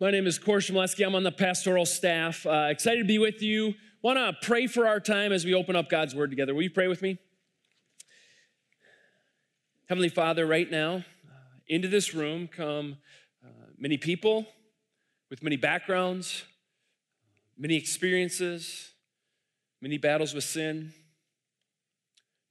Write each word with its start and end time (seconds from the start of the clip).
My 0.00 0.10
name 0.10 0.26
is 0.26 0.38
Kor 0.38 0.58
Shmulesky. 0.58 1.06
I'm 1.06 1.14
on 1.14 1.22
the 1.22 1.30
pastoral 1.30 1.86
staff. 1.86 2.44
Uh, 2.44 2.68
excited 2.70 2.98
to 2.98 3.06
be 3.06 3.18
with 3.18 3.40
you. 3.40 3.74
Want 4.02 4.18
to 4.18 4.32
pray 4.44 4.66
for 4.66 4.88
our 4.88 4.98
time 4.98 5.30
as 5.30 5.44
we 5.44 5.54
open 5.54 5.76
up 5.76 5.88
God's 5.88 6.12
Word 6.12 6.30
together. 6.30 6.54
Will 6.54 6.62
you 6.62 6.70
pray 6.70 6.88
with 6.88 7.02
me? 7.02 7.18
Heavenly 9.88 10.08
Father, 10.08 10.44
right 10.44 10.68
now, 10.68 10.96
uh, 10.96 11.02
into 11.68 11.86
this 11.86 12.14
room 12.14 12.48
come 12.48 12.96
uh, 13.44 13.66
many 13.78 13.96
people 13.96 14.46
with 15.30 15.40
many 15.40 15.56
backgrounds, 15.56 16.42
many 17.56 17.76
experiences, 17.76 18.90
many 19.80 19.98
battles 19.98 20.34
with 20.34 20.44
sin, 20.44 20.92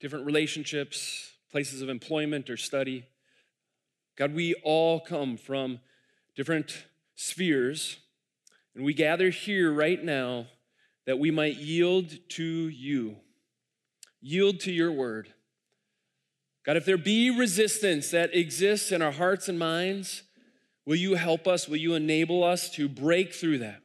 different 0.00 0.24
relationships, 0.24 1.32
places 1.50 1.82
of 1.82 1.90
employment 1.90 2.48
or 2.48 2.56
study. 2.56 3.04
God, 4.16 4.32
we 4.32 4.54
all 4.64 5.00
come 5.00 5.36
from 5.36 5.80
different 6.34 6.86
spheres, 7.14 7.98
and 8.74 8.84
we 8.84 8.94
gather 8.94 9.30
here 9.30 9.72
right 9.72 10.02
now 10.02 10.46
that 11.06 11.18
we 11.18 11.30
might 11.30 11.56
yield 11.56 12.16
to 12.30 12.44
you, 12.44 13.16
yield 14.20 14.60
to 14.60 14.72
your 14.72 14.92
word. 14.92 15.32
God, 16.64 16.76
if 16.76 16.84
there 16.84 16.96
be 16.96 17.28
resistance 17.30 18.10
that 18.12 18.34
exists 18.34 18.92
in 18.92 19.02
our 19.02 19.10
hearts 19.10 19.48
and 19.48 19.58
minds, 19.58 20.22
will 20.86 20.96
you 20.96 21.16
help 21.16 21.48
us? 21.48 21.68
Will 21.68 21.76
you 21.76 21.94
enable 21.94 22.44
us 22.44 22.70
to 22.70 22.88
break 22.88 23.34
through 23.34 23.58
that? 23.58 23.82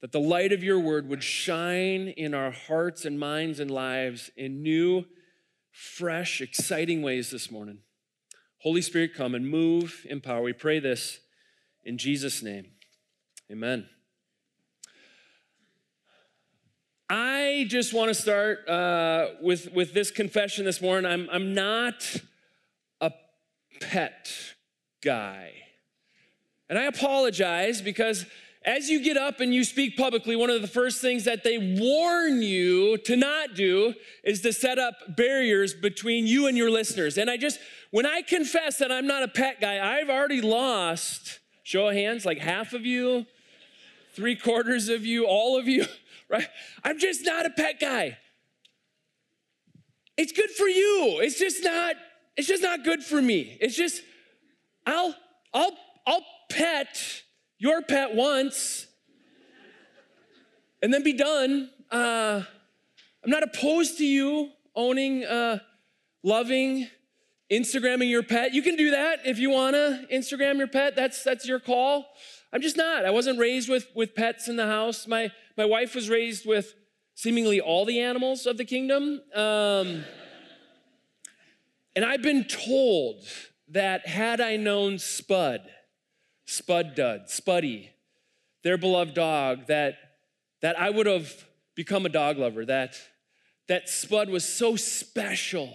That 0.00 0.12
the 0.12 0.20
light 0.20 0.52
of 0.52 0.62
your 0.62 0.80
word 0.80 1.08
would 1.08 1.22
shine 1.22 2.08
in 2.08 2.34
our 2.34 2.50
hearts 2.50 3.04
and 3.04 3.18
minds 3.18 3.60
and 3.60 3.70
lives 3.70 4.30
in 4.36 4.62
new, 4.62 5.04
fresh, 5.70 6.40
exciting 6.40 7.00
ways 7.00 7.30
this 7.30 7.50
morning. 7.50 7.78
Holy 8.58 8.82
Spirit, 8.82 9.14
come 9.14 9.34
and 9.34 9.48
move 9.48 10.04
in 10.08 10.20
power. 10.20 10.42
We 10.42 10.52
pray 10.52 10.80
this 10.80 11.20
in 11.84 11.98
Jesus' 11.98 12.42
name. 12.42 12.66
Amen. 13.50 13.88
I 17.10 17.66
just 17.68 17.92
want 17.92 18.08
to 18.08 18.14
start 18.14 18.66
uh, 18.68 19.28
with, 19.42 19.72
with 19.72 19.92
this 19.92 20.10
confession 20.10 20.64
this 20.64 20.80
morning. 20.80 21.10
I'm, 21.10 21.28
I'm 21.30 21.54
not 21.54 22.16
a 23.00 23.12
pet 23.80 24.30
guy. 25.02 25.52
And 26.68 26.78
I 26.78 26.84
apologize 26.84 27.82
because 27.82 28.24
as 28.64 28.88
you 28.88 29.04
get 29.04 29.18
up 29.18 29.40
and 29.40 29.54
you 29.54 29.62
speak 29.62 29.98
publicly, 29.98 30.34
one 30.34 30.48
of 30.48 30.62
the 30.62 30.68
first 30.68 31.02
things 31.02 31.24
that 31.24 31.44
they 31.44 31.58
warn 31.78 32.40
you 32.40 32.96
to 32.98 33.16
not 33.16 33.54
do 33.54 33.92
is 34.24 34.40
to 34.40 34.54
set 34.54 34.78
up 34.78 34.94
barriers 35.16 35.74
between 35.74 36.26
you 36.26 36.46
and 36.46 36.56
your 36.56 36.70
listeners. 36.70 37.18
And 37.18 37.28
I 37.28 37.36
just, 37.36 37.60
when 37.90 38.06
I 38.06 38.22
confess 38.22 38.78
that 38.78 38.90
I'm 38.90 39.06
not 39.06 39.22
a 39.22 39.28
pet 39.28 39.60
guy, 39.60 39.98
I've 39.98 40.08
already 40.08 40.40
lost, 40.40 41.40
show 41.64 41.88
of 41.88 41.94
hands, 41.94 42.24
like 42.24 42.38
half 42.38 42.72
of 42.74 42.86
you, 42.86 43.26
three 44.14 44.36
quarters 44.36 44.88
of 44.88 45.04
you, 45.04 45.26
all 45.26 45.58
of 45.58 45.66
you, 45.66 45.86
right? 46.28 46.46
I'm 46.84 47.00
just 47.00 47.24
not 47.24 47.46
a 47.46 47.50
pet 47.50 47.80
guy. 47.80 48.18
It's 50.16 50.30
good 50.30 50.50
for 50.50 50.68
you. 50.68 51.18
It's 51.20 51.38
just 51.38 51.64
not, 51.64 51.96
it's 52.36 52.46
just 52.46 52.62
not 52.62 52.84
good 52.84 53.02
for 53.02 53.20
me. 53.20 53.58
It's 53.60 53.74
just, 53.76 54.02
I'll, 54.86 55.14
I'll, 55.52 55.72
I'll 56.06 56.24
pet 56.50 57.22
your 57.58 57.82
pet 57.82 58.14
once 58.14 58.86
and 60.82 60.94
then 60.94 61.02
be 61.02 61.14
done. 61.14 61.70
Uh, 61.90 62.42
I'm 63.24 63.30
not 63.30 63.42
opposed 63.42 63.98
to 63.98 64.06
you 64.06 64.50
owning, 64.76 65.24
uh, 65.24 65.58
loving, 66.22 66.88
Instagramming 67.50 68.10
your 68.10 68.22
pet. 68.22 68.54
You 68.54 68.62
can 68.62 68.76
do 68.76 68.90
that 68.92 69.20
if 69.24 69.38
you 69.38 69.50
wanna 69.50 70.06
Instagram 70.12 70.58
your 70.58 70.68
pet. 70.68 70.96
That's 70.96 71.22
that's 71.22 71.46
your 71.46 71.60
call. 71.60 72.06
I'm 72.52 72.62
just 72.62 72.76
not. 72.76 73.04
I 73.04 73.10
wasn't 73.10 73.38
raised 73.38 73.68
with, 73.68 73.88
with 73.94 74.14
pets 74.14 74.48
in 74.48 74.56
the 74.56 74.66
house. 74.66 75.06
My 75.06 75.30
my 75.56 75.64
wife 75.64 75.94
was 75.94 76.08
raised 76.08 76.46
with 76.46 76.74
seemingly 77.14 77.60
all 77.60 77.84
the 77.84 78.00
animals 78.00 78.46
of 78.46 78.56
the 78.56 78.64
kingdom. 78.64 79.20
Um, 79.34 80.04
and 81.96 82.04
I've 82.04 82.22
been 82.22 82.44
told 82.44 83.24
that 83.68 84.06
had 84.06 84.40
I 84.40 84.56
known 84.56 84.98
Spud, 84.98 85.60
Spud 86.44 86.94
Dud, 86.94 87.26
Spuddy, 87.28 87.90
their 88.62 88.76
beloved 88.76 89.14
dog, 89.14 89.66
that, 89.66 89.96
that 90.60 90.78
I 90.78 90.90
would 90.90 91.06
have 91.06 91.46
become 91.74 92.04
a 92.04 92.08
dog 92.08 92.38
lover, 92.38 92.64
that, 92.66 92.96
that 93.68 93.88
Spud 93.88 94.28
was 94.28 94.44
so 94.44 94.76
special 94.76 95.72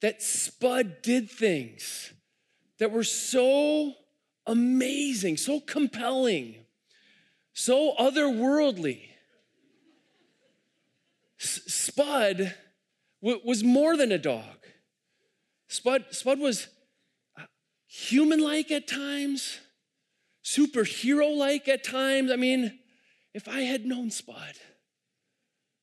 that 0.00 0.22
Spud 0.22 1.02
did 1.02 1.30
things 1.30 2.12
that 2.78 2.90
were 2.90 3.04
so 3.04 3.94
amazing, 4.46 5.36
so 5.36 5.60
compelling, 5.60 6.56
so 7.52 7.94
otherworldly. 7.98 9.00
Spud 11.38 12.54
w- 13.22 13.40
was 13.44 13.62
more 13.62 13.96
than 13.96 14.12
a 14.12 14.18
dog. 14.18 14.66
Spud, 15.68 16.06
Spud 16.10 16.38
was 16.38 16.68
uh, 17.38 17.42
human 17.86 18.40
like 18.40 18.70
at 18.70 18.86
times, 18.86 19.60
superhero 20.44 21.36
like 21.36 21.68
at 21.68 21.84
times. 21.84 22.30
I 22.30 22.36
mean, 22.36 22.78
if 23.32 23.48
I 23.48 23.62
had 23.62 23.84
known 23.84 24.10
Spud, 24.10 24.54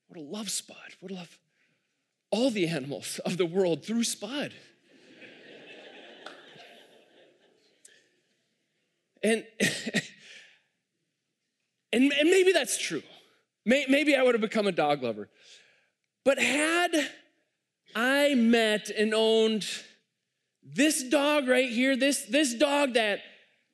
would 0.07 0.17
have 0.17 0.27
loved 0.27 0.51
Spud, 0.51 0.77
would 1.01 1.11
have 1.11 1.37
all 2.31 2.49
the 2.49 2.67
animals 2.67 3.19
of 3.25 3.37
the 3.37 3.45
world 3.45 3.85
through 3.85 4.03
Spud. 4.03 4.53
and, 9.21 9.43
and, 11.93 12.11
and 12.11 12.29
maybe 12.29 12.51
that's 12.51 12.77
true. 12.77 13.03
Maybe 13.65 14.15
I 14.15 14.23
would 14.23 14.33
have 14.33 14.41
become 14.41 14.65
a 14.65 14.71
dog 14.71 15.03
lover. 15.03 15.29
But 16.25 16.39
had 16.39 16.91
I 17.95 18.33
met 18.33 18.89
and 18.89 19.13
owned 19.13 19.67
this 20.63 21.03
dog 21.03 21.47
right 21.47 21.69
here, 21.69 21.95
this, 21.95 22.25
this 22.25 22.55
dog 22.55 22.93
that, 22.93 23.19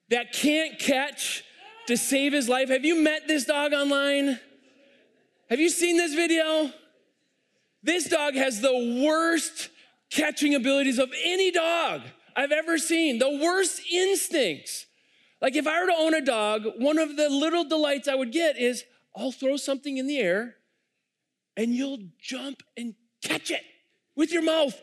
that 0.10 0.34
can't 0.34 0.78
catch 0.78 1.44
to 1.88 1.96
save 1.96 2.34
his 2.34 2.50
life, 2.50 2.68
have 2.70 2.84
you 2.84 3.02
met 3.02 3.28
this 3.28 3.46
dog 3.46 3.72
online? 3.74 4.40
Have 5.50 5.60
you 5.60 5.70
seen 5.70 5.96
this 5.96 6.14
video? 6.14 6.72
This 7.88 8.10
dog 8.10 8.36
has 8.36 8.60
the 8.60 9.02
worst 9.02 9.70
catching 10.10 10.54
abilities 10.54 11.00
of 11.00 11.10
any 11.24 11.52
dog 11.52 12.02
I've 12.36 12.52
ever 12.52 12.78
seen, 12.78 13.18
the 13.18 13.40
worst 13.42 13.82
instincts. 13.90 14.86
Like 15.42 15.56
if 15.56 15.66
I 15.66 15.80
were 15.80 15.88
to 15.88 15.96
own 15.98 16.14
a 16.14 16.20
dog, 16.20 16.66
one 16.80 17.00
of 17.00 17.16
the 17.16 17.30
little 17.30 17.64
delights 17.64 18.10
I 18.10 18.16
would 18.16 18.34
get 18.34 18.58
is 18.58 18.84
I'll 19.16 19.32
throw 19.32 19.56
something 19.56 19.96
in 19.96 20.06
the 20.06 20.18
air 20.18 20.56
and 21.56 21.74
you'll 21.74 22.00
jump 22.20 22.62
and 22.76 22.94
catch 23.24 23.52
it 23.52 23.64
with 24.18 24.34
your 24.34 24.44
mouth. 24.44 24.78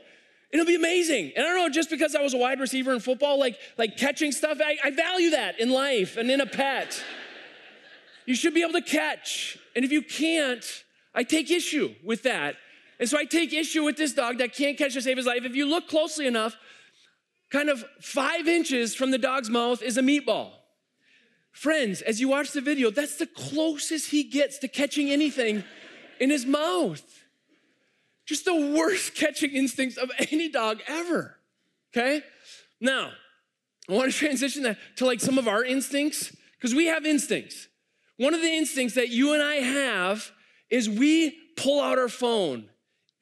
It'll 0.51 0.65
be 0.65 0.75
amazing. 0.75 1.33
And 1.37 1.45
I 1.45 1.49
don't 1.51 1.59
know, 1.59 1.69
just 1.69 1.91
because 1.91 2.15
I 2.15 2.23
was 2.23 2.33
a 2.33 2.39
wide 2.39 2.59
receiver 2.59 2.95
in 2.95 3.01
football, 3.01 3.39
like, 3.39 3.59
like 3.77 3.99
catching 3.99 4.33
stuff, 4.33 4.61
I, 4.65 4.79
I 4.83 4.91
value 4.93 5.33
that 5.33 5.61
in 5.61 5.69
life 5.69 6.17
and 6.17 6.31
in 6.31 6.41
a 6.41 6.47
pet. 6.47 7.05
you 8.25 8.35
should 8.35 8.55
be 8.55 8.63
able 8.63 8.73
to 8.73 8.81
catch. 8.81 9.59
And 9.77 9.85
if 9.85 9.93
you 9.93 10.01
can't, 10.01 10.65
I 11.15 11.23
take 11.23 11.51
issue 11.51 11.95
with 12.03 12.23
that. 12.23 12.57
And 12.99 13.09
so 13.09 13.19
I 13.19 13.25
take 13.25 13.53
issue 13.53 13.85
with 13.85 13.97
this 13.97 14.13
dog 14.13 14.39
that 14.39 14.55
can't 14.55 14.79
catch 14.79 14.95
to 14.95 15.03
save 15.03 15.17
his 15.17 15.27
life. 15.27 15.45
If 15.45 15.57
you 15.57 15.67
look 15.67 15.89
closely 15.89 16.27
enough, 16.27 16.57
kind 17.51 17.69
of 17.69 17.85
five 18.01 18.47
inches 18.47 18.95
from 18.95 19.11
the 19.11 19.19
dog's 19.19 19.51
mouth 19.51 19.83
is 19.83 19.97
a 19.97 20.03
meatball. 20.03 20.53
Friends, 21.53 22.03
as 22.03 22.21
you 22.21 22.29
watch 22.29 22.51
the 22.53 22.61
video, 22.61 22.91
that's 22.91 23.17
the 23.17 23.27
closest 23.27 24.11
he 24.11 24.25
gets 24.25 24.59
to 24.59 24.69
catching 24.69 25.11
anything 25.11 25.63
in 26.19 26.31
his 26.31 26.45
mouth. 26.45 27.03
Just 28.27 28.45
the 28.45 28.55
worst 28.55 29.15
catching 29.15 29.51
instincts 29.51 29.97
of 29.97 30.11
any 30.31 30.49
dog 30.49 30.81
ever. 30.89 31.37
Okay? 31.93 32.23
Now, 32.81 33.11
I 33.89 33.93
want 33.93 34.11
to 34.11 34.19
transition 34.19 34.63
that 34.65 34.79
to 34.97 35.07
like 35.07 35.21
some 35.21 35.39
of 35.39 35.47
our 35.47 35.65
instincts, 35.65 36.35
because 36.57 36.75
we 36.75 36.87
have 36.87 37.05
instincts. 37.05 37.69
One 38.17 38.35
of 38.35 38.41
the 38.41 38.53
instincts 38.53 38.95
that 38.95 39.11
you 39.11 39.35
and 39.35 39.43
I 39.43 39.57
have 39.57 40.31
is 40.71 40.89
we 40.89 41.39
pull 41.57 41.81
out 41.81 41.99
our 41.99 42.09
phone 42.09 42.69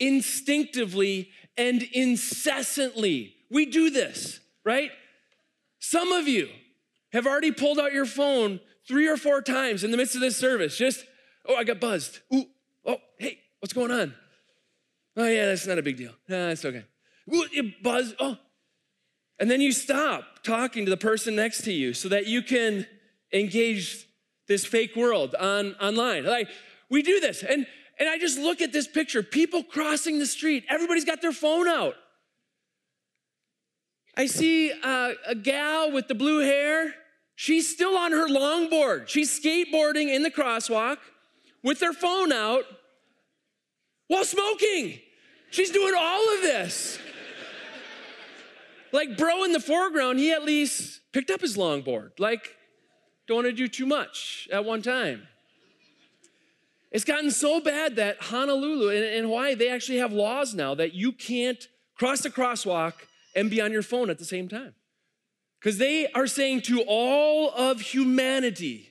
instinctively 0.03 1.31
and 1.57 1.83
incessantly. 1.93 3.35
We 3.51 3.67
do 3.67 3.89
this, 3.91 4.41
right? 4.65 4.91
Some 5.79 6.13
of 6.13 6.27
you 6.27 6.49
have 7.13 7.27
already 7.27 7.53
pulled 7.53 7.79
out 7.79 7.93
your 7.93 8.07
phone 8.07 8.61
three 8.89 9.07
or 9.07 9.17
four 9.17 9.41
times 9.41 9.85
in 9.85 9.93
the 9.93 9.97
midst 9.97 10.17
of 10.17 10.21
this 10.21 10.37
service. 10.37 10.77
Just, 10.77 11.05
oh, 11.47 11.55
I 11.55 11.63
got 11.65 11.79
buzzed. 11.79 12.19
Ooh, 12.35 12.47
oh, 12.85 12.97
hey, 13.19 13.39
what's 13.61 13.73
going 13.73 13.93
on? 13.93 14.15
Oh, 15.17 15.27
yeah, 15.27 15.47
that's 15.47 15.67
not 15.67 15.79
a 15.79 15.83
big 15.83 15.99
deal. 15.99 16.13
Nah, 16.29 16.49
it's 16.49 16.65
okay. 16.65 16.85
Ooh, 17.33 17.47
you 17.53 17.73
buzz. 17.83 18.15
Oh. 18.19 18.37
And 19.39 19.51
then 19.51 19.61
you 19.61 19.73
stop 19.73 20.43
talking 20.43 20.85
to 20.85 20.91
the 20.91 20.97
person 20.97 21.37
next 21.37 21.63
to 21.65 21.73
you 21.73 21.95
so 21.95 22.09
that 22.09 22.27
you 22.27 22.43
can 22.43 22.87
engage 23.33 24.09
this 24.49 24.65
fake 24.65 24.97
world 24.97 25.35
on 25.37 25.75
online. 25.75 26.25
Like, 26.25 26.49
we 26.91 27.03
do 27.03 27.21
this. 27.21 27.43
And 27.43 27.67
and 27.99 28.09
I 28.09 28.19
just 28.19 28.39
look 28.39 28.61
at 28.61 28.73
this 28.73 28.87
picture 28.87 29.23
people 29.23 29.63
crossing 29.63 30.19
the 30.19 30.27
street, 30.27 30.65
everybody's 30.69 31.05
got 31.05 31.23
their 31.23 31.33
phone 31.33 31.69
out. 31.69 31.95
I 34.17 34.27
see 34.27 34.73
uh, 34.83 35.13
a 35.27 35.35
gal 35.35 35.91
with 35.91 36.09
the 36.09 36.15
blue 36.15 36.41
hair. 36.41 36.95
She's 37.35 37.73
still 37.73 37.97
on 37.97 38.13
her 38.13 38.29
longboard. 38.29 39.09
She's 39.09 39.41
skateboarding 39.41 40.15
in 40.15 40.23
the 40.23 40.31
crosswalk 40.31 40.99
with 41.63 41.81
her 41.81 41.93
phone 41.93 42.33
out 42.33 42.65
while 44.09 44.25
smoking. 44.25 45.01
She's 45.51 45.71
doing 45.71 45.95
all 45.99 46.35
of 46.35 46.43
this. 46.43 46.99
like, 48.93 49.17
bro 49.17 49.45
in 49.45 49.53
the 49.53 49.61
foreground, 49.61 50.19
he 50.19 50.33
at 50.33 50.45
least 50.45 51.01
picked 51.13 51.31
up 51.31 51.41
his 51.41 51.57
longboard. 51.57 52.11
Like, 52.19 52.57
don't 53.27 53.37
want 53.37 53.47
to 53.47 53.53
do 53.53 53.69
too 53.69 53.87
much 53.87 54.49
at 54.53 54.65
one 54.65 54.83
time. 54.83 55.27
It's 56.93 57.05
gotten 57.05 57.31
so 57.31 57.59
bad 57.59 57.97
that 57.97 58.21
Honolulu 58.21 58.91
and, 58.91 59.25
Hawaii, 59.25 59.55
they 59.55 59.71
actually 59.71 59.99
have 59.99 60.13
laws 60.13 60.55
now 60.55 60.75
that 60.75 60.93
you 60.93 61.11
can't 61.11 61.67
cross 61.97 62.21
the 62.21 62.31
crosswalk 62.31 62.93
and 63.35 63.51
be 63.51 63.63
on 63.63 63.73
your 63.73 63.83
phone 63.83 64.11
at 64.11 64.19
the 64.19 64.27
same 64.27 64.47
time. 64.47 64.75
Because 65.59 65.79
they 65.79 66.09
are 66.13 66.27
saying 66.27 66.63
to 66.63 66.83
all 66.87 67.51
of 67.51 67.81
humanity, 67.81 68.91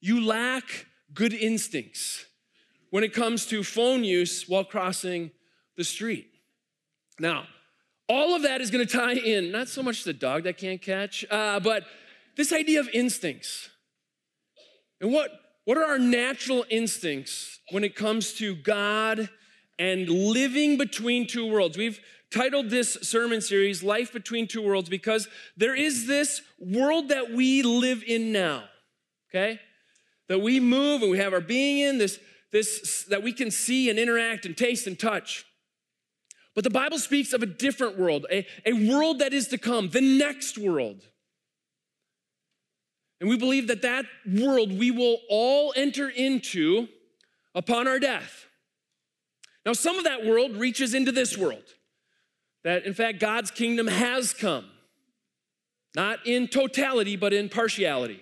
you 0.00 0.24
lack 0.24 0.86
good 1.14 1.32
instincts 1.32 2.26
when 2.90 3.02
it 3.02 3.14
comes 3.14 3.46
to 3.46 3.64
phone 3.64 4.04
use 4.04 4.46
while 4.46 4.64
crossing 4.64 5.30
the 5.76 5.84
street. 5.84 6.28
Now, 7.18 7.44
all 8.08 8.34
of 8.34 8.42
that 8.42 8.60
is 8.60 8.70
going 8.70 8.86
to 8.86 8.92
tie 8.92 9.14
in, 9.14 9.50
not 9.50 9.68
so 9.68 9.82
much 9.82 10.04
the 10.04 10.12
dog 10.12 10.42
that 10.42 10.58
can't 10.58 10.82
catch, 10.82 11.24
uh, 11.30 11.60
but 11.60 11.84
this 12.36 12.52
idea 12.52 12.80
of 12.80 12.88
instincts. 12.92 13.70
And 15.00 15.12
what, 15.12 15.30
what 15.64 15.78
are 15.78 15.84
our 15.84 15.98
natural 15.98 16.64
instincts 16.70 17.60
when 17.70 17.84
it 17.84 17.94
comes 17.94 18.32
to 18.34 18.54
God 18.56 19.28
and 19.78 20.08
living 20.08 20.76
between 20.76 21.26
two 21.26 21.50
worlds? 21.50 21.78
We've 21.78 22.00
titled 22.32 22.70
this 22.70 22.94
sermon 23.02 23.40
series 23.40 23.82
Life 23.82 24.12
Between 24.12 24.48
Two 24.48 24.62
Worlds 24.62 24.88
because 24.88 25.28
there 25.56 25.74
is 25.74 26.06
this 26.06 26.42
world 26.58 27.10
that 27.10 27.30
we 27.30 27.62
live 27.62 28.02
in 28.04 28.32
now, 28.32 28.64
okay? 29.30 29.60
That 30.28 30.40
we 30.40 30.58
move 30.58 31.02
and 31.02 31.10
we 31.10 31.18
have 31.18 31.32
our 31.32 31.40
being 31.40 31.78
in, 31.78 31.98
this, 31.98 32.18
this 32.50 33.04
that 33.04 33.22
we 33.22 33.32
can 33.32 33.50
see 33.50 33.88
and 33.88 33.98
interact 33.98 34.46
and 34.46 34.56
taste 34.56 34.86
and 34.86 34.98
touch. 34.98 35.44
But 36.54 36.64
the 36.64 36.70
Bible 36.70 36.98
speaks 36.98 37.32
of 37.32 37.42
a 37.42 37.46
different 37.46 37.98
world, 37.98 38.26
a, 38.30 38.46
a 38.66 38.72
world 38.72 39.20
that 39.20 39.32
is 39.32 39.48
to 39.48 39.58
come, 39.58 39.90
the 39.90 40.00
next 40.00 40.58
world. 40.58 41.02
And 43.22 43.30
we 43.30 43.38
believe 43.38 43.68
that 43.68 43.82
that 43.82 44.04
world 44.26 44.76
we 44.76 44.90
will 44.90 45.18
all 45.30 45.72
enter 45.76 46.08
into 46.08 46.88
upon 47.54 47.86
our 47.86 48.00
death. 48.00 48.46
Now, 49.64 49.74
some 49.74 49.96
of 49.96 50.02
that 50.02 50.26
world 50.26 50.56
reaches 50.56 50.92
into 50.92 51.12
this 51.12 51.38
world. 51.38 51.62
That, 52.64 52.84
in 52.84 52.94
fact, 52.94 53.20
God's 53.20 53.52
kingdom 53.52 53.86
has 53.86 54.32
come, 54.34 54.64
not 55.94 56.18
in 56.26 56.48
totality, 56.48 57.14
but 57.14 57.32
in 57.32 57.48
partiality. 57.48 58.20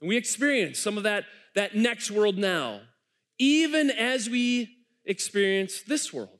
And 0.00 0.08
we 0.08 0.16
experience 0.16 0.78
some 0.78 0.96
of 0.96 1.02
that, 1.02 1.24
that 1.56 1.74
next 1.74 2.12
world 2.12 2.38
now, 2.38 2.82
even 3.40 3.90
as 3.90 4.30
we 4.30 4.76
experience 5.04 5.82
this 5.82 6.12
world. 6.12 6.38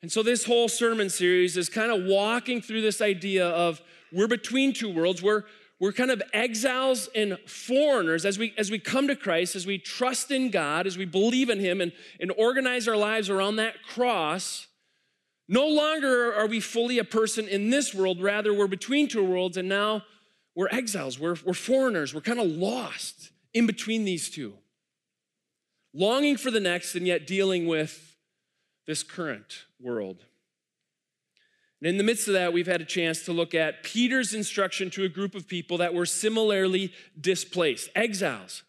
And 0.00 0.10
so, 0.10 0.22
this 0.22 0.46
whole 0.46 0.70
sermon 0.70 1.10
series 1.10 1.58
is 1.58 1.68
kind 1.68 1.92
of 1.92 2.04
walking 2.06 2.62
through 2.62 2.80
this 2.80 3.02
idea 3.02 3.46
of 3.46 3.82
we're 4.10 4.26
between 4.26 4.72
two 4.72 4.92
worlds. 4.92 5.22
We're, 5.22 5.44
we're 5.82 5.90
kind 5.90 6.12
of 6.12 6.22
exiles 6.32 7.08
and 7.12 7.36
foreigners 7.44 8.24
as 8.24 8.38
we, 8.38 8.54
as 8.56 8.70
we 8.70 8.78
come 8.78 9.08
to 9.08 9.16
Christ, 9.16 9.56
as 9.56 9.66
we 9.66 9.78
trust 9.78 10.30
in 10.30 10.50
God, 10.50 10.86
as 10.86 10.96
we 10.96 11.04
believe 11.04 11.50
in 11.50 11.58
Him 11.58 11.80
and, 11.80 11.90
and 12.20 12.30
organize 12.38 12.86
our 12.86 12.96
lives 12.96 13.28
around 13.28 13.56
that 13.56 13.82
cross. 13.82 14.68
No 15.48 15.66
longer 15.66 16.32
are 16.34 16.46
we 16.46 16.60
fully 16.60 17.00
a 17.00 17.04
person 17.04 17.48
in 17.48 17.70
this 17.70 17.92
world, 17.92 18.22
rather, 18.22 18.54
we're 18.54 18.68
between 18.68 19.08
two 19.08 19.24
worlds, 19.24 19.56
and 19.56 19.68
now 19.68 20.02
we're 20.54 20.68
exiles, 20.68 21.18
we're, 21.18 21.34
we're 21.44 21.52
foreigners, 21.52 22.14
we're 22.14 22.20
kind 22.20 22.38
of 22.38 22.46
lost 22.46 23.32
in 23.52 23.66
between 23.66 24.04
these 24.04 24.30
two. 24.30 24.54
Longing 25.92 26.36
for 26.36 26.52
the 26.52 26.60
next, 26.60 26.94
and 26.94 27.08
yet 27.08 27.26
dealing 27.26 27.66
with 27.66 28.16
this 28.86 29.02
current 29.02 29.64
world. 29.80 30.18
And 31.82 31.90
in 31.90 31.98
the 31.98 32.04
midst 32.04 32.28
of 32.28 32.34
that, 32.34 32.52
we've 32.52 32.66
had 32.66 32.80
a 32.80 32.84
chance 32.84 33.24
to 33.24 33.32
look 33.32 33.54
at 33.54 33.82
Peter's 33.82 34.34
instruction 34.34 34.88
to 34.90 35.02
a 35.02 35.08
group 35.08 35.34
of 35.34 35.48
people 35.48 35.78
that 35.78 35.92
were 35.92 36.06
similarly 36.06 36.92
displaced, 37.20 37.90
exiles, 37.96 38.62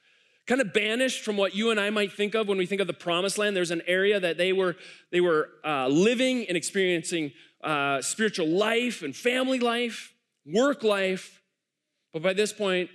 kind 0.48 0.60
of 0.60 0.74
banished 0.74 1.24
from 1.24 1.38
what 1.38 1.56
you 1.56 1.70
and 1.70 1.80
I 1.80 1.92
might 1.92 2.12
think 2.12 2.34
of 2.34 2.48
when 2.48 2.58
we 2.58 2.66
think 2.66 2.82
of 2.82 2.88
the 2.88 2.94
promised 2.94 3.38
land. 3.38 3.56
There's 3.56 3.72
an 3.72 3.84
area 3.86 4.20
that 4.20 4.38
they 4.38 4.52
were, 4.52 4.76
they 5.12 5.22
were 5.22 5.50
uh, 5.64 5.88
living 5.88 6.48
and 6.48 6.58
experiencing 6.58 7.32
uh, 7.64 8.02
spiritual 8.02 8.48
life 8.48 9.04
and 9.04 9.16
family 9.16 9.60
life, 9.60 10.12
work 10.46 10.84
life. 10.84 11.42
But 12.12 12.24
by 12.24 12.34
this 12.34 12.52
point, 12.52 12.90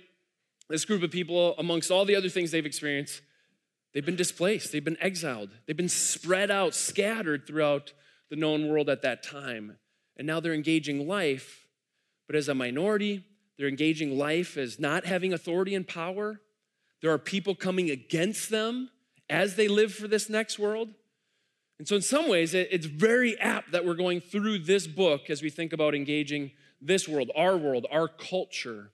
this 0.69 0.85
group 0.85 1.01
of 1.01 1.11
people, 1.11 1.55
amongst 1.57 1.91
all 1.91 2.03
the 2.03 2.15
other 2.15 2.29
things 2.29 2.51
they've 2.51 2.65
experienced, 2.65 3.21
They've 3.93 4.05
been 4.05 4.15
displaced, 4.15 4.71
they've 4.71 4.83
been 4.83 5.01
exiled, 5.01 5.49
they've 5.65 5.75
been 5.75 5.89
spread 5.89 6.51
out, 6.51 6.75
scattered 6.75 7.47
throughout 7.47 7.93
the 8.29 8.35
known 8.35 8.67
world 8.67 8.89
at 8.89 9.01
that 9.01 9.23
time. 9.23 9.77
And 10.19 10.27
now 10.27 10.41
they're 10.41 10.53
engaging 10.53 11.07
life, 11.07 11.65
but 12.27 12.35
as 12.35 12.49
a 12.49 12.53
minority, 12.53 13.23
they're 13.57 13.69
engaging 13.69 14.17
life 14.17 14.57
as 14.57 14.77
not 14.77 15.05
having 15.05 15.33
authority 15.33 15.73
and 15.73 15.87
power. 15.87 16.41
There 17.01 17.11
are 17.11 17.17
people 17.17 17.55
coming 17.55 17.89
against 17.89 18.49
them 18.49 18.89
as 19.29 19.55
they 19.55 19.69
live 19.69 19.93
for 19.93 20.09
this 20.09 20.29
next 20.29 20.59
world. 20.59 20.89
And 21.77 21.87
so, 21.87 21.95
in 21.95 22.01
some 22.01 22.27
ways, 22.27 22.53
it's 22.53 22.85
very 22.85 23.39
apt 23.39 23.71
that 23.71 23.85
we're 23.85 23.93
going 23.93 24.19
through 24.19 24.59
this 24.59 24.85
book 24.85 25.29
as 25.29 25.41
we 25.41 25.49
think 25.49 25.71
about 25.71 25.95
engaging 25.95 26.51
this 26.81 27.07
world, 27.07 27.31
our 27.33 27.55
world, 27.55 27.87
our 27.89 28.09
culture 28.09 28.91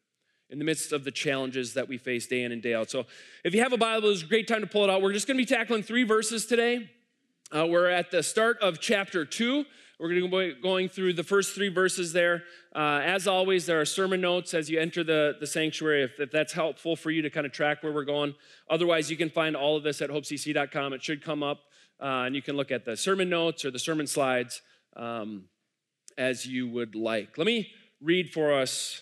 in 0.51 0.59
the 0.59 0.65
midst 0.65 0.91
of 0.91 1.03
the 1.03 1.11
challenges 1.11 1.73
that 1.73 1.87
we 1.87 1.97
face 1.97 2.27
day 2.27 2.43
in 2.43 2.51
and 2.51 2.61
day 2.61 2.75
out. 2.75 2.91
So, 2.91 3.07
if 3.43 3.55
you 3.55 3.63
have 3.63 3.73
a 3.73 3.77
Bible, 3.77 4.11
it's 4.11 4.21
a 4.21 4.27
great 4.27 4.47
time 4.47 4.61
to 4.61 4.67
pull 4.67 4.83
it 4.83 4.91
out. 4.91 5.01
We're 5.01 5.13
just 5.13 5.25
going 5.25 5.37
to 5.37 5.41
be 5.41 5.47
tackling 5.47 5.81
three 5.81 6.03
verses 6.03 6.45
today. 6.45 6.91
Uh, 7.51 7.65
we're 7.65 7.89
at 7.89 8.11
the 8.11 8.21
start 8.21 8.59
of 8.59 8.79
chapter 8.79 9.25
two. 9.25 9.65
We're 9.99 10.09
going 10.09 10.29
to 10.29 10.55
be 10.55 10.61
going 10.61 10.89
through 10.89 11.13
the 11.13 11.23
first 11.23 11.55
three 11.55 11.69
verses 11.69 12.11
there. 12.11 12.43
Uh, 12.75 12.99
as 13.03 13.27
always, 13.27 13.65
there 13.65 13.79
are 13.79 13.85
sermon 13.85 14.19
notes 14.19 14.53
as 14.53 14.69
you 14.69 14.77
enter 14.77 15.05
the, 15.05 15.37
the 15.39 15.47
sanctuary, 15.47 16.03
if, 16.03 16.19
if, 16.19 16.31
that's 16.31 16.51
helpful 16.51 16.97
for 16.97 17.11
you 17.11 17.21
to 17.21 17.29
kind 17.29 17.45
of 17.45 17.53
track 17.53 17.81
where 17.81 17.93
we're 17.93 18.03
going. 18.03 18.35
Otherwise, 18.69 19.09
you 19.09 19.15
can 19.15 19.29
find 19.29 19.55
all 19.55 19.77
of 19.77 19.83
this 19.83 20.01
at 20.01 20.09
hopecc.com. 20.09 20.91
It 20.91 21.01
should 21.01 21.23
come 21.23 21.43
up, 21.43 21.61
uh, 22.01 22.23
and 22.25 22.35
you 22.35 22.41
can 22.41 22.57
look 22.57 22.71
at 22.71 22.83
the 22.83 22.97
sermon 22.97 23.29
notes 23.29 23.63
or 23.63 23.71
the 23.71 23.79
sermon 23.79 24.05
slides 24.05 24.61
um, 24.97 25.45
as 26.17 26.45
you 26.45 26.67
would 26.67 26.93
like. 26.93 27.37
Let 27.37 27.47
me 27.47 27.71
read 28.01 28.33
for 28.33 28.53
us 28.53 29.01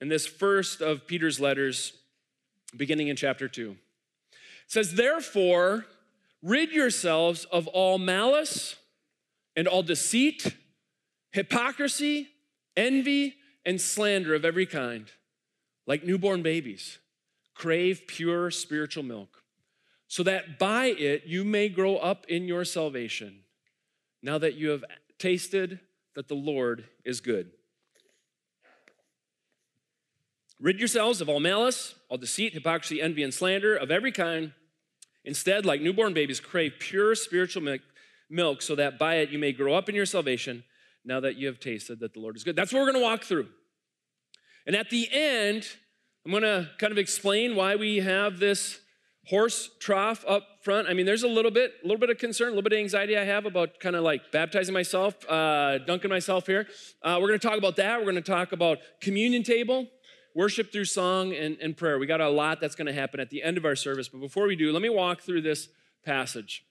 in 0.00 0.08
this 0.08 0.26
first 0.26 0.80
of 0.80 1.06
Peter's 1.06 1.38
letters, 1.38 1.92
beginning 2.76 3.06
in 3.08 3.14
chapter 3.14 3.46
2. 3.46 3.70
It 3.70 3.76
says, 4.66 4.94
Therefore, 4.94 5.86
rid 6.42 6.72
yourselves 6.72 7.44
of 7.44 7.68
all 7.68 7.98
malice 7.98 8.74
and 9.56 9.66
all 9.66 9.82
deceit, 9.82 10.54
hypocrisy, 11.32 12.28
envy, 12.76 13.34
and 13.64 13.80
slander 13.80 14.34
of 14.34 14.44
every 14.44 14.66
kind. 14.66 15.10
Like 15.86 16.04
newborn 16.04 16.42
babies, 16.42 16.98
crave 17.54 18.02
pure 18.06 18.50
spiritual 18.50 19.04
milk, 19.04 19.42
so 20.08 20.22
that 20.24 20.58
by 20.58 20.86
it 20.86 21.24
you 21.26 21.44
may 21.44 21.68
grow 21.68 21.96
up 21.96 22.26
in 22.28 22.46
your 22.46 22.64
salvation, 22.64 23.40
now 24.22 24.36
that 24.38 24.54
you 24.54 24.70
have 24.70 24.84
tasted 25.18 25.80
that 26.16 26.28
the 26.28 26.34
Lord 26.34 26.84
is 27.04 27.20
good. 27.20 27.52
Rid 30.58 30.78
yourselves 30.78 31.20
of 31.20 31.28
all 31.28 31.38
malice, 31.38 31.94
all 32.08 32.18
deceit, 32.18 32.54
hypocrisy, 32.54 33.00
envy, 33.00 33.22
and 33.22 33.32
slander 33.32 33.76
of 33.76 33.90
every 33.90 34.10
kind. 34.10 34.52
Instead, 35.24 35.66
like 35.66 35.82
newborn 35.82 36.14
babies, 36.14 36.40
crave 36.40 36.74
pure 36.78 37.14
spiritual 37.14 37.62
milk 37.62 37.82
so 38.60 38.74
that 38.74 38.98
by 38.98 39.16
it 39.16 39.30
you 39.30 39.38
may 39.38 39.52
grow 39.52 39.74
up 39.74 39.88
in 39.88 39.94
your 39.94 40.06
salvation 40.06 40.64
now 41.04 41.20
that 41.20 41.36
you 41.36 41.46
have 41.46 41.60
tasted 41.60 42.00
that 42.00 42.14
the 42.14 42.20
Lord 42.20 42.36
is 42.36 42.44
good. 42.44 42.56
That's 42.56 42.72
what 42.72 42.80
we're 42.80 42.92
going 42.92 43.02
to 43.02 43.08
walk 43.08 43.24
through. 43.24 43.48
And 44.66 44.74
at 44.74 44.90
the 44.90 45.08
end, 45.12 45.66
I'm 46.24 46.32
going 46.32 46.42
to 46.42 46.68
kind 46.78 46.90
of 46.90 46.98
explain 46.98 47.54
why 47.54 47.76
we 47.76 47.98
have 47.98 48.38
this 48.38 48.80
horse 49.28 49.70
trough 49.80 50.24
up 50.26 50.44
front. 50.62 50.88
I 50.88 50.94
mean, 50.94 51.06
there's 51.06 51.22
a 51.22 51.28
little 51.28 51.50
bit, 51.50 51.72
a 51.82 51.86
little 51.86 52.00
bit 52.00 52.10
of 52.10 52.18
concern, 52.18 52.48
a 52.48 52.50
little 52.50 52.62
bit 52.62 52.72
of 52.72 52.78
anxiety 52.78 53.16
I 53.16 53.24
have 53.24 53.46
about 53.46 53.78
kind 53.80 53.96
of 53.96 54.02
like 54.02 54.32
baptizing 54.32 54.74
myself, 54.74 55.14
uh, 55.28 55.78
dunking 55.78 56.10
myself 56.10 56.46
here. 56.46 56.66
Uh, 57.02 57.18
we're 57.20 57.28
going 57.28 57.38
to 57.38 57.48
talk 57.48 57.58
about 57.58 57.76
that. 57.76 57.98
We're 57.98 58.10
going 58.10 58.16
to 58.16 58.20
talk 58.22 58.52
about 58.52 58.78
communion 59.00 59.42
table 59.42 59.86
worship 60.34 60.70
through 60.70 60.84
song 60.84 61.32
and, 61.32 61.56
and 61.62 61.76
prayer. 61.76 61.98
We 61.98 62.06
got 62.06 62.20
a 62.20 62.28
lot 62.28 62.60
that's 62.60 62.74
going 62.74 62.86
to 62.86 62.92
happen 62.92 63.20
at 63.20 63.30
the 63.30 63.42
end 63.42 63.56
of 63.56 63.64
our 63.64 63.74
service. 63.74 64.08
But 64.08 64.20
before 64.20 64.46
we 64.46 64.54
do, 64.54 64.70
let 64.70 64.82
me 64.82 64.90
walk 64.90 65.22
through 65.22 65.40
this 65.40 65.68
passage. 66.04 66.62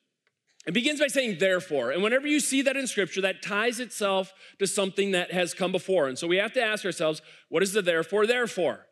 It 0.66 0.74
begins 0.74 1.00
by 1.00 1.08
saying, 1.08 1.38
therefore. 1.40 1.92
And 1.92 2.02
whenever 2.02 2.28
you 2.28 2.40
see 2.40 2.64
that 2.64 2.76
in 2.76 2.88
scripture, 2.88 3.22
that 3.22 3.44
ties 3.44 3.80
itself 3.80 4.34
to 4.60 4.66
something 4.66 5.12
that 5.12 5.32
has 5.32 5.54
come 5.54 5.72
before. 5.72 6.08
And 6.08 6.18
so 6.18 6.28
we 6.28 6.38
have 6.38 6.54
to 6.54 6.62
ask 6.62 6.84
ourselves, 6.84 7.22
what 7.50 7.62
is 7.62 7.74
the 7.74 7.84
therefore, 7.84 8.26
therefore? 8.26 8.86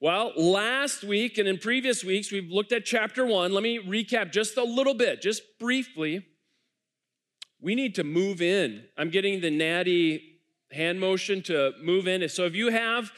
Well, 0.00 0.32
last 0.36 1.02
week 1.02 1.38
and 1.38 1.48
in 1.48 1.58
previous 1.58 2.04
weeks, 2.04 2.30
we've 2.30 2.50
looked 2.50 2.70
at 2.70 2.84
chapter 2.84 3.26
one. 3.26 3.52
Let 3.52 3.62
me 3.62 3.78
recap 3.78 4.30
just 4.30 4.56
a 4.56 4.62
little 4.62 4.94
bit, 4.94 5.20
just 5.20 5.42
briefly. 5.58 6.24
We 7.60 7.74
need 7.74 7.94
to 7.96 8.04
move 8.04 8.40
in. 8.40 8.84
I'm 8.96 9.10
getting 9.10 9.40
the 9.40 9.50
natty 9.50 10.22
hand 10.70 11.00
motion 11.00 11.42
to 11.44 11.72
move 11.82 12.06
in. 12.06 12.28
So 12.28 12.44
if 12.44 12.54
you 12.54 12.70
have 12.70 13.10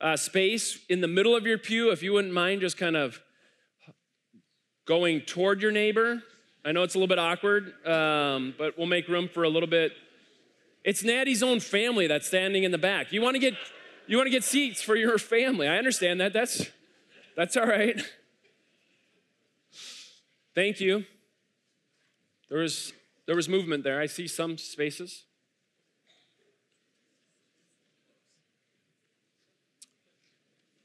uh, 0.00 0.16
space 0.16 0.78
in 0.88 1.00
the 1.00 1.08
middle 1.08 1.34
of 1.34 1.46
your 1.46 1.58
pew, 1.58 1.90
if 1.90 2.02
you 2.02 2.12
wouldn't 2.12 2.34
mind 2.34 2.60
just 2.60 2.76
kind 2.76 2.96
of 2.96 3.20
going 4.86 5.20
toward 5.20 5.60
your 5.60 5.72
neighbor. 5.72 6.22
I 6.68 6.72
know 6.72 6.82
it's 6.82 6.94
a 6.94 6.98
little 6.98 7.08
bit 7.08 7.18
awkward, 7.18 7.72
um, 7.86 8.54
but 8.58 8.76
we'll 8.76 8.86
make 8.86 9.08
room 9.08 9.26
for 9.26 9.42
a 9.42 9.48
little 9.48 9.70
bit. 9.70 9.92
It's 10.84 11.02
Natty's 11.02 11.42
own 11.42 11.60
family 11.60 12.06
that's 12.06 12.26
standing 12.26 12.62
in 12.62 12.72
the 12.72 12.76
back. 12.76 13.10
You 13.10 13.22
want 13.22 13.36
to 13.36 13.38
get 13.38 13.54
you 14.06 14.18
want 14.18 14.26
to 14.26 14.30
get 14.30 14.44
seats 14.44 14.82
for 14.82 14.94
your 14.94 15.16
family. 15.16 15.66
I 15.66 15.78
understand 15.78 16.20
that. 16.20 16.34
That's 16.34 16.66
that's 17.34 17.56
all 17.56 17.64
right. 17.64 17.98
Thank 20.54 20.78
you. 20.78 21.06
There 22.50 22.58
was 22.58 22.92
there 23.24 23.34
was 23.34 23.48
movement 23.48 23.82
there. 23.82 23.98
I 23.98 24.04
see 24.04 24.28
some 24.28 24.58
spaces. 24.58 25.24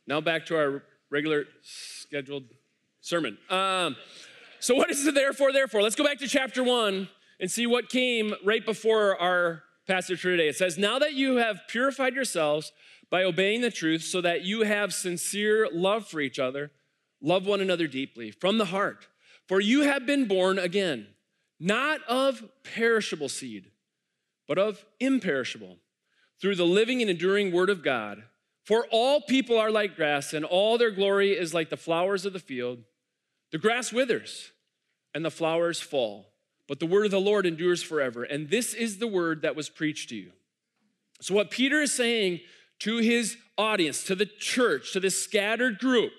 Now 0.08 0.22
back 0.22 0.46
to 0.46 0.56
our 0.56 0.84
regular 1.10 1.44
scheduled 1.62 2.46
sermon. 3.02 3.38
Um, 3.50 3.98
so, 4.63 4.75
what 4.75 4.89
is 4.89 5.03
the 5.03 5.12
therefore, 5.12 5.51
therefore? 5.51 5.82
Let's 5.82 5.98
go 5.98 6.05
back 6.05 6.20
to 6.20 6.27
chapter 6.27 6.63
one 6.63 7.10
and 7.38 7.51
see 7.51 7.67
what 7.67 7.89
came 7.89 8.34
right 8.46 8.65
before 8.65 9.20
our 9.20 9.62
passage 9.86 10.22
for 10.22 10.29
today. 10.29 10.48
It 10.48 10.55
says, 10.55 10.77
Now 10.77 11.00
that 11.00 11.12
you 11.12 11.36
have 11.36 11.67
purified 11.67 12.15
yourselves 12.15 12.72
by 13.10 13.25
obeying 13.25 13.60
the 13.60 13.70
truth, 13.70 14.03
so 14.03 14.22
that 14.22 14.43
you 14.43 14.62
have 14.62 14.93
sincere 14.93 15.67
love 15.70 16.08
for 16.08 16.22
each 16.22 16.39
other, 16.39 16.72
love 17.22 17.46
one 17.46 17.60
another 17.60 17.88
deeply 17.88 18.32
from 18.32 18.58
the 18.58 18.67
heart. 18.67 19.10
For 19.50 19.60
you 19.60 19.82
have 19.82 20.05
been 20.05 20.29
born 20.29 20.58
again, 20.58 21.08
not 21.60 22.00
of 22.08 22.50
perishable 22.63 23.27
seed, 23.27 23.70
but 24.48 24.58
of 24.58 24.86
imperishable, 25.01 25.75
through 26.39 26.55
the 26.55 26.63
living 26.63 27.01
and 27.01 27.12
enduring 27.12 27.51
word 27.51 27.70
of 27.70 27.84
God. 27.84 28.24
For 28.63 28.88
all 28.91 29.20
people 29.20 29.60
are 29.60 29.72
like 29.72 29.98
grass, 29.98 30.32
and 30.32 30.46
all 30.46 30.77
their 30.77 30.89
glory 30.89 31.32
is 31.32 31.53
like 31.53 31.70
the 31.70 31.75
flowers 31.75 32.25
of 32.25 32.32
the 32.32 32.39
field. 32.39 32.79
The 33.51 33.58
grass 33.58 33.91
withers, 33.91 34.53
and 35.13 35.24
the 35.24 35.32
flowers 35.32 35.79
fall, 35.79 36.27
but 36.67 36.79
the 36.79 36.86
word 36.86 37.05
of 37.05 37.12
the 37.12 37.20
Lord 37.20 37.46
endures 37.46 37.84
forever. 37.84 38.24
And 38.24 38.50
this 38.50 38.74
is 38.74 38.98
the 38.98 39.08
word 39.08 39.41
that 39.41 39.55
was 39.55 39.70
preached 39.70 40.10
to 40.10 40.15
you. 40.15 40.32
So, 41.22 41.34
what 41.34 41.51
Peter 41.51 41.82
is 41.82 41.93
saying 41.93 42.41
to 42.79 42.98
his 42.98 43.38
audience, 43.58 44.03
to 44.05 44.15
the 44.15 44.25
church, 44.25 44.93
to 44.93 45.00
this 45.00 45.22
scattered 45.22 45.79
group, 45.79 46.12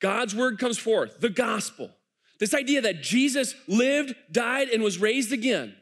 God's 0.00 0.34
word 0.34 0.58
comes 0.58 0.78
forth, 0.78 1.20
the 1.20 1.30
gospel. 1.30 1.90
This 2.38 2.54
idea 2.54 2.80
that 2.80 3.02
Jesus 3.02 3.54
lived, 3.68 4.14
died, 4.32 4.68
and 4.70 4.82
was 4.82 4.98
raised 4.98 5.32
again. 5.32 5.74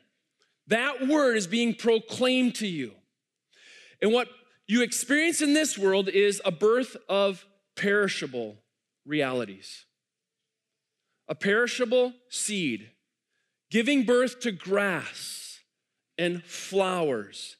That 0.66 1.06
word 1.06 1.36
is 1.36 1.46
being 1.46 1.74
proclaimed 1.74 2.56
to 2.56 2.66
you. 2.66 2.92
And 4.02 4.12
what 4.12 4.28
you 4.66 4.82
experience 4.82 5.40
in 5.40 5.54
this 5.54 5.78
world 5.78 6.08
is 6.08 6.42
a 6.44 6.50
birth 6.50 6.96
of 7.08 7.46
perishable 7.76 8.56
realities. 9.06 9.86
A 11.28 11.34
perishable 11.34 12.14
seed 12.28 12.90
giving 13.70 14.04
birth 14.04 14.40
to 14.40 14.52
grass 14.52 15.60
and 16.16 16.42
flowers 16.42 17.56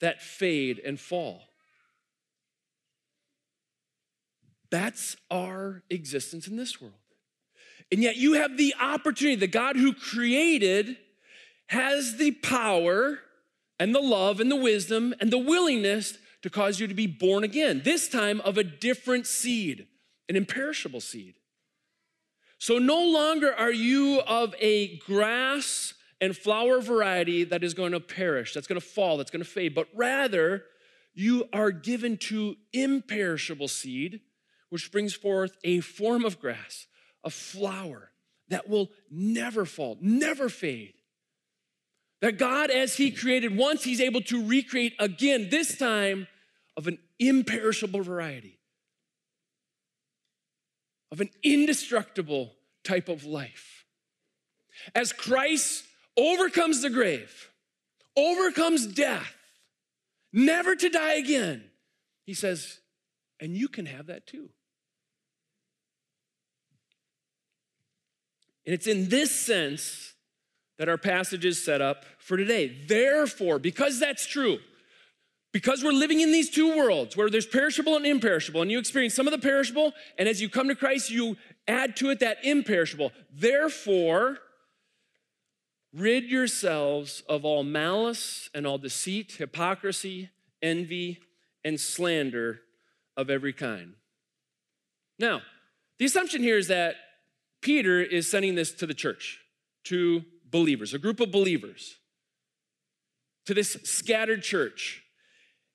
that 0.00 0.22
fade 0.22 0.80
and 0.84 0.98
fall. 0.98 1.42
That's 4.70 5.16
our 5.30 5.82
existence 5.90 6.46
in 6.46 6.56
this 6.56 6.80
world. 6.80 6.94
And 7.90 8.02
yet 8.02 8.16
you 8.16 8.34
have 8.34 8.56
the 8.56 8.74
opportunity, 8.80 9.36
the 9.36 9.46
God 9.46 9.76
who 9.76 9.94
created 9.94 10.98
has 11.68 12.16
the 12.16 12.32
power 12.32 13.20
and 13.80 13.94
the 13.94 14.00
love 14.00 14.40
and 14.40 14.50
the 14.50 14.56
wisdom 14.56 15.14
and 15.20 15.30
the 15.30 15.38
willingness 15.38 16.18
to 16.42 16.50
cause 16.50 16.80
you 16.80 16.86
to 16.86 16.94
be 16.94 17.06
born 17.06 17.44
again, 17.44 17.82
this 17.84 18.08
time 18.08 18.40
of 18.42 18.58
a 18.58 18.64
different 18.64 19.26
seed, 19.26 19.86
an 20.28 20.36
imperishable 20.36 21.00
seed. 21.00 21.34
So 22.58 22.78
no 22.78 23.04
longer 23.04 23.54
are 23.54 23.72
you 23.72 24.20
of 24.20 24.54
a 24.60 24.98
grass 24.98 25.94
and 26.20 26.36
flower 26.36 26.80
variety 26.80 27.44
that 27.44 27.62
is 27.62 27.74
going 27.74 27.92
to 27.92 28.00
perish, 28.00 28.52
that's 28.52 28.66
going 28.66 28.80
to 28.80 28.86
fall, 28.86 29.16
that's 29.16 29.30
going 29.30 29.44
to 29.44 29.48
fade, 29.48 29.74
but 29.74 29.86
rather 29.94 30.64
you 31.14 31.48
are 31.52 31.70
given 31.70 32.16
to 32.16 32.56
imperishable 32.72 33.68
seed, 33.68 34.20
which 34.70 34.90
brings 34.90 35.14
forth 35.14 35.56
a 35.62 35.80
form 35.80 36.24
of 36.24 36.40
grass, 36.40 36.86
a 37.24 37.30
flower 37.30 38.10
that 38.48 38.68
will 38.68 38.90
never 39.10 39.64
fall, 39.64 39.96
never 40.00 40.48
fade. 40.48 40.94
That 42.20 42.38
God, 42.38 42.70
as 42.70 42.96
He 42.96 43.12
created 43.12 43.56
once, 43.56 43.84
He's 43.84 44.00
able 44.00 44.20
to 44.22 44.44
recreate 44.44 44.94
again, 44.98 45.48
this 45.50 45.78
time 45.78 46.26
of 46.76 46.88
an 46.88 46.98
imperishable 47.20 48.02
variety, 48.02 48.57
of 51.10 51.20
an 51.20 51.30
indestructible 51.42 52.54
type 52.84 53.08
of 53.08 53.24
life. 53.24 53.84
As 54.94 55.12
Christ 55.12 55.84
overcomes 56.16 56.82
the 56.82 56.90
grave, 56.90 57.50
overcomes 58.16 58.86
death, 58.86 59.34
never 60.32 60.74
to 60.76 60.88
die 60.88 61.14
again, 61.14 61.64
He 62.24 62.34
says, 62.34 62.80
and 63.40 63.56
you 63.56 63.68
can 63.68 63.86
have 63.86 64.06
that 64.06 64.26
too. 64.26 64.50
And 68.66 68.74
it's 68.74 68.86
in 68.86 69.08
this 69.08 69.30
sense 69.30 70.14
that 70.78 70.88
our 70.88 70.98
passage 70.98 71.44
is 71.44 71.62
set 71.62 71.80
up 71.80 72.04
for 72.18 72.36
today. 72.36 72.68
Therefore, 72.86 73.58
because 73.58 73.98
that's 73.98 74.26
true, 74.26 74.58
because 75.58 75.82
we're 75.82 75.90
living 75.90 76.20
in 76.20 76.30
these 76.30 76.48
two 76.48 76.76
worlds 76.76 77.16
where 77.16 77.28
there's 77.28 77.44
perishable 77.44 77.96
and 77.96 78.06
imperishable, 78.06 78.62
and 78.62 78.70
you 78.70 78.78
experience 78.78 79.12
some 79.12 79.26
of 79.26 79.32
the 79.32 79.40
perishable, 79.40 79.92
and 80.16 80.28
as 80.28 80.40
you 80.40 80.48
come 80.48 80.68
to 80.68 80.74
Christ, 80.76 81.10
you 81.10 81.36
add 81.66 81.96
to 81.96 82.10
it 82.10 82.20
that 82.20 82.36
imperishable. 82.44 83.10
Therefore, 83.34 84.38
rid 85.92 86.30
yourselves 86.30 87.24
of 87.28 87.44
all 87.44 87.64
malice 87.64 88.48
and 88.54 88.68
all 88.68 88.78
deceit, 88.78 89.32
hypocrisy, 89.32 90.30
envy, 90.62 91.18
and 91.64 91.80
slander 91.80 92.60
of 93.16 93.28
every 93.28 93.52
kind. 93.52 93.94
Now, 95.18 95.42
the 95.98 96.04
assumption 96.04 96.40
here 96.40 96.58
is 96.58 96.68
that 96.68 96.94
Peter 97.62 98.00
is 98.00 98.30
sending 98.30 98.54
this 98.54 98.70
to 98.74 98.86
the 98.86 98.94
church, 98.94 99.40
to 99.86 100.24
believers, 100.48 100.94
a 100.94 101.00
group 101.00 101.18
of 101.18 101.32
believers, 101.32 101.96
to 103.46 103.54
this 103.54 103.72
scattered 103.82 104.44
church. 104.44 105.02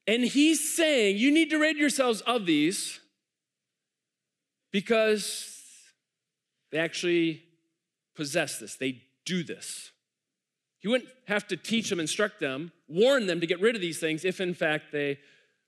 And 0.05 0.23
he's 0.23 0.75
saying, 0.75 1.17
you 1.17 1.31
need 1.31 1.49
to 1.51 1.57
rid 1.57 1.77
yourselves 1.77 2.21
of 2.21 2.45
these 2.45 2.99
because 4.71 5.61
they 6.71 6.79
actually 6.79 7.43
possess 8.15 8.59
this, 8.59 8.75
they 8.75 9.01
do 9.25 9.43
this. 9.43 9.91
He 10.79 10.89
wouldn't 10.89 11.09
have 11.27 11.47
to 11.47 11.55
teach 11.55 11.89
them, 11.89 11.99
instruct 11.99 12.41
them, 12.41 12.73
warn 12.89 13.27
them 13.27 13.39
to 13.39 13.47
get 13.47 13.61
rid 13.61 13.75
of 13.75 13.81
these 13.81 13.99
things 13.99 14.25
if, 14.25 14.41
in 14.41 14.53
fact, 14.53 14.91
they 14.91 15.19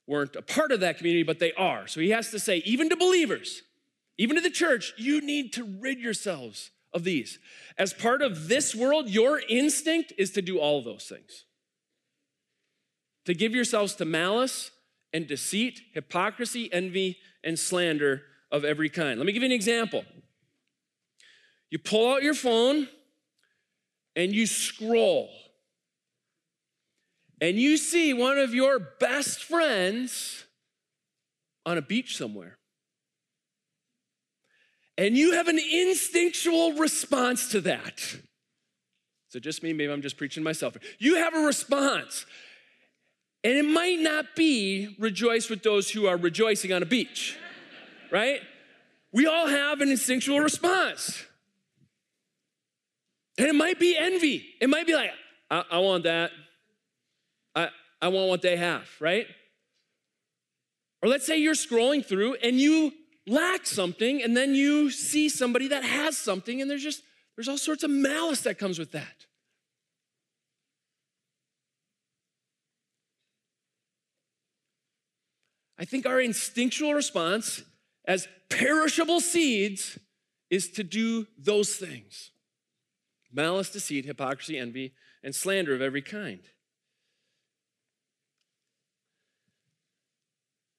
weren't 0.06 0.36
a 0.36 0.42
part 0.42 0.72
of 0.72 0.80
that 0.80 0.98
community, 0.98 1.22
but 1.22 1.38
they 1.38 1.52
are. 1.54 1.86
So 1.86 2.00
he 2.00 2.10
has 2.10 2.30
to 2.32 2.38
say, 2.38 2.58
even 2.66 2.90
to 2.90 2.96
believers, 2.96 3.62
even 4.18 4.36
to 4.36 4.42
the 4.42 4.50
church, 4.50 4.92
you 4.98 5.22
need 5.22 5.54
to 5.54 5.64
rid 5.64 5.98
yourselves 5.98 6.70
of 6.92 7.04
these. 7.04 7.38
As 7.78 7.94
part 7.94 8.20
of 8.20 8.48
this 8.48 8.74
world, 8.74 9.08
your 9.08 9.40
instinct 9.48 10.12
is 10.18 10.32
to 10.32 10.42
do 10.42 10.58
all 10.58 10.82
those 10.82 11.04
things 11.04 11.44
to 13.26 13.34
give 13.34 13.54
yourselves 13.54 13.94
to 13.96 14.04
malice 14.04 14.70
and 15.12 15.26
deceit, 15.26 15.80
hypocrisy, 15.92 16.72
envy, 16.72 17.18
and 17.44 17.58
slander 17.58 18.22
of 18.50 18.64
every 18.64 18.88
kind. 18.88 19.18
Let 19.18 19.26
me 19.26 19.32
give 19.32 19.42
you 19.42 19.46
an 19.46 19.52
example. 19.52 20.04
You 21.70 21.78
pull 21.78 22.14
out 22.14 22.22
your 22.22 22.34
phone 22.34 22.88
and 24.14 24.32
you 24.32 24.46
scroll, 24.46 25.28
and 27.40 27.58
you 27.58 27.76
see 27.76 28.14
one 28.14 28.38
of 28.38 28.54
your 28.54 28.78
best 28.78 29.44
friends 29.44 30.46
on 31.66 31.76
a 31.76 31.82
beach 31.82 32.16
somewhere. 32.16 32.56
And 34.96 35.18
you 35.18 35.32
have 35.32 35.48
an 35.48 35.58
instinctual 35.58 36.74
response 36.74 37.50
to 37.50 37.60
that. 37.62 38.16
So 39.28 39.38
just 39.38 39.62
me, 39.62 39.74
maybe 39.74 39.92
I'm 39.92 40.00
just 40.00 40.16
preaching 40.16 40.42
myself. 40.42 40.78
You 40.98 41.16
have 41.16 41.34
a 41.34 41.40
response. 41.40 42.24
And 43.46 43.54
it 43.56 43.64
might 43.64 44.00
not 44.00 44.34
be 44.34 44.96
rejoice 44.98 45.48
with 45.48 45.62
those 45.62 45.88
who 45.88 46.08
are 46.08 46.16
rejoicing 46.16 46.72
on 46.72 46.82
a 46.82 46.84
beach, 46.84 47.38
right? 48.10 48.40
We 49.12 49.26
all 49.26 49.46
have 49.46 49.80
an 49.80 49.88
instinctual 49.88 50.40
response. 50.40 51.24
And 53.38 53.46
it 53.46 53.54
might 53.54 53.78
be 53.78 53.96
envy. 53.96 54.44
It 54.60 54.68
might 54.68 54.84
be 54.84 54.94
like, 54.96 55.12
I, 55.48 55.62
I 55.70 55.78
want 55.78 56.02
that. 56.02 56.32
I, 57.54 57.68
I 58.02 58.08
want 58.08 58.30
what 58.30 58.42
they 58.42 58.56
have, 58.56 58.88
right? 58.98 59.28
Or 61.00 61.08
let's 61.08 61.24
say 61.24 61.38
you're 61.38 61.54
scrolling 61.54 62.04
through 62.04 62.34
and 62.42 62.60
you 62.60 62.94
lack 63.28 63.64
something, 63.64 64.24
and 64.24 64.36
then 64.36 64.56
you 64.56 64.90
see 64.90 65.28
somebody 65.28 65.68
that 65.68 65.84
has 65.84 66.18
something, 66.18 66.60
and 66.60 66.68
there's 66.68 66.82
just, 66.82 67.00
there's 67.36 67.48
all 67.48 67.58
sorts 67.58 67.84
of 67.84 67.90
malice 67.90 68.40
that 68.40 68.58
comes 68.58 68.76
with 68.76 68.90
that. 68.90 69.26
I 75.78 75.84
think 75.84 76.06
our 76.06 76.20
instinctual 76.20 76.94
response 76.94 77.62
as 78.06 78.28
perishable 78.48 79.20
seeds 79.20 79.98
is 80.50 80.70
to 80.72 80.84
do 80.84 81.26
those 81.38 81.76
things 81.76 82.30
malice, 83.32 83.70
deceit, 83.70 84.06
hypocrisy, 84.06 84.56
envy, 84.56 84.94
and 85.22 85.34
slander 85.34 85.74
of 85.74 85.82
every 85.82 86.00
kind. 86.00 86.40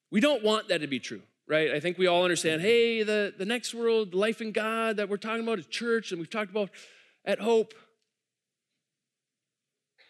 We 0.09 0.21
don't 0.21 0.43
want 0.43 0.69
that 0.69 0.81
to 0.81 0.87
be 0.87 0.99
true, 0.99 1.21
right? 1.47 1.71
I 1.71 1.79
think 1.79 1.97
we 1.97 2.07
all 2.07 2.23
understand 2.23 2.61
hey, 2.61 3.03
the, 3.03 3.33
the 3.37 3.45
next 3.45 3.73
world, 3.73 4.13
life 4.13 4.41
in 4.41 4.51
God 4.51 4.97
that 4.97 5.09
we're 5.09 5.17
talking 5.17 5.43
about 5.43 5.59
is 5.59 5.67
church, 5.67 6.11
and 6.11 6.19
we've 6.19 6.29
talked 6.29 6.49
about 6.49 6.69
at 7.25 7.39
Hope. 7.39 7.73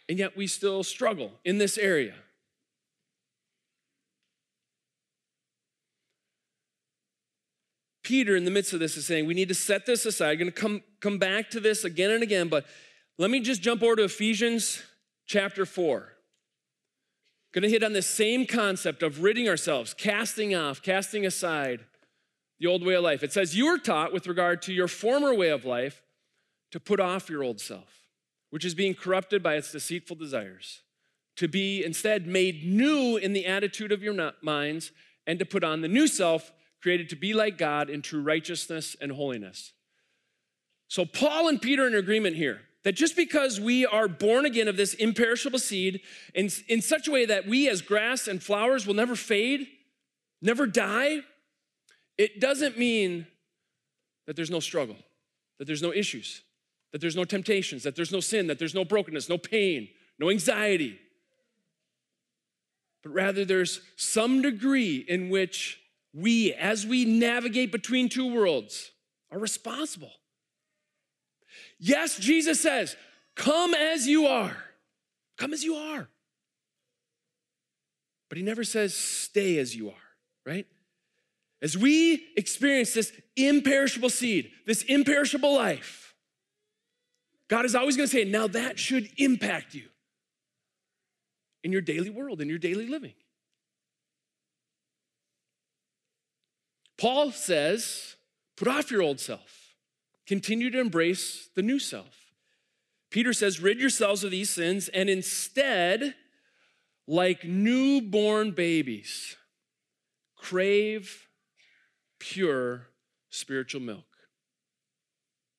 And 0.07 0.17
yet 0.17 0.37
we 0.37 0.47
still 0.47 0.83
struggle 0.83 1.31
in 1.43 1.57
this 1.57 1.77
area. 1.77 2.13
Peter, 8.07 8.37
in 8.37 8.45
the 8.45 8.51
midst 8.51 8.71
of 8.71 8.79
this, 8.79 8.95
is 8.95 9.05
saying 9.05 9.25
we 9.25 9.33
need 9.33 9.49
to 9.49 9.53
set 9.53 9.85
this 9.85 10.05
aside. 10.05 10.31
I'm 10.31 10.37
going 10.37 10.49
to 10.49 10.57
come, 10.57 10.81
come 11.01 11.17
back 11.17 11.49
to 11.49 11.59
this 11.59 11.83
again 11.83 12.09
and 12.09 12.23
again, 12.23 12.47
but 12.47 12.65
let 13.17 13.29
me 13.29 13.41
just 13.41 13.61
jump 13.61 13.83
over 13.83 13.97
to 13.97 14.05
Ephesians 14.05 14.81
chapter 15.25 15.65
4. 15.65 16.13
Going 17.51 17.63
to 17.63 17.69
hit 17.69 17.83
on 17.83 17.91
this 17.91 18.07
same 18.07 18.45
concept 18.45 19.03
of 19.03 19.23
ridding 19.23 19.49
ourselves, 19.49 19.93
casting 19.93 20.55
off, 20.55 20.81
casting 20.81 21.25
aside 21.25 21.81
the 22.61 22.67
old 22.67 22.85
way 22.85 22.93
of 22.93 23.03
life. 23.03 23.23
It 23.23 23.33
says, 23.33 23.57
You 23.57 23.65
were 23.65 23.77
taught 23.77 24.13
with 24.13 24.25
regard 24.25 24.61
to 24.61 24.73
your 24.73 24.87
former 24.87 25.35
way 25.35 25.49
of 25.49 25.65
life 25.65 26.01
to 26.71 26.79
put 26.79 27.01
off 27.01 27.29
your 27.29 27.43
old 27.43 27.59
self, 27.59 28.03
which 28.51 28.63
is 28.63 28.73
being 28.73 28.95
corrupted 28.95 29.43
by 29.43 29.55
its 29.55 29.73
deceitful 29.73 30.15
desires, 30.15 30.79
to 31.35 31.49
be 31.49 31.83
instead 31.83 32.25
made 32.25 32.63
new 32.63 33.17
in 33.17 33.33
the 33.33 33.45
attitude 33.45 33.91
of 33.91 34.01
your 34.01 34.31
minds, 34.41 34.93
and 35.25 35.39
to 35.39 35.45
put 35.45 35.65
on 35.65 35.81
the 35.81 35.89
new 35.89 36.07
self 36.07 36.53
created 36.81 37.09
to 37.09 37.15
be 37.15 37.33
like 37.33 37.57
God 37.57 37.89
in 37.89 38.01
true 38.01 38.21
righteousness 38.21 38.95
and 39.01 39.11
holiness. 39.11 39.73
So, 40.87 41.05
Paul 41.05 41.49
and 41.49 41.61
Peter 41.61 41.83
are 41.83 41.87
in 41.87 41.95
agreement 41.95 42.35
here 42.35 42.61
that 42.83 42.93
just 42.93 43.17
because 43.17 43.59
we 43.59 43.85
are 43.85 44.07
born 44.07 44.45
again 44.45 44.69
of 44.69 44.77
this 44.77 44.93
imperishable 44.93 45.59
seed 45.59 45.99
in, 46.33 46.49
in 46.69 46.81
such 46.81 47.07
a 47.07 47.11
way 47.11 47.25
that 47.25 47.45
we, 47.45 47.67
as 47.67 47.81
grass 47.81 48.27
and 48.27 48.41
flowers, 48.41 48.87
will 48.87 48.93
never 48.93 49.15
fade, 49.15 49.67
never 50.41 50.65
die, 50.65 51.19
it 52.17 52.39
doesn't 52.39 52.77
mean 52.77 53.27
that 54.25 54.35
there's 54.35 54.49
no 54.49 54.61
struggle, 54.61 54.95
that 55.59 55.65
there's 55.65 55.81
no 55.81 55.91
issues, 55.91 56.43
that 56.93 57.01
there's 57.01 57.15
no 57.15 57.25
temptations, 57.25 57.83
that 57.83 57.95
there's 57.95 58.11
no 58.11 58.21
sin, 58.21 58.47
that 58.47 58.57
there's 58.57 58.75
no 58.75 58.85
brokenness, 58.85 59.27
no 59.27 59.37
pain, 59.37 59.89
no 60.17 60.29
anxiety. 60.29 60.97
But 63.03 63.13
rather, 63.13 63.43
there's 63.43 63.81
some 63.95 64.41
degree 64.41 65.03
in 65.07 65.29
which 65.29 65.79
we, 66.17 66.51
as 66.53 66.85
we 66.85 67.05
navigate 67.05 67.71
between 67.71 68.09
two 68.09 68.33
worlds, 68.33 68.91
are 69.31 69.37
responsible. 69.37 70.11
Yes, 71.79 72.17
Jesus 72.17 72.59
says, 72.59 72.95
Come 73.35 73.75
as 73.75 74.07
you 74.07 74.25
are. 74.25 74.57
Come 75.37 75.53
as 75.53 75.63
you 75.63 75.75
are. 75.75 76.09
But 78.29 78.39
he 78.39 78.43
never 78.43 78.63
says, 78.63 78.95
Stay 78.95 79.59
as 79.59 79.75
you 79.75 79.89
are, 79.89 80.07
right? 80.45 80.65
As 81.61 81.77
we 81.77 82.25
experience 82.35 82.93
this 82.93 83.11
imperishable 83.35 84.09
seed, 84.09 84.51
this 84.65 84.81
imperishable 84.83 85.53
life, 85.53 86.15
God 87.47 87.63
is 87.65 87.75
always 87.75 87.95
going 87.95 88.09
to 88.09 88.15
say, 88.15 88.23
Now 88.23 88.47
that 88.47 88.79
should 88.79 89.07
impact 89.17 89.75
you 89.75 89.83
in 91.63 91.71
your 91.71 91.81
daily 91.81 92.09
world, 92.09 92.41
in 92.41 92.49
your 92.49 92.57
daily 92.57 92.87
living. 92.87 93.13
Paul 96.97 97.31
says, 97.31 98.15
put 98.55 98.67
off 98.67 98.89
your 98.89 99.01
old 99.01 99.19
self, 99.19 99.75
continue 100.25 100.69
to 100.71 100.79
embrace 100.79 101.49
the 101.55 101.61
new 101.61 101.79
self. 101.79 102.33
Peter 103.09 103.33
says, 103.33 103.61
rid 103.61 103.79
yourselves 103.79 104.23
of 104.23 104.31
these 104.31 104.49
sins 104.49 104.89
and 104.89 105.09
instead, 105.09 106.15
like 107.07 107.43
newborn 107.43 108.51
babies, 108.51 109.37
crave 110.35 111.27
pure 112.19 112.87
spiritual 113.29 113.81
milk, 113.81 114.05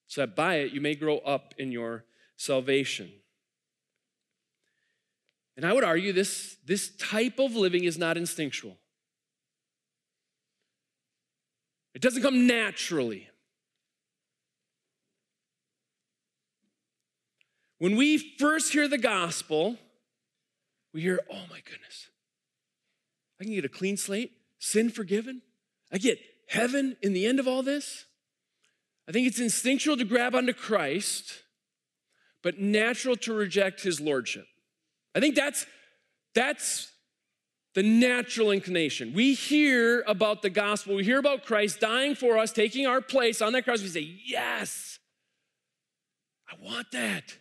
so 0.08 0.22
that 0.22 0.34
by 0.36 0.56
it 0.56 0.72
you 0.72 0.80
may 0.80 0.94
grow 0.94 1.18
up 1.18 1.54
in 1.56 1.70
your 1.72 2.04
salvation. 2.36 3.10
And 5.56 5.64
I 5.64 5.72
would 5.72 5.84
argue 5.84 6.12
this, 6.12 6.56
this 6.66 6.90
type 6.96 7.38
of 7.38 7.54
living 7.56 7.84
is 7.84 7.96
not 7.96 8.16
instinctual. 8.16 8.76
It 11.98 12.02
doesn't 12.02 12.22
come 12.22 12.46
naturally. 12.46 13.26
When 17.78 17.96
we 17.96 18.18
first 18.38 18.72
hear 18.72 18.86
the 18.86 18.98
gospel, 18.98 19.76
we 20.94 21.00
hear, 21.00 21.18
oh 21.28 21.42
my 21.50 21.60
goodness, 21.68 22.10
I 23.40 23.42
can 23.42 23.52
get 23.52 23.64
a 23.64 23.68
clean 23.68 23.96
slate, 23.96 24.30
sin 24.60 24.90
forgiven, 24.90 25.42
I 25.92 25.98
get 25.98 26.20
heaven 26.46 26.96
in 27.02 27.14
the 27.14 27.26
end 27.26 27.40
of 27.40 27.48
all 27.48 27.64
this. 27.64 28.04
I 29.08 29.10
think 29.10 29.26
it's 29.26 29.40
instinctual 29.40 29.96
to 29.96 30.04
grab 30.04 30.36
onto 30.36 30.52
Christ, 30.52 31.42
but 32.44 32.60
natural 32.60 33.16
to 33.16 33.32
reject 33.32 33.82
his 33.82 34.00
lordship. 34.00 34.46
I 35.16 35.18
think 35.18 35.34
that's 35.34 35.66
that's 36.32 36.92
the 37.78 37.84
natural 37.84 38.50
inclination. 38.50 39.12
We 39.12 39.34
hear 39.34 40.02
about 40.08 40.42
the 40.42 40.50
gospel, 40.50 40.96
we 40.96 41.04
hear 41.04 41.20
about 41.20 41.44
Christ 41.44 41.78
dying 41.78 42.16
for 42.16 42.36
us, 42.36 42.50
taking 42.50 42.88
our 42.88 43.00
place 43.00 43.40
on 43.40 43.52
that 43.52 43.62
cross. 43.62 43.80
We 43.82 43.86
say, 43.86 44.16
Yes, 44.26 44.98
I 46.50 46.56
want 46.60 46.90
that. 46.90 47.36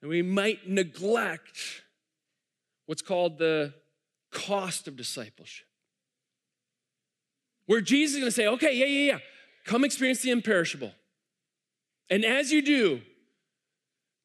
And 0.00 0.08
we 0.08 0.22
might 0.22 0.70
neglect 0.70 1.82
what's 2.86 3.02
called 3.02 3.36
the 3.36 3.74
cost 4.32 4.88
of 4.88 4.96
discipleship. 4.96 5.66
Where 7.66 7.82
Jesus 7.82 8.14
is 8.14 8.20
gonna 8.20 8.30
say, 8.30 8.46
okay, 8.46 8.74
yeah, 8.74 8.86
yeah, 8.86 9.12
yeah, 9.12 9.18
come 9.66 9.84
experience 9.84 10.22
the 10.22 10.30
imperishable. 10.30 10.92
And 12.08 12.24
as 12.24 12.50
you 12.50 12.62
do, 12.62 13.02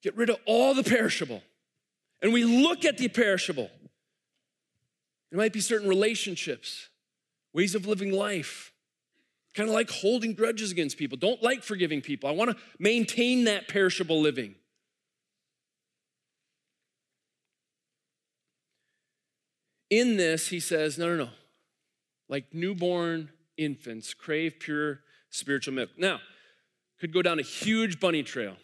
get 0.01 0.15
rid 0.15 0.29
of 0.29 0.37
all 0.45 0.73
the 0.73 0.83
perishable 0.83 1.43
and 2.21 2.33
we 2.33 2.43
look 2.43 2.85
at 2.85 2.97
the 2.97 3.07
perishable, 3.07 3.69
it 5.31 5.37
might 5.37 5.53
be 5.53 5.61
certain 5.61 5.87
relationships, 5.89 6.89
ways 7.53 7.75
of 7.75 7.85
living 7.85 8.11
life, 8.11 8.73
kind 9.53 9.69
of 9.69 9.75
like 9.75 9.89
holding 9.89 10.33
grudges 10.33 10.71
against 10.71 10.97
people. 10.97 11.17
Don't 11.17 11.41
like 11.41 11.63
forgiving 11.63 12.01
people. 12.01 12.29
I 12.29 12.33
want 12.33 12.51
to 12.51 12.57
maintain 12.79 13.45
that 13.45 13.67
perishable 13.67 14.21
living. 14.21 14.55
In 19.89 20.17
this, 20.17 20.47
he 20.47 20.59
says, 20.59 20.97
no, 20.97 21.07
no, 21.07 21.25
no. 21.25 21.29
Like 22.27 22.53
newborn 22.53 23.29
infants, 23.57 24.13
crave 24.13 24.59
pure 24.59 25.01
spiritual 25.29 25.73
milk. 25.73 25.91
Now, 25.97 26.19
could 26.99 27.13
go 27.13 27.21
down 27.21 27.39
a 27.39 27.43
huge 27.43 27.99
bunny 27.99 28.23
trail 28.23 28.55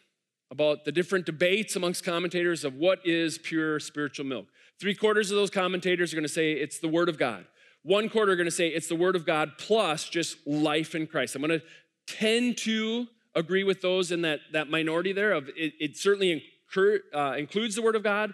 about 0.51 0.83
the 0.83 0.91
different 0.91 1.25
debates 1.25 1.77
amongst 1.77 2.03
commentators 2.03 2.65
of 2.65 2.75
what 2.75 2.99
is 3.05 3.37
pure 3.37 3.79
spiritual 3.79 4.25
milk. 4.25 4.47
Three 4.79 4.93
quarters 4.93 5.31
of 5.31 5.37
those 5.37 5.49
commentators 5.49 6.11
are 6.11 6.17
going 6.17 6.23
to 6.23 6.29
say 6.29 6.51
it's 6.51 6.79
the 6.79 6.89
Word 6.89 7.07
of 7.07 7.17
God. 7.17 7.45
One 7.83 8.09
quarter 8.09 8.33
are 8.33 8.35
going 8.35 8.45
to 8.45 8.51
say 8.51 8.67
it's 8.67 8.89
the 8.89 8.95
Word 8.95 9.15
of 9.15 9.25
God 9.25 9.53
plus 9.57 10.07
just 10.09 10.45
life 10.45 10.93
in 10.93 11.07
Christ. 11.07 11.35
I'm 11.35 11.41
going 11.41 11.59
to 11.59 11.65
tend 12.05 12.57
to 12.59 13.07
agree 13.33 13.63
with 13.63 13.81
those 13.81 14.11
in 14.11 14.23
that, 14.23 14.41
that 14.51 14.69
minority 14.69 15.13
there 15.13 15.31
of 15.31 15.47
it, 15.55 15.73
it 15.79 15.97
certainly 15.97 16.43
incur, 16.67 16.99
uh, 17.15 17.35
includes 17.37 17.75
the 17.75 17.81
Word 17.81 17.95
of 17.95 18.03
God, 18.03 18.33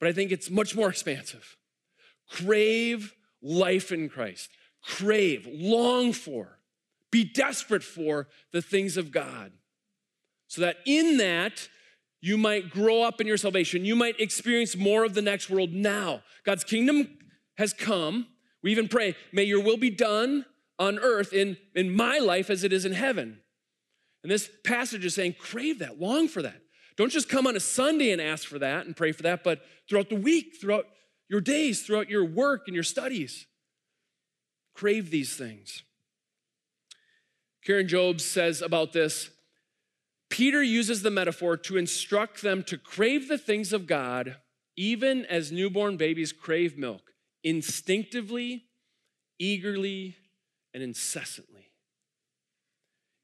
but 0.00 0.08
I 0.08 0.12
think 0.12 0.32
it's 0.32 0.50
much 0.50 0.74
more 0.74 0.88
expansive. 0.88 1.56
Crave 2.30 3.14
life 3.42 3.92
in 3.92 4.08
Christ. 4.08 4.48
Crave, 4.82 5.46
long 5.50 6.12
for, 6.12 6.58
be 7.10 7.24
desperate 7.24 7.82
for 7.82 8.28
the 8.52 8.62
things 8.62 8.96
of 8.96 9.12
God 9.12 9.52
so 10.48 10.60
that 10.62 10.76
in 10.86 11.16
that, 11.18 11.68
you 12.20 12.36
might 12.36 12.70
grow 12.70 13.02
up 13.02 13.20
in 13.20 13.26
your 13.26 13.36
salvation. 13.36 13.84
You 13.84 13.94
might 13.94 14.18
experience 14.20 14.76
more 14.76 15.04
of 15.04 15.14
the 15.14 15.22
next 15.22 15.50
world 15.50 15.72
now. 15.72 16.22
God's 16.44 16.64
kingdom 16.64 17.18
has 17.56 17.72
come. 17.72 18.26
We 18.62 18.70
even 18.72 18.88
pray, 18.88 19.14
may 19.32 19.44
your 19.44 19.62
will 19.62 19.76
be 19.76 19.90
done 19.90 20.44
on 20.78 20.98
earth 20.98 21.32
in, 21.32 21.56
in 21.74 21.94
my 21.94 22.18
life 22.18 22.50
as 22.50 22.64
it 22.64 22.72
is 22.72 22.84
in 22.84 22.92
heaven. 22.92 23.40
And 24.22 24.30
this 24.30 24.50
passage 24.64 25.04
is 25.04 25.14
saying, 25.14 25.36
crave 25.38 25.78
that, 25.78 26.00
long 26.00 26.26
for 26.26 26.42
that. 26.42 26.60
Don't 26.96 27.12
just 27.12 27.28
come 27.28 27.46
on 27.46 27.56
a 27.56 27.60
Sunday 27.60 28.10
and 28.10 28.20
ask 28.20 28.48
for 28.48 28.58
that 28.58 28.86
and 28.86 28.96
pray 28.96 29.12
for 29.12 29.22
that, 29.22 29.44
but 29.44 29.60
throughout 29.88 30.08
the 30.08 30.16
week, 30.16 30.56
throughout 30.60 30.86
your 31.28 31.40
days, 31.40 31.82
throughout 31.82 32.08
your 32.08 32.24
work 32.24 32.62
and 32.66 32.74
your 32.74 32.82
studies. 32.82 33.46
Crave 34.74 35.10
these 35.10 35.36
things. 35.36 35.82
Karen 37.64 37.88
Jobes 37.88 38.24
says 38.24 38.62
about 38.62 38.92
this 38.92 39.30
Peter 40.28 40.62
uses 40.62 41.02
the 41.02 41.10
metaphor 41.10 41.56
to 41.56 41.76
instruct 41.76 42.42
them 42.42 42.62
to 42.64 42.76
crave 42.76 43.28
the 43.28 43.38
things 43.38 43.72
of 43.72 43.86
God 43.86 44.36
even 44.76 45.24
as 45.26 45.50
newborn 45.50 45.96
babies 45.96 46.32
crave 46.32 46.76
milk, 46.76 47.12
instinctively, 47.42 48.64
eagerly, 49.38 50.16
and 50.74 50.82
incessantly. 50.82 51.70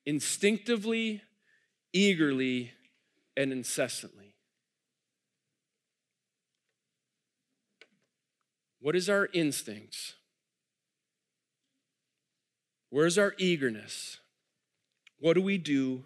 Instinctively, 0.06 1.22
eagerly, 1.92 2.72
and 3.36 3.52
incessantly. 3.52 4.34
What 8.80 8.96
is 8.96 9.08
our 9.08 9.28
instincts? 9.32 10.14
Where's 12.90 13.16
our 13.16 13.34
eagerness? 13.38 14.18
What 15.18 15.34
do 15.34 15.42
we 15.42 15.56
do 15.56 16.04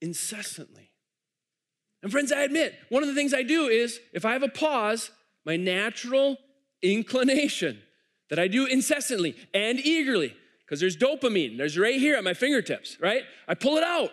incessantly? 0.00 0.90
And 2.02 2.10
friends, 2.10 2.32
I 2.32 2.42
admit, 2.42 2.74
one 2.88 3.02
of 3.02 3.08
the 3.08 3.14
things 3.14 3.34
I 3.34 3.42
do 3.42 3.66
is 3.66 4.00
if 4.12 4.24
I 4.24 4.32
have 4.32 4.42
a 4.42 4.48
pause, 4.48 5.10
my 5.44 5.56
natural 5.56 6.38
inclination 6.82 7.82
that 8.30 8.38
I 8.38 8.48
do 8.48 8.66
incessantly 8.66 9.36
and 9.52 9.78
eagerly, 9.78 10.34
because 10.60 10.80
there's 10.80 10.96
dopamine, 10.96 11.58
there's 11.58 11.78
right 11.78 11.96
here 11.96 12.16
at 12.16 12.24
my 12.24 12.34
fingertips, 12.34 12.98
right? 13.00 13.22
I 13.46 13.54
pull 13.54 13.76
it 13.76 13.84
out. 13.84 14.10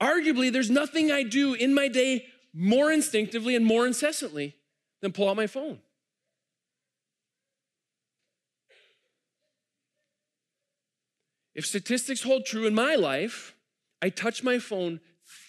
Arguably, 0.00 0.52
there's 0.52 0.70
nothing 0.70 1.10
I 1.10 1.22
do 1.22 1.54
in 1.54 1.74
my 1.74 1.88
day 1.88 2.26
more 2.52 2.92
instinctively 2.92 3.56
and 3.56 3.64
more 3.64 3.86
incessantly 3.86 4.54
than 5.00 5.12
pull 5.12 5.28
out 5.28 5.36
my 5.36 5.46
phone. 5.46 5.78
If 11.54 11.66
statistics 11.66 12.22
hold 12.22 12.46
true 12.46 12.66
in 12.66 12.74
my 12.74 12.94
life, 12.94 13.54
I 14.02 14.08
touch 14.08 14.42
my 14.42 14.58
phone 14.58 15.00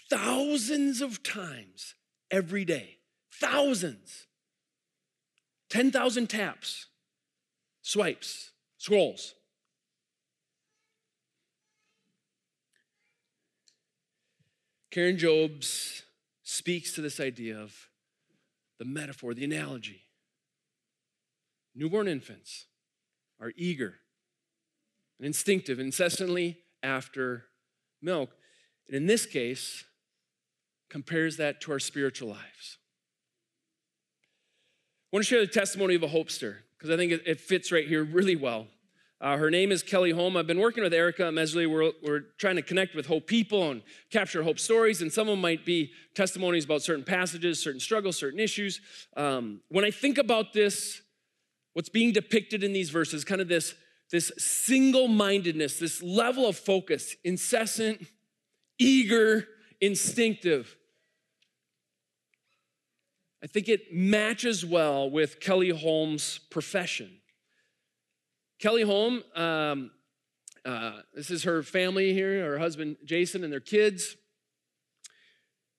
thousands 0.10 1.02
of 1.02 1.24
times 1.24 1.96
every 2.30 2.64
day. 2.64 3.00
Thousands. 3.32 4.28
10,000 5.72 6.30
taps, 6.30 6.86
swipes, 7.82 8.52
scrolls. 8.78 9.34
Karen 14.92 15.18
Jobes 15.18 16.04
speaks 16.44 16.94
to 16.94 17.02
this 17.02 17.20
idea 17.20 17.58
of 17.58 17.90
the 18.78 18.86
metaphor, 18.86 19.34
the 19.34 19.44
analogy. 19.44 20.04
Newborn 21.74 22.08
infants 22.08 22.68
are 23.42 23.52
eager 23.56 23.96
and 25.18 25.26
instinctive, 25.26 25.80
incessantly 25.80 26.60
after 26.84 27.46
milk. 28.00 28.30
In 28.94 29.08
this 29.08 29.26
case, 29.26 29.86
compares 30.88 31.38
that 31.38 31.60
to 31.62 31.72
our 31.72 31.80
spiritual 31.80 32.30
lives. 32.30 32.78
I 35.12 35.16
want 35.16 35.26
to 35.26 35.30
share 35.30 35.42
the 35.42 35.52
testimony 35.52 35.96
of 35.96 36.04
a 36.04 36.08
hopester 36.08 36.58
because 36.78 36.92
I 36.92 36.98
think 36.98 37.12
it, 37.12 37.24
it, 37.26 37.42
fits 37.42 37.72
right 37.72 37.88
here 37.88 38.04
really 38.04 38.36
well. 38.36 38.68
Uh, 39.20 39.38
her 39.38 39.50
name 39.50 39.72
is 39.72 39.82
Kelly 39.82 40.12
Holm. 40.12 40.38
I've 40.38 40.46
been 40.46 40.60
working 40.60 40.84
with 40.84 40.94
Erica 40.94 41.32
Mesley. 41.32 41.66
We're, 41.66 41.92
we're 42.04 42.26
trying 42.38 42.58
to 42.58 42.62
connect 42.62 42.94
with 42.94 43.08
hope 43.08 43.26
people 43.26 43.72
and 43.72 43.82
capture 44.12 44.44
hope 44.44 44.60
stories, 44.60 45.02
and 45.02 45.12
some 45.12 45.28
of 45.28 45.32
them 45.32 45.42
might 45.42 45.66
be 45.66 45.92
testimonies 46.14 46.66
about 46.66 46.84
certain 46.84 47.04
passages, 47.04 47.60
certain 47.60 47.80
struggles, 47.80 48.16
certain 48.16 48.40
issues. 48.40 48.80
Um, 49.18 49.62
when 49.70 49.86
I 49.86 49.90
think 49.90 50.20
about 50.20 50.54
this, 50.54 51.02
what's 51.74 51.90
being 51.90 52.14
depicted 52.14 52.64
in 52.64 52.74
these 52.74 52.92
verses, 52.92 53.26
kind 53.26 53.42
of 53.42 53.48
this, 53.48 53.74
this 54.12 54.32
single 54.38 55.08
mindedness, 55.08 55.80
this 55.80 56.04
level 56.04 56.46
of 56.46 56.56
focus, 56.56 57.16
incessant, 57.24 58.06
eager, 58.80 59.48
instinctive. 59.82 60.76
I 63.44 63.48
think 63.48 63.68
it 63.68 63.94
matches 63.94 64.66
well 64.66 65.10
with 65.10 65.40
Kelly 65.40 65.70
Holm's 65.70 66.40
profession. 66.50 67.20
Kelly 68.60 68.84
Holm, 68.84 69.24
um, 69.36 69.92
uh, 70.64 71.02
this 71.14 71.30
is 71.30 71.44
her 71.44 71.62
family 71.62 72.14
here, 72.14 72.46
her 72.46 72.60
husband 72.60 72.96
Jason, 73.04 73.44
and 73.44 73.52
their 73.52 73.60
kids. 73.60 74.16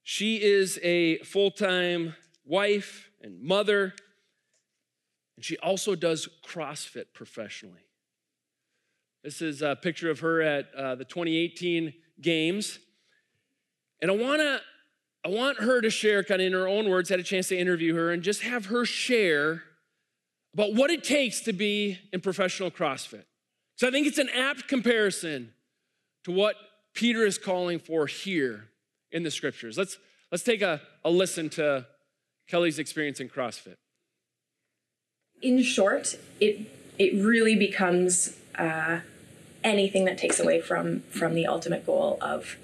She 0.03 0.43
is 0.43 0.79
a 0.83 1.17
full 1.21 1.51
time 1.51 2.15
wife 2.45 3.11
and 3.23 3.43
mother, 3.43 3.95
and 5.37 5.45
she 5.45 5.57
also 5.59 5.95
does 5.95 6.29
CrossFit 6.47 7.07
professionally. 7.15 7.84
This 9.25 9.41
is 9.41 9.63
a 9.63 9.75
picture 9.75 10.11
of 10.11 10.21
her 10.21 10.43
at 10.43 10.73
uh, 10.75 10.95
the 10.97 11.05
2018 11.05 11.95
Games. 12.21 12.79
And 14.03 14.11
I 14.11 14.15
wanna 14.15 14.61
I 15.25 15.31
want 15.31 15.59
her 15.61 15.81
to 15.81 15.89
share, 15.89 16.23
kind 16.23 16.43
of 16.43 16.47
in 16.47 16.53
her 16.53 16.69
own 16.69 16.91
words, 16.91 17.09
had 17.09 17.19
a 17.19 17.25
chance 17.25 17.49
to 17.49 17.59
interview 17.59 17.95
her 17.95 18.13
and 18.13 18.23
just 18.23 18.43
have 18.43 18.67
her 18.67 18.85
share 18.85 19.63
about 20.53 20.75
what 20.75 20.91
it 20.91 21.03
takes 21.03 21.41
to 21.41 21.55
be 21.55 21.99
in 22.13 22.21
professional 22.21 22.71
CrossFit. 22.71 23.25
So 23.77 23.89
I 23.89 23.91
think 23.91 24.07
it's 24.07 24.19
an 24.19 24.29
apt 24.29 24.69
comparison 24.69 25.55
to 26.25 26.31
what 26.31 26.57
Peter 26.93 27.25
is 27.25 27.39
calling 27.39 27.79
for 27.79 28.07
here 28.07 28.69
in 29.11 29.23
the 29.23 29.31
scriptures. 29.31 29.79
Let's, 29.79 29.97
let's 30.31 30.45
take 30.45 30.61
a, 30.61 30.83
a 31.03 31.11
listen 31.11 31.49
to 31.51 31.87
Kelly's 32.47 32.79
experience 32.79 33.19
in 33.19 33.31
CrossFit. 33.31 33.77
In 35.41 35.63
short, 35.63 36.15
it, 36.39 36.71
it 36.99 37.25
really 37.25 37.57
becomes 37.57 38.37
uh, 38.59 39.01
anything 39.65 40.05
that 40.05 40.19
takes 40.19 40.39
away 40.39 40.61
from, 40.61 41.01
from 41.11 41.35
the 41.35 41.47
ultimate 41.47 41.85
goal 41.85 42.19
of 42.21 42.57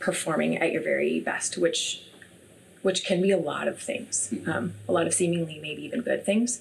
performing 0.00 0.58
at 0.58 0.72
your 0.72 0.82
very 0.82 1.20
best, 1.20 1.56
which 1.56 2.02
which 2.82 3.04
can 3.04 3.22
be 3.22 3.30
a 3.30 3.38
lot 3.38 3.68
of 3.68 3.80
things, 3.80 4.34
um, 4.44 4.74
a 4.88 4.92
lot 4.92 5.06
of 5.06 5.14
seemingly 5.14 5.60
maybe 5.62 5.84
even 5.84 6.00
good 6.00 6.26
things. 6.26 6.60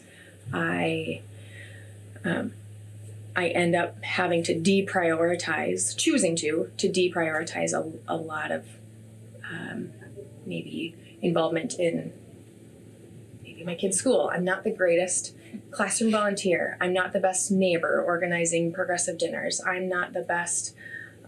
I 0.53 1.21
um, 2.23 2.53
I 3.35 3.47
end 3.47 3.75
up 3.75 4.03
having 4.03 4.43
to 4.43 4.53
deprioritize, 4.53 5.97
choosing 5.97 6.35
to 6.37 6.71
to 6.77 6.87
deprioritize 6.87 7.73
a, 7.73 7.91
a 8.07 8.15
lot 8.15 8.51
of 8.51 8.67
um, 9.51 9.89
maybe 10.45 10.95
involvement 11.21 11.79
in 11.79 12.13
maybe 13.43 13.63
my 13.63 13.75
kid's 13.75 13.97
school. 13.97 14.29
I'm 14.31 14.43
not 14.43 14.63
the 14.63 14.71
greatest 14.71 15.35
classroom 15.71 16.11
volunteer. 16.11 16.77
I'm 16.81 16.93
not 16.93 17.13
the 17.13 17.19
best 17.19 17.51
neighbor 17.51 18.01
organizing 18.01 18.73
progressive 18.73 19.17
dinners. 19.17 19.61
I'm 19.65 19.87
not 19.87 20.13
the 20.13 20.21
best 20.21 20.75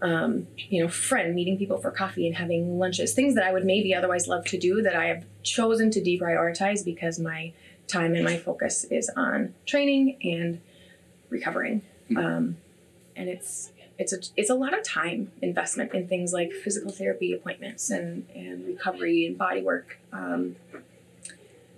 um, 0.02 0.46
you 0.56 0.82
know, 0.82 0.88
friend, 0.88 1.34
meeting 1.34 1.56
people 1.56 1.78
for 1.78 1.90
coffee 1.90 2.26
and 2.26 2.36
having 2.36 2.78
lunches, 2.78 3.14
things 3.14 3.34
that 3.36 3.44
I 3.44 3.52
would 3.52 3.64
maybe 3.64 3.94
otherwise 3.94 4.28
love 4.28 4.44
to 4.46 4.58
do 4.58 4.82
that 4.82 4.94
I 4.94 5.06
have 5.06 5.24
chosen 5.42 5.90
to 5.92 6.00
deprioritize 6.00 6.84
because 6.84 7.18
my 7.18 7.52
time 7.86 8.14
and 8.14 8.24
my 8.24 8.36
focus 8.36 8.84
is 8.84 9.10
on 9.16 9.54
training 9.66 10.18
and 10.22 10.60
recovering. 11.30 11.82
Hmm. 12.08 12.16
Um, 12.18 12.56
and 13.16 13.28
it's 13.28 13.70
it's 13.96 14.12
a 14.12 14.18
it's 14.36 14.50
a 14.50 14.54
lot 14.54 14.76
of 14.76 14.82
time 14.82 15.30
investment 15.40 15.94
in 15.94 16.08
things 16.08 16.32
like 16.32 16.52
physical 16.52 16.90
therapy 16.90 17.32
appointments 17.32 17.90
and 17.90 18.26
and 18.34 18.66
recovery 18.66 19.26
and 19.26 19.38
body 19.38 19.62
work. 19.62 19.98
Um, 20.12 20.56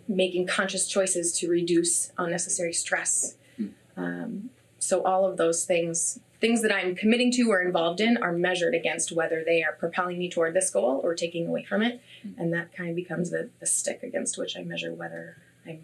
making 0.08 0.46
conscious 0.46 0.86
choices 0.86 1.36
to 1.38 1.48
reduce 1.48 2.12
unnecessary 2.18 2.72
stress. 2.72 3.36
Hmm. 3.56 3.66
Um, 3.96 4.50
so 4.78 5.02
all 5.02 5.26
of 5.26 5.36
those 5.36 5.64
things 5.64 6.20
things 6.40 6.62
that 6.62 6.74
I'm 6.74 6.94
committing 6.94 7.32
to 7.32 7.50
or 7.50 7.62
involved 7.62 8.00
in 8.00 8.16
are 8.18 8.32
measured 8.32 8.74
against 8.74 9.10
whether 9.12 9.42
they 9.44 9.62
are 9.62 9.72
propelling 9.72 10.18
me 10.18 10.28
toward 10.28 10.54
this 10.54 10.70
goal 10.70 11.00
or 11.02 11.14
taking 11.14 11.46
away 11.46 11.64
from 11.64 11.82
it. 11.82 12.00
Mm-hmm. 12.24 12.40
And 12.40 12.52
that 12.52 12.74
kind 12.76 12.90
of 12.90 12.96
becomes 12.96 13.30
the, 13.30 13.48
the 13.58 13.66
stick 13.66 14.02
against 14.02 14.36
which 14.36 14.56
I 14.56 14.62
measure 14.62 14.92
whether 14.92 15.38
I'm 15.66 15.80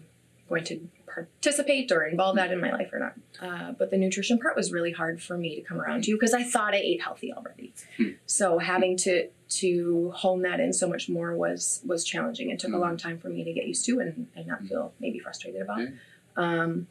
going 0.53 0.63
to 0.65 0.79
participate 1.07 1.91
or 1.91 2.05
involve 2.05 2.35
that 2.35 2.51
in 2.51 2.59
my 2.59 2.71
life 2.71 2.91
or 2.91 2.99
not. 2.99 3.13
Uh, 3.41 3.71
but 3.73 3.91
the 3.91 3.97
nutrition 3.97 4.39
part 4.39 4.55
was 4.55 4.71
really 4.71 4.91
hard 4.91 5.21
for 5.21 5.37
me 5.37 5.55
to 5.55 5.61
come 5.61 5.79
around 5.79 6.03
to 6.03 6.13
because 6.13 6.33
I 6.33 6.43
thought 6.43 6.73
I 6.73 6.77
ate 6.77 7.01
healthy 7.01 7.33
already. 7.33 7.73
Hmm. 7.97 8.09
So 8.25 8.59
having 8.59 8.97
to 8.97 9.29
to 9.49 10.11
hone 10.15 10.41
that 10.41 10.59
in 10.59 10.73
so 10.73 10.87
much 10.87 11.09
more 11.09 11.35
was 11.35 11.81
was 11.85 12.03
challenging 12.03 12.49
and 12.49 12.59
took 12.59 12.71
a 12.71 12.73
hmm. 12.73 12.81
long 12.81 12.97
time 12.97 13.19
for 13.19 13.29
me 13.29 13.43
to 13.43 13.53
get 13.53 13.67
used 13.67 13.85
to 13.85 13.99
and, 13.99 14.27
and 14.35 14.47
not 14.47 14.59
hmm. 14.59 14.67
feel 14.67 14.93
maybe 14.99 15.19
frustrated 15.19 15.61
about. 15.61 15.87
Um, 16.35 16.87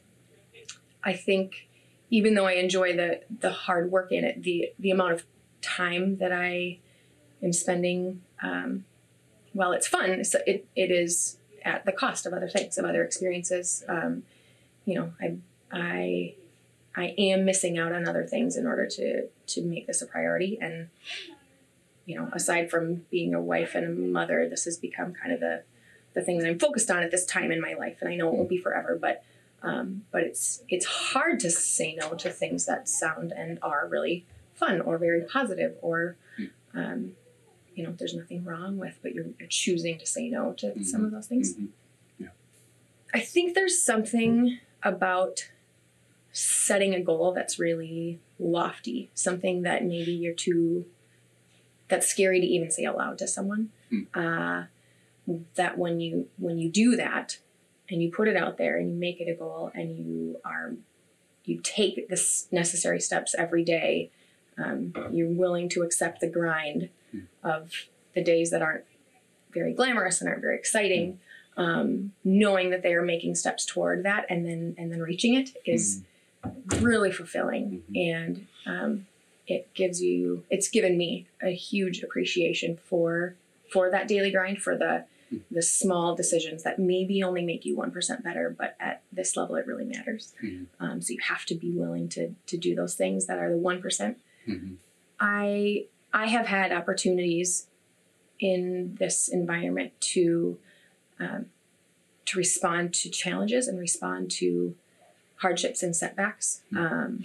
I 1.05 1.15
think 1.15 1.69
even 2.11 2.35
though 2.35 2.47
I 2.47 2.53
enjoy 2.53 2.97
the 2.97 3.23
the 3.41 3.51
hard 3.51 3.91
work 3.91 4.13
in 4.13 4.25
it, 4.25 4.43
the 4.43 4.73
the 4.79 4.91
amount 4.91 5.13
of 5.13 5.27
time 5.61 6.19
that 6.19 6.33
I 6.33 6.79
am 7.43 7.53
spending, 7.53 8.23
um, 8.43 8.85
while 9.53 9.73
it's 9.73 9.87
fun, 9.87 10.25
so 10.25 10.41
it, 10.47 10.67
it 10.77 10.91
is 10.91 11.39
at 11.65 11.85
the 11.85 11.93
cost 11.93 12.27
of 12.27 12.33
other 12.33 12.49
things, 12.49 12.79
of 12.79 12.85
other 12.85 13.05
experiences. 13.05 13.85
Um, 13.89 14.25
you 14.85 14.95
know, 14.95 15.13
I 15.21 15.37
I 15.73 16.35
I 16.95 17.15
am 17.19 17.45
missing 17.45 17.79
out 17.79 17.93
on 17.93 18.07
other 18.07 18.25
things 18.25 18.57
in 18.57 18.67
order 18.67 18.87
to 18.87 19.29
to 19.29 19.63
make 19.63 19.87
this 19.87 20.03
a 20.03 20.07
priority. 20.07 20.59
And 20.61 20.89
you 22.05 22.17
know, 22.17 22.29
aside 22.33 22.71
from 22.71 23.07
being 23.11 23.35
a 23.35 23.41
wife 23.41 23.75
and 23.75 23.87
a 23.87 23.91
mother, 23.91 24.49
this 24.49 24.65
has 24.65 24.77
become 24.77 25.13
kind 25.13 25.33
of 25.33 25.41
the 25.41 25.63
the 26.15 26.23
thing 26.23 26.39
that 26.39 26.49
I'm 26.49 26.59
focused 26.59 26.91
on 26.91 27.03
at 27.03 27.11
this 27.11 27.25
time 27.25 27.51
in 27.51 27.61
my 27.61 27.75
life. 27.75 27.99
And 28.01 28.11
I 28.11 28.17
know 28.17 28.29
it 28.29 28.35
won't 28.35 28.49
be 28.49 28.59
forever, 28.59 28.99
but 29.01 29.25
um, 29.63 30.03
but 30.11 30.23
it's 30.23 30.63
it's 30.69 30.87
hard 30.87 31.41
to 31.41 31.51
say 31.51 31.95
no 31.95 32.15
to 32.15 32.31
things 32.31 32.67
that 32.67 32.89
sound 32.89 33.33
and 33.33 33.59
are 33.63 33.87
really 33.89 34.27
fun 34.55 34.81
or 34.81 34.99
very 34.99 35.23
positive 35.23 35.77
or 35.81 36.17
um, 36.75 37.13
you 37.75 37.85
know 37.85 37.95
there's 37.99 38.15
nothing 38.15 38.45
wrong 38.45 38.79
with, 38.79 38.99
but 39.03 39.15
you're, 39.15 39.27
you're 39.39 39.49
choosing 39.49 39.99
to 39.99 40.07
say 40.07 40.29
no 40.29 40.53
to 40.55 40.67
mm-hmm. 40.67 40.83
some 40.83 41.05
of 41.05 41.11
those 41.11 41.27
things. 41.27 41.55
Mm-hmm. 41.55 41.67
Yeah. 42.19 42.29
I 43.15 43.21
think 43.21 43.55
there's 43.55 43.83
something 43.83 44.59
about 44.83 45.51
setting 46.33 46.95
a 46.95 47.01
goal 47.01 47.33
that's 47.33 47.59
really 47.59 48.19
lofty, 48.39 49.11
something 49.15 49.63
that 49.63 49.85
maybe 49.85 50.13
you're 50.13 50.35
too 50.35 50.87
that's 51.89 52.07
scary 52.07 52.41
to 52.41 52.47
even 52.47 52.71
say 52.71 52.85
aloud 52.85 53.19
to 53.19 53.29
someone. 53.29 53.71
Mm. 53.93 54.07
Uh, 54.15 54.67
that 55.55 55.79
when 55.79 56.01
you 56.01 56.29
when 56.39 56.59
you 56.59 56.69
do 56.69 56.97
that 56.97 57.39
and 57.89 58.03
you 58.03 58.11
put 58.11 58.29
it 58.29 58.37
out 58.37 58.59
there 58.59 58.77
and 58.77 58.91
you 58.91 58.97
make 58.97 59.21
it 59.21 59.31
a 59.31 59.35
goal 59.35 59.71
and 59.75 59.97
you 59.97 60.37
are 60.45 60.75
you 61.45 61.61
take 61.63 62.09
the 62.09 62.45
necessary 62.51 63.01
steps 63.01 63.35
every 63.37 63.65
day 63.65 64.11
um, 64.59 64.93
you're 65.13 65.29
willing 65.29 65.69
to 65.69 65.83
accept 65.83 66.21
the 66.21 66.29
grind 66.29 66.89
mm. 67.15 67.27
of 67.43 67.73
the 68.15 68.23
days 68.23 68.51
that 68.51 68.63
aren't 68.63 68.85
very 69.53 69.73
glamorous 69.73 70.21
and 70.21 70.29
aren't 70.29 70.41
very 70.43 70.57
exciting 70.57 71.19
um, 71.57 72.13
knowing 72.25 72.71
that 72.71 72.83
they 72.83 72.95
are 72.95 73.03
making 73.03 73.35
steps 73.35 73.67
toward 73.67 74.05
that 74.05 74.25
and 74.31 74.47
then 74.47 74.75
and 74.79 74.91
then 74.91 75.01
reaching 75.01 75.35
it 75.35 75.51
is 75.67 76.03
mm. 76.45 76.83
really 76.83 77.13
fulfilling 77.13 77.83
Mhm. 77.91 78.13
and 78.15 78.47
um, 78.67 79.07
it 79.47 79.73
gives 79.75 80.01
you 80.03 80.45
it's 80.51 80.69
given 80.69 80.97
me 80.97 81.27
a 81.43 81.51
huge 81.55 82.03
appreciation 82.03 82.79
for 82.85 83.35
for 83.73 83.91
that 83.91 84.09
daily 84.09 84.31
grind 84.31 84.59
for 84.63 84.77
the 84.77 85.05
Mm. 85.33 85.41
the 85.51 85.63
small 85.63 86.15
decisions 86.15 86.63
that 86.63 86.79
maybe 86.79 87.23
only 87.23 87.43
make 87.43 87.65
you 87.65 87.75
1% 87.75 88.23
better 88.23 88.55
but 88.59 88.77
at 88.79 89.01
this 89.11 89.35
level 89.35 89.57
it 89.57 89.67
really 89.67 89.87
matters 89.87 90.35
Mhm. 90.43 90.67
um, 90.79 91.01
so 91.01 91.15
you 91.15 91.21
have 91.27 91.47
to 91.47 91.55
be 91.55 91.71
willing 91.71 92.07
to 92.11 92.35
to 92.49 92.59
do 92.59 92.75
those 92.75 92.95
things 92.95 93.25
that 93.29 93.39
are 93.39 93.49
the 93.51 93.57
1% 93.57 94.17
Mhm. 94.47 94.77
i 95.19 95.87
i 96.13 96.27
have 96.27 96.47
had 96.47 96.73
opportunities 96.73 97.67
in 98.39 98.97
this 98.99 99.29
environment 99.29 99.93
to 100.01 100.59
um, 101.21 101.47
to 102.25 102.39
respond 102.39 102.93
to 102.95 103.09
challenges 103.11 103.69
and 103.69 103.79
respond 103.79 104.31
to 104.31 104.75
hardships 105.37 105.83
and 105.83 105.95
setbacks 105.95 106.63
um, 106.77 107.25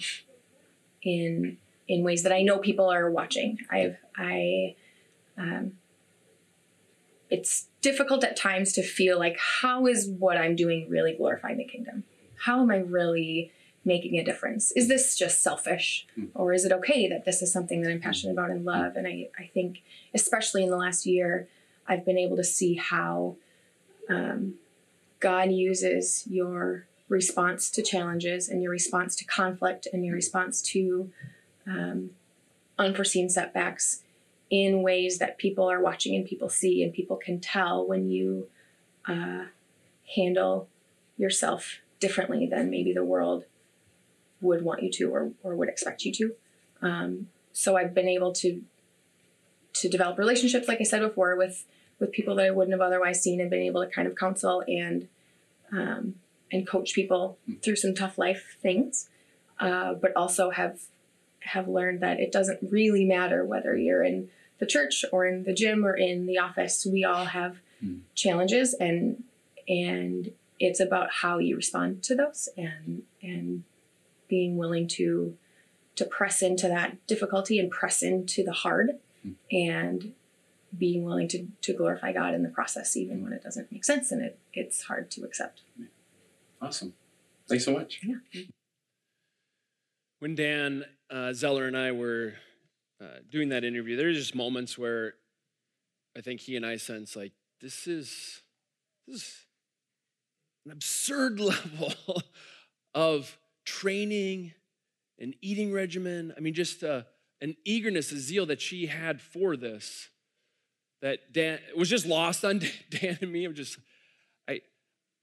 in 1.01 1.57
in 1.87 2.03
ways 2.03 2.23
that 2.23 2.33
I 2.33 2.41
know 2.41 2.57
people 2.57 2.91
are 2.91 3.09
watching. 3.09 3.59
I've 3.69 3.97
I 4.15 4.75
um, 5.37 5.73
it's 7.29 7.67
difficult 7.81 8.23
at 8.23 8.35
times 8.35 8.73
to 8.73 8.83
feel 8.83 9.17
like 9.17 9.37
how 9.61 9.87
is 9.87 10.07
what 10.07 10.37
I'm 10.37 10.55
doing 10.55 10.87
really 10.89 11.13
glorifying 11.13 11.57
the 11.57 11.63
kingdom? 11.63 12.03
How 12.45 12.61
am 12.61 12.71
I 12.71 12.77
really 12.77 13.51
making 13.87 14.19
a 14.19 14.23
difference? 14.23 14.71
Is 14.73 14.87
this 14.87 15.15
just 15.15 15.41
selfish? 15.41 16.05
Mm. 16.19 16.29
Or 16.35 16.53
is 16.53 16.65
it 16.65 16.71
okay 16.73 17.07
that 17.07 17.25
this 17.25 17.41
is 17.41 17.51
something 17.51 17.81
that 17.81 17.91
I'm 17.91 18.01
passionate 18.01 18.33
about 18.33 18.51
and 18.51 18.65
love? 18.65 18.95
And 18.97 19.07
I, 19.07 19.29
I 19.39 19.49
think 19.53 19.81
especially 20.13 20.63
in 20.63 20.69
the 20.69 20.77
last 20.77 21.05
year, 21.05 21.47
I've 21.87 22.05
been 22.05 22.17
able 22.17 22.35
to 22.35 22.43
see 22.43 22.75
how 22.75 23.37
um, 24.09 24.55
God 25.19 25.51
uses 25.51 26.25
your 26.29 26.85
response 27.09 27.71
to 27.71 27.81
challenges 27.81 28.49
and 28.49 28.61
your 28.61 28.71
response 28.71 29.15
to 29.15 29.25
conflict 29.25 29.87
and 29.91 30.05
your 30.05 30.13
response 30.13 30.61
to 30.61 31.09
um, 31.65 32.11
unforeseen 32.77 33.29
setbacks 33.29 34.03
in 34.49 34.81
ways 34.81 35.17
that 35.19 35.37
people 35.37 35.69
are 35.69 35.81
watching 35.81 36.15
and 36.15 36.25
people 36.25 36.49
see 36.49 36.83
and 36.83 36.93
people 36.93 37.15
can 37.15 37.39
tell 37.39 37.87
when 37.87 38.09
you 38.09 38.47
uh, 39.07 39.45
handle 40.15 40.67
yourself 41.17 41.79
differently 41.99 42.45
than 42.45 42.69
maybe 42.69 42.93
the 42.93 43.03
world 43.03 43.45
would 44.41 44.63
want 44.63 44.83
you 44.83 44.91
to 44.91 45.05
or, 45.13 45.31
or 45.43 45.55
would 45.55 45.69
expect 45.69 46.03
you 46.05 46.11
to. 46.13 46.35
Um, 46.81 47.27
so 47.53 47.75
I've 47.77 47.93
been 47.93 48.07
able 48.07 48.33
to 48.33 48.61
to 49.73 49.89
develop 49.89 50.17
relationships, 50.17 50.67
like 50.67 50.79
I 50.81 50.83
said 50.83 51.01
before, 51.01 51.35
with 51.35 51.65
with 51.99 52.11
people 52.11 52.35
that 52.35 52.45
I 52.45 52.51
wouldn't 52.51 52.73
have 52.73 52.81
otherwise 52.81 53.21
seen 53.21 53.41
and 53.41 53.49
been 53.49 53.61
able 53.61 53.83
to 53.83 53.89
kind 53.89 54.07
of 54.07 54.15
counsel 54.15 54.63
and 54.67 55.07
um, 55.71 56.15
and 56.51 56.67
coach 56.67 56.93
people 56.93 57.37
through 57.63 57.75
some 57.75 57.93
tough 57.93 58.17
life 58.17 58.57
things, 58.61 59.09
uh, 59.59 59.93
but 59.93 60.15
also 60.15 60.51
have 60.51 60.81
have 61.41 61.67
learned 61.67 62.01
that 62.01 62.19
it 62.19 62.31
doesn't 62.31 62.59
really 62.71 63.05
matter 63.05 63.43
whether 63.45 63.75
you're 63.75 64.03
in 64.03 64.29
the 64.59 64.65
church 64.65 65.05
or 65.11 65.25
in 65.25 65.43
the 65.43 65.53
gym 65.53 65.85
or 65.85 65.95
in 65.95 66.25
the 66.25 66.37
office. 66.37 66.85
We 66.85 67.03
all 67.03 67.25
have 67.25 67.57
Mm. 67.83 67.99
challenges, 68.15 68.73
and 68.73 69.23
and 69.67 70.31
it's 70.59 70.79
about 70.79 71.11
how 71.21 71.37
you 71.37 71.55
respond 71.55 72.01
to 72.03 72.15
those 72.15 72.49
and 72.57 73.03
and 73.21 73.63
being 74.27 74.57
willing 74.57 74.87
to 74.87 75.37
to 75.95 76.05
press 76.05 76.41
into 76.43 76.67
that 76.67 77.05
difficulty 77.07 77.57
and 77.59 77.71
press 77.71 78.03
into 78.03 78.43
the 78.43 78.53
hard 78.53 78.99
Mm. 79.25 79.35
and 79.51 80.13
being 80.77 81.03
willing 81.03 81.27
to, 81.29 81.47
to 81.61 81.73
glorify 81.73 82.11
God 82.11 82.33
in 82.33 82.43
the 82.43 82.49
process, 82.49 82.95
even 82.95 83.23
when 83.23 83.33
it 83.33 83.41
doesn't 83.41 83.71
make 83.71 83.83
sense 83.83 84.11
and 84.11 84.21
it, 84.21 84.37
it's 84.53 84.83
hard 84.83 85.09
to 85.11 85.23
accept. 85.23 85.61
Awesome. 86.61 86.93
Thanks 87.47 87.65
so 87.65 87.71
much. 87.73 88.01
Yeah. 88.03 88.41
when 90.19 90.35
Dan 90.35 90.85
uh, 91.09 91.33
Zeller 91.33 91.65
and 91.65 91.77
I 91.77 91.91
were 91.91 92.33
uh, 93.01 93.19
doing 93.31 93.49
that 93.49 93.63
interview, 93.63 93.95
there 93.95 94.07
were 94.07 94.13
just 94.13 94.35
moments 94.35 94.77
where 94.77 95.15
I 96.17 96.21
think 96.21 96.41
he 96.41 96.55
and 96.55 96.65
I 96.65 96.77
sense 96.77 97.15
like 97.15 97.31
this 97.61 97.87
is 97.87 98.41
this 99.07 99.15
is 99.21 99.45
an 100.65 100.71
absurd 100.71 101.39
level 101.39 101.93
of 102.93 103.37
training 103.67 104.53
and 105.19 105.35
eating 105.41 105.73
regimen. 105.73 106.33
I 106.35 106.39
mean, 106.39 106.53
just 106.53 106.83
uh, 106.83 107.01
an 107.41 107.55
eagerness, 107.65 108.11
a 108.13 108.19
zeal 108.19 108.45
that 108.45 108.61
she 108.61 108.87
had 108.87 109.21
for 109.21 109.57
this 109.57 110.09
that 111.01 111.33
Dan 111.33 111.59
was 111.75 111.89
just 111.89 112.05
lost 112.05 112.43
on 112.43 112.61
Dan 112.89 113.17
and 113.21 113.31
me. 113.31 113.45
I'm 113.45 113.53
just 113.53 113.77
I 114.47 114.61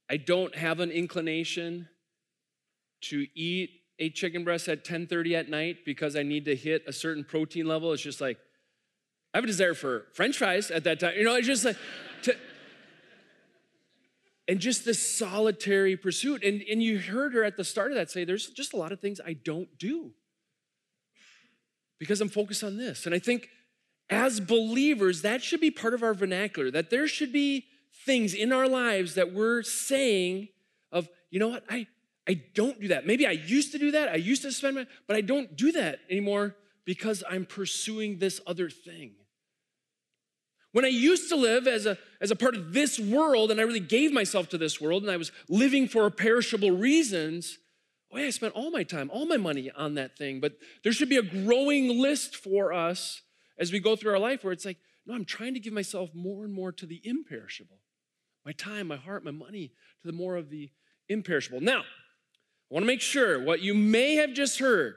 I 0.09 0.19
don't 0.19 0.55
have 0.55 0.79
an 0.79 0.91
inclination 0.91 1.89
to 3.05 3.27
eat 3.35 3.71
a 3.99 4.11
chicken 4.11 4.45
breast 4.45 4.69
at 4.69 4.85
10:30 4.85 5.35
at 5.35 5.49
night 5.49 5.79
because 5.85 6.15
I 6.15 6.23
need 6.23 6.45
to 6.45 6.55
hit 6.55 6.85
a 6.87 6.93
certain 6.93 7.25
protein 7.25 7.67
level. 7.67 7.93
It's 7.93 8.03
just 8.03 8.21
like 8.21 8.39
I 9.33 9.39
have 9.39 9.45
a 9.45 9.49
desire 9.49 9.75
for 9.75 10.07
French 10.13 10.37
fries 10.37 10.71
at 10.71 10.85
that 10.85 11.01
time. 11.01 11.15
You 11.17 11.25
know, 11.25 11.35
it's 11.35 11.47
just 11.47 11.65
like 11.65 11.77
and 14.47 14.61
just 14.61 14.85
this 14.85 15.17
solitary 15.19 15.97
pursuit. 15.97 16.45
And, 16.45 16.63
and 16.71 16.83
you 16.83 16.99
heard 16.99 17.35
her 17.35 17.45
at 17.45 17.57
the 17.57 17.65
start 17.65 17.91
of 17.91 17.97
that 17.97 18.11
say, 18.11 18.25
there's 18.25 18.49
just 18.49 18.73
a 18.73 18.77
lot 18.77 18.93
of 18.93 19.01
things 19.01 19.21
I 19.25 19.33
don't 19.33 19.79
do 19.79 20.13
because 21.99 22.21
I'm 22.21 22.29
focused 22.29 22.63
on 22.63 22.77
this. 22.77 23.07
And 23.07 23.15
I 23.15 23.19
think 23.19 23.49
as 24.11 24.41
believers, 24.41 25.23
that 25.23 25.43
should 25.43 25.61
be 25.61 25.71
part 25.71 25.95
of 25.95 26.03
our 26.03 26.15
vernacular, 26.15 26.71
that 26.71 26.91
there 26.91 27.09
should 27.09 27.33
be 27.33 27.67
things 28.05 28.35
in 28.35 28.53
our 28.53 28.69
lives 28.69 29.15
that 29.15 29.33
we're 29.33 29.63
saying 29.63 30.49
of, 30.93 31.09
you 31.31 31.41
know 31.41 31.49
what, 31.49 31.65
I, 31.71 31.87
I 32.29 32.35
don't 32.55 32.81
do 32.81 32.89
that. 32.89 33.07
Maybe 33.07 33.27
I 33.27 33.33
used 33.33 33.73
to 33.73 33.79
do 33.79 33.93
that. 33.93 34.09
I 34.09 34.17
used 34.17 34.43
to 34.43 34.53
spend 34.53 34.77
my, 34.77 34.87
but 35.07 35.17
I 35.17 35.21
don't 35.21 35.57
do 35.57 35.73
that 35.73 36.01
anymore 36.11 36.57
because 36.85 37.25
I'm 37.29 37.47
pursuing 37.47 38.19
this 38.19 38.41
other 38.47 38.69
thing. 38.69 39.13
When 40.75 40.85
I 40.85 40.89
used 40.89 41.29
to 41.29 41.37
live 41.37 41.69
as 41.69 41.87
a, 41.87 41.97
as 42.21 42.33
a 42.33 42.37
part 42.37 42.57
of 42.57 42.73
this 42.73 42.99
world 42.99 43.53
and 43.53 43.61
I 43.61 43.63
really 43.63 43.79
gave 43.79 44.13
myself 44.13 44.49
to 44.49 44.59
this 44.59 44.81
world 44.81 45.05
and 45.05 45.13
I 45.13 45.17
was 45.17 45.31
living 45.49 45.87
for 45.87 46.11
perishable 46.11 46.73
reasons, 46.73 47.59
yeah, 48.13 48.25
I 48.25 48.31
spent 48.31 48.55
all 48.55 48.73
my 48.73 48.83
time, 48.83 49.09
all 49.09 49.25
my 49.25 49.37
money 49.37 49.71
on 49.77 49.95
that 49.95 50.19
thing. 50.19 50.41
But 50.41 50.55
there 50.83 50.93
should 50.93 51.09
be 51.09 51.17
a 51.17 51.23
growing 51.23 52.01
list 52.01 52.35
for 52.35 52.73
us 52.73 53.23
as 53.57 53.71
we 53.71 53.79
go 53.79 53.95
through 53.95 54.15
our 54.15 54.19
life 54.19 54.43
where 54.43 54.53
it's 54.53 54.65
like, 54.65 54.79
no, 55.07 55.15
I'm 55.15 55.25
trying 55.25 55.55
to 55.55 55.61
give 55.61 55.73
myself 55.73 56.11
more 56.13 56.43
and 56.43 56.53
more 56.53 56.73
to 56.73 56.87
the 56.87 57.01
imperishable. 57.05 57.79
My 58.45 58.51
time, 58.51 58.89
my 58.89 58.97
heart, 58.97 59.25
my 59.25 59.31
money 59.31 59.69
to 60.03 60.09
the 60.09 60.13
more 60.13 60.35
of 60.35 60.51
the 60.51 60.73
imperishable. 61.09 61.61
Now, 61.61 61.83
I 61.83 61.85
want 62.71 62.83
to 62.83 62.89
make 62.89 63.01
sure 63.01 63.41
what 63.41 63.61
you 63.61 63.75
may 63.75 64.17
have 64.17 64.33
just 64.33 64.59
heard 64.59 64.97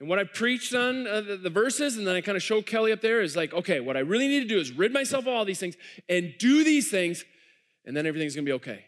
and 0.00 0.08
what 0.08 0.18
I 0.18 0.24
preached 0.24 0.74
on 0.74 1.06
uh, 1.06 1.20
the, 1.20 1.36
the, 1.36 1.50
verses, 1.50 1.96
and 1.96 2.06
then 2.06 2.14
I 2.14 2.20
kind 2.20 2.36
of 2.36 2.42
show 2.42 2.62
Kelly 2.62 2.92
up 2.92 3.00
there 3.00 3.20
is 3.20 3.34
like, 3.34 3.52
okay, 3.52 3.80
what 3.80 3.96
I 3.96 4.00
really 4.00 4.28
need 4.28 4.40
to 4.40 4.48
do 4.48 4.58
is 4.58 4.70
rid 4.70 4.92
myself 4.92 5.26
of 5.26 5.34
all 5.34 5.44
these 5.44 5.58
things 5.58 5.76
and 6.08 6.34
do 6.38 6.62
these 6.62 6.90
things, 6.90 7.24
and 7.84 7.96
then 7.96 8.06
everything's 8.06 8.36
gonna 8.36 8.44
be 8.44 8.52
okay. 8.52 8.84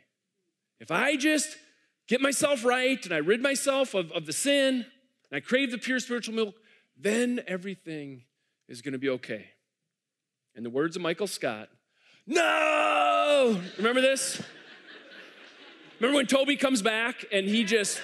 If 0.79 0.91
I 0.91 1.17
just 1.17 1.57
get 2.07 2.21
myself 2.21 2.65
right 2.65 3.05
and 3.05 3.13
I 3.13 3.19
rid 3.19 3.43
myself 3.43 3.95
of, 3.95 4.13
of 4.13 4.27
the 4.27 4.33
sin 4.33 4.87
and 5.31 5.37
I 5.37 5.41
crave 5.41 5.73
the 5.73 5.79
pure 5.79 5.99
spiritual 5.99 6.35
milk, 6.35 6.55
then 6.97 7.41
everything 7.47 8.23
is 8.69 8.81
gonna 8.81 8.99
be 8.99 9.09
okay. 9.11 9.47
In 10.55 10.63
the 10.63 10.71
words 10.71 10.95
of 10.95 11.03
Michael 11.03 11.27
Scott, 11.27 11.69
no! 12.27 13.61
Remember 13.79 14.01
this? 14.01 14.41
Remember 15.99 16.17
when 16.17 16.27
Toby 16.27 16.57
comes 16.57 16.83
back 16.83 17.25
and 17.33 17.47
he 17.47 17.65
just, 17.65 18.01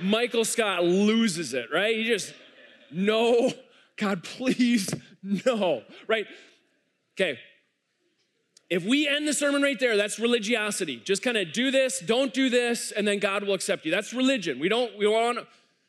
Michael 0.00 0.44
Scott 0.44 0.84
loses 0.84 1.54
it, 1.54 1.66
right? 1.72 1.96
He 1.96 2.04
just, 2.04 2.32
no, 2.90 3.52
God, 3.96 4.22
please, 4.22 4.92
no, 5.22 5.82
right? 6.06 6.26
Okay. 7.16 7.38
If 8.70 8.84
we 8.84 9.08
end 9.08 9.26
the 9.26 9.32
sermon 9.32 9.62
right 9.62 9.80
there, 9.80 9.96
that's 9.96 10.18
religiosity. 10.18 11.00
Just 11.02 11.22
kind 11.22 11.36
of 11.36 11.52
do 11.52 11.70
this, 11.70 12.00
don't 12.00 12.34
do 12.34 12.50
this, 12.50 12.92
and 12.92 13.08
then 13.08 13.18
God 13.18 13.44
will 13.44 13.54
accept 13.54 13.84
you. 13.86 13.90
That's 13.90 14.12
religion. 14.12 14.58
We 14.58 14.68
don't, 14.68 14.96
we 14.98 15.06
want, 15.06 15.38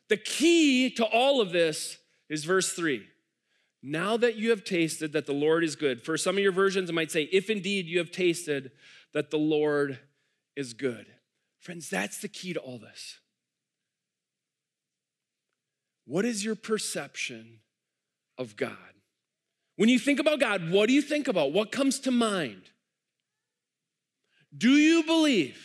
the 0.08 0.18
key 0.18 0.90
to 0.92 1.06
all 1.06 1.42
of 1.42 1.52
this 1.52 1.98
is 2.30 2.46
verse 2.46 2.72
three 2.74 3.06
Now 3.84 4.18
that 4.18 4.36
you 4.36 4.50
have 4.52 4.64
tasted 4.64 5.12
that 5.14 5.26
the 5.26 5.34
Lord 5.34 5.64
is 5.64 5.76
good. 5.76 6.02
For 6.04 6.18
some 6.18 6.38
of 6.38 6.44
your 6.44 6.52
versions, 6.52 6.90
it 6.90 6.94
might 6.94 7.12
say, 7.12 7.24
if 7.32 7.50
indeed 7.50 7.86
you 7.86 7.98
have 8.00 8.12
tasted 8.12 8.72
that 9.14 9.30
the 9.30 9.38
Lord 9.38 10.00
is 10.56 10.74
good. 10.74 11.06
Friends, 11.60 11.90
that's 11.90 12.20
the 12.20 12.28
key 12.28 12.54
to 12.54 12.60
all 12.60 12.80
this. 12.80 13.19
What 16.10 16.26
is 16.26 16.44
your 16.44 16.56
perception 16.56 17.60
of 18.36 18.56
God? 18.56 18.72
When 19.76 19.90
you 19.90 20.00
think 20.00 20.20
about 20.20 20.40
God, 20.40 20.72
what 20.72 20.88
do 20.88 20.94
you 20.94 21.04
think 21.04 21.28
about? 21.28 21.54
What 21.54 21.72
comes 21.72 22.00
to 22.00 22.12
mind? 22.12 22.64
Do 24.58 24.72
you 24.72 25.04
believe 25.04 25.64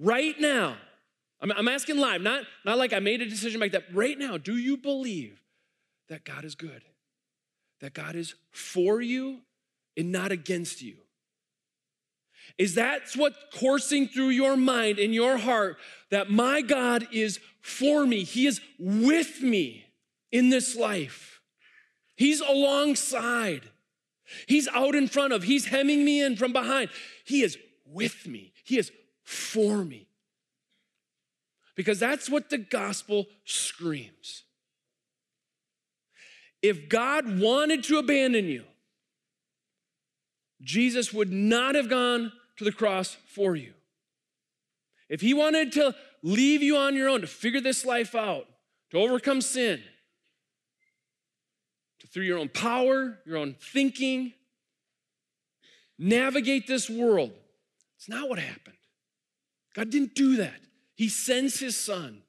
right 0.00 0.34
now? 0.40 0.76
I'm, 1.40 1.52
I'm 1.52 1.68
asking 1.68 1.98
live, 1.98 2.22
not, 2.22 2.42
not 2.64 2.76
like 2.76 2.92
I 2.92 2.98
made 2.98 3.22
a 3.22 3.24
decision 3.24 3.60
like 3.60 3.70
that. 3.70 3.84
Right 3.94 4.18
now, 4.18 4.36
do 4.36 4.56
you 4.56 4.76
believe 4.76 5.40
that 6.08 6.24
God 6.24 6.44
is 6.44 6.56
good? 6.56 6.82
That 7.80 7.94
God 7.94 8.16
is 8.16 8.34
for 8.50 9.00
you 9.00 9.42
and 9.96 10.10
not 10.10 10.32
against 10.32 10.82
you? 10.82 10.96
Is 12.58 12.74
that 12.74 13.02
what 13.16 13.34
coursing 13.54 14.08
through 14.08 14.30
your 14.30 14.56
mind 14.56 14.98
and 14.98 15.14
your 15.14 15.36
heart 15.36 15.76
that 16.10 16.30
my 16.30 16.62
God 16.62 17.06
is 17.12 17.40
for 17.60 18.06
me? 18.06 18.24
He 18.24 18.46
is 18.46 18.60
with 18.78 19.42
me 19.42 19.84
in 20.32 20.50
this 20.50 20.76
life. 20.76 21.40
He's 22.16 22.40
alongside. 22.40 23.62
He's 24.46 24.68
out 24.68 24.94
in 24.94 25.08
front 25.08 25.32
of. 25.32 25.42
He's 25.42 25.66
hemming 25.66 26.04
me 26.04 26.22
in 26.22 26.36
from 26.36 26.52
behind. 26.52 26.90
He 27.24 27.42
is 27.42 27.58
with 27.84 28.26
me. 28.26 28.52
He 28.64 28.78
is 28.78 28.90
for 29.22 29.84
me. 29.84 30.08
Because 31.74 32.00
that's 32.00 32.30
what 32.30 32.48
the 32.48 32.58
gospel 32.58 33.26
screams. 33.44 34.44
If 36.62 36.88
God 36.88 37.38
wanted 37.38 37.84
to 37.84 37.98
abandon 37.98 38.46
you, 38.46 38.64
Jesus 40.62 41.12
would 41.12 41.32
not 41.32 41.74
have 41.74 41.88
gone 41.88 42.32
to 42.56 42.64
the 42.64 42.72
cross 42.72 43.16
for 43.34 43.56
you. 43.56 43.74
If 45.08 45.20
he 45.20 45.34
wanted 45.34 45.72
to 45.72 45.94
leave 46.22 46.62
you 46.62 46.76
on 46.76 46.96
your 46.96 47.08
own 47.08 47.20
to 47.20 47.26
figure 47.26 47.60
this 47.60 47.84
life 47.84 48.14
out, 48.14 48.46
to 48.90 48.98
overcome 48.98 49.40
sin, 49.40 49.82
to 52.00 52.06
through 52.06 52.24
your 52.24 52.38
own 52.38 52.48
power, 52.48 53.18
your 53.24 53.36
own 53.36 53.54
thinking, 53.60 54.32
navigate 55.98 56.66
this 56.66 56.90
world, 56.90 57.32
it's 57.96 58.08
not 58.08 58.28
what 58.28 58.38
happened. 58.38 58.76
God 59.74 59.90
didn't 59.90 60.14
do 60.14 60.36
that. 60.36 60.60
He 60.94 61.08
sends 61.08 61.60
his 61.60 61.76
son. 61.76 62.22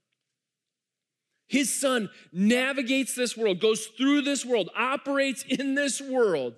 His 1.48 1.74
son 1.74 2.10
navigates 2.34 3.16
this 3.16 3.38
world, 3.38 3.62
goes 3.62 3.86
through 3.86 4.24
this 4.24 4.46
world, 4.46 4.70
operates 4.76 5.44
in 5.44 5.76
this 5.76 6.02
world 6.02 6.56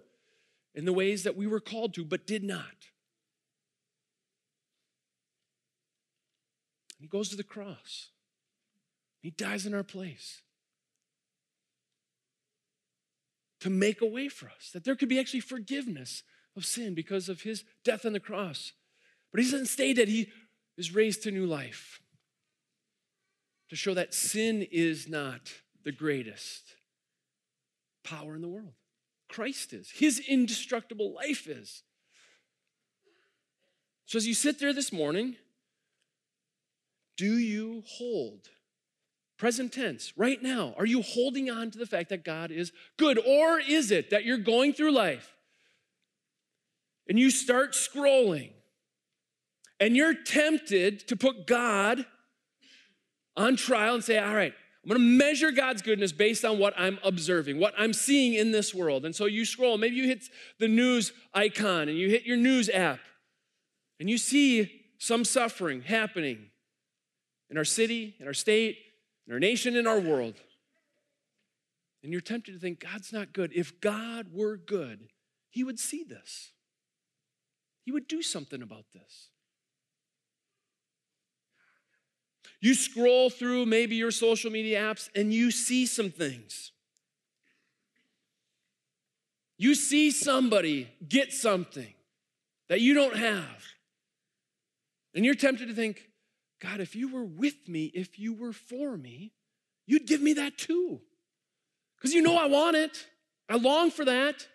in 0.79 0.85
the 0.85 0.93
ways 0.93 1.23
that 1.23 1.35
we 1.35 1.45
were 1.45 1.59
called 1.59 1.93
to, 1.93 2.05
but 2.05 2.25
did 2.25 2.41
not. 2.41 2.87
He 7.01 7.05
goes 7.05 7.27
to 7.29 7.35
the 7.35 7.43
cross. 7.43 8.11
He 9.21 9.29
dies 9.29 9.65
in 9.65 9.73
our 9.73 9.83
place 9.83 10.41
to 13.59 13.69
make 13.69 14.01
a 14.01 14.05
way 14.05 14.29
for 14.29 14.45
us, 14.45 14.71
that 14.73 14.85
there 14.85 14.95
could 14.95 15.09
be 15.09 15.19
actually 15.19 15.41
forgiveness 15.41 16.23
of 16.55 16.65
sin 16.65 16.95
because 16.95 17.27
of 17.27 17.41
his 17.41 17.65
death 17.83 18.05
on 18.05 18.13
the 18.13 18.19
cross. 18.21 18.71
But 19.33 19.43
he 19.43 19.51
doesn't 19.51 19.65
stay 19.65 19.93
dead, 19.93 20.07
he 20.07 20.31
is 20.77 20.95
raised 20.95 21.23
to 21.23 21.31
new 21.31 21.45
life 21.45 21.99
to 23.69 23.75
show 23.75 23.93
that 23.95 24.13
sin 24.13 24.65
is 24.71 25.09
not 25.09 25.41
the 25.83 25.91
greatest 25.91 26.63
power 28.05 28.33
in 28.33 28.41
the 28.41 28.47
world. 28.47 28.75
Christ 29.29 29.73
is, 29.73 29.91
his 29.91 30.19
indestructible 30.19 31.13
life 31.13 31.47
is. 31.47 31.83
So 34.05 34.17
as 34.17 34.27
you 34.27 34.33
sit 34.33 34.59
there 34.59 34.73
this 34.73 34.91
morning, 34.91 35.35
do 37.15 37.37
you 37.37 37.83
hold? 37.85 38.49
Present 39.37 39.71
tense, 39.71 40.11
right 40.17 40.41
now, 40.43 40.73
are 40.77 40.85
you 40.85 41.01
holding 41.01 41.49
on 41.49 41.71
to 41.71 41.77
the 41.77 41.85
fact 41.85 42.09
that 42.09 42.25
God 42.25 42.51
is 42.51 42.73
good? 42.97 43.17
Or 43.17 43.59
is 43.59 43.89
it 43.89 44.09
that 44.09 44.25
you're 44.25 44.37
going 44.37 44.73
through 44.73 44.91
life 44.91 45.33
and 47.07 47.17
you 47.17 47.29
start 47.29 47.71
scrolling 47.71 48.51
and 49.79 49.95
you're 49.95 50.13
tempted 50.13 51.07
to 51.07 51.15
put 51.15 51.47
God 51.47 52.05
on 53.37 53.55
trial 53.55 53.95
and 53.95 54.03
say, 54.03 54.17
all 54.17 54.35
right, 54.35 54.53
I'm 54.83 54.89
gonna 54.89 54.99
measure 54.99 55.51
God's 55.51 55.81
goodness 55.81 56.11
based 56.11 56.45
on 56.45 56.57
what 56.57 56.73
I'm 56.77 56.99
observing, 57.03 57.59
what 57.59 57.73
I'm 57.77 57.93
seeing 57.93 58.33
in 58.33 58.51
this 58.51 58.73
world. 58.73 59.05
And 59.05 59.15
so 59.15 59.25
you 59.25 59.45
scroll, 59.45 59.77
maybe 59.77 59.95
you 59.95 60.07
hit 60.07 60.23
the 60.57 60.67
news 60.67 61.11
icon 61.33 61.89
and 61.89 61.97
you 61.97 62.09
hit 62.09 62.23
your 62.23 62.37
news 62.37 62.69
app 62.69 62.99
and 63.99 64.09
you 64.09 64.17
see 64.17 64.81
some 64.97 65.25
suffering 65.25 65.81
happening 65.81 66.49
in 67.49 67.57
our 67.57 67.65
city, 67.65 68.15
in 68.19 68.27
our 68.27 68.33
state, 68.33 68.77
in 69.27 69.33
our 69.33 69.39
nation, 69.39 69.75
in 69.75 69.85
our 69.85 69.99
world. 69.99 70.35
And 72.03 72.11
you're 72.11 72.21
tempted 72.21 72.53
to 72.53 72.59
think 72.59 72.79
God's 72.79 73.11
not 73.11 73.33
good. 73.33 73.51
If 73.53 73.81
God 73.81 74.27
were 74.31 74.55
good, 74.55 75.09
He 75.49 75.63
would 75.63 75.79
see 75.79 76.03
this, 76.03 76.51
He 77.83 77.91
would 77.91 78.07
do 78.07 78.21
something 78.21 78.61
about 78.61 78.85
this. 78.93 79.29
You 82.61 82.73
scroll 82.73 83.29
through 83.29 83.65
maybe 83.65 83.95
your 83.95 84.11
social 84.11 84.51
media 84.51 84.81
apps 84.81 85.09
and 85.15 85.33
you 85.33 85.51
see 85.51 85.85
some 85.85 86.11
things. 86.11 86.71
You 89.57 89.75
see 89.75 90.11
somebody 90.11 90.89
get 91.07 91.33
something 91.33 91.93
that 92.69 92.81
you 92.81 92.93
don't 92.93 93.15
have. 93.15 93.65
And 95.13 95.25
you're 95.25 95.35
tempted 95.35 95.67
to 95.67 95.73
think, 95.73 96.09
God, 96.61 96.79
if 96.79 96.95
you 96.95 97.11
were 97.13 97.23
with 97.23 97.67
me, 97.67 97.85
if 97.93 98.19
you 98.19 98.33
were 98.33 98.53
for 98.53 98.95
me, 98.95 99.31
you'd 99.87 100.07
give 100.07 100.21
me 100.21 100.33
that 100.33 100.57
too. 100.57 101.01
Because 101.97 102.13
you 102.13 102.21
know 102.21 102.37
I 102.37 102.47
want 102.47 102.75
it, 102.75 103.07
I 103.49 103.55
long 103.55 103.91
for 103.91 104.05
that. 104.05 104.47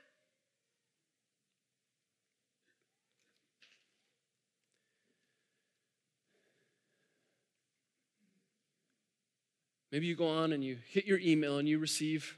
Maybe 9.94 10.08
you 10.08 10.16
go 10.16 10.26
on 10.26 10.52
and 10.52 10.64
you 10.64 10.78
hit 10.90 11.06
your 11.06 11.20
email 11.20 11.58
and 11.58 11.68
you 11.68 11.78
receive 11.78 12.36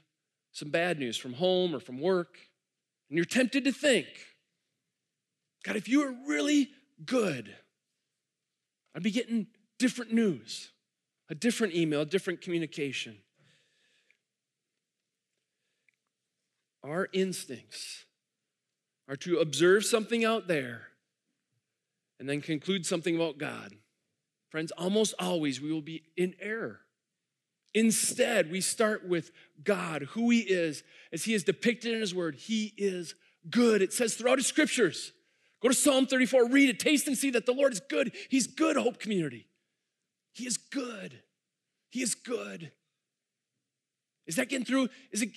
some 0.51 0.69
bad 0.69 0.99
news 0.99 1.17
from 1.17 1.33
home 1.33 1.73
or 1.73 1.79
from 1.79 1.99
work, 1.99 2.37
and 3.09 3.17
you're 3.17 3.25
tempted 3.25 3.63
to 3.63 3.71
think, 3.71 4.05
God, 5.63 5.75
if 5.75 5.89
you 5.89 6.01
were 6.01 6.13
really 6.27 6.69
good, 7.03 7.51
I'd 8.93 9.01
be 9.01 9.09
getting 9.09 9.47
different 9.79 10.13
news, 10.13 10.69
a 11.29 11.33
different 11.33 11.73
email, 11.73 12.01
a 12.01 12.05
different 12.05 12.41
communication. 12.41 13.17
Our 16.83 17.09
instincts 17.11 18.05
are 19.09 19.15
to 19.15 19.39
observe 19.39 19.83
something 19.83 20.23
out 20.23 20.47
there 20.47 20.89
and 22.19 22.29
then 22.29 22.41
conclude 22.41 22.85
something 22.85 23.15
about 23.15 23.39
God. 23.39 23.73
Friends, 24.51 24.71
almost 24.77 25.15
always 25.17 25.59
we 25.59 25.71
will 25.71 25.81
be 25.81 26.03
in 26.15 26.35
error. 26.39 26.81
Instead, 27.77 28.51
we 28.51 28.59
start 28.59 29.07
with 29.07 29.29
God, 29.63 30.01
who 30.13 30.31
He 30.31 30.39
is, 30.39 30.81
as 31.13 31.25
He 31.25 31.35
is 31.35 31.43
depicted 31.43 31.93
in 31.93 31.99
His 31.99 32.15
Word. 32.15 32.33
He 32.33 32.73
is 32.75 33.13
good. 33.51 33.83
It 33.83 33.93
says 33.93 34.15
throughout 34.15 34.39
His 34.39 34.47
scriptures. 34.47 35.11
Go 35.61 35.69
to 35.69 35.75
Psalm 35.75 36.07
34, 36.07 36.49
read 36.49 36.69
it, 36.69 36.79
taste 36.79 37.05
and 37.05 37.15
see 37.15 37.29
that 37.29 37.45
the 37.45 37.51
Lord 37.51 37.71
is 37.73 37.79
good. 37.79 38.15
He's 38.29 38.47
good, 38.47 38.77
Hope 38.77 38.99
Community. 38.99 39.45
He 40.33 40.47
is 40.47 40.57
good. 40.57 41.21
He 41.91 42.01
is 42.01 42.15
good. 42.15 42.71
Is 44.25 44.37
that 44.37 44.49
getting 44.49 44.65
through? 44.65 44.89
Is 45.11 45.21
it? 45.21 45.29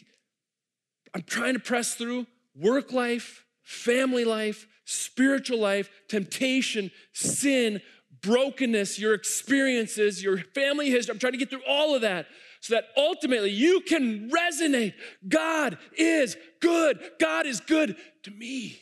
I'm 1.15 1.23
trying 1.23 1.53
to 1.53 1.61
press 1.61 1.95
through 1.95 2.27
work 2.55 2.91
life, 2.91 3.45
family 3.63 4.25
life, 4.25 4.67
spiritual 4.91 5.59
life, 5.59 5.91
temptation, 6.09 6.91
sin, 7.13 7.81
brokenness, 8.23 8.99
your 8.99 9.15
experiences, 9.15 10.23
your 10.23 10.39
family 10.39 10.91
history. 10.91 11.13
I'm 11.13 11.19
trying 11.19 11.33
to 11.33 11.39
get 11.39 11.51
through 11.51 11.65
all 11.67 11.95
of 11.95 12.03
that 12.03 12.27
so 12.61 12.75
that 12.75 12.89
ultimately 12.97 13.51
you 13.51 13.81
can 13.81 14.31
resonate. 14.31 14.95
God 15.27 15.79
is 15.97 16.37
good. 16.61 16.99
God 17.19 17.47
is 17.47 17.61
good 17.61 17.97
to 18.25 18.31
me. 18.31 18.79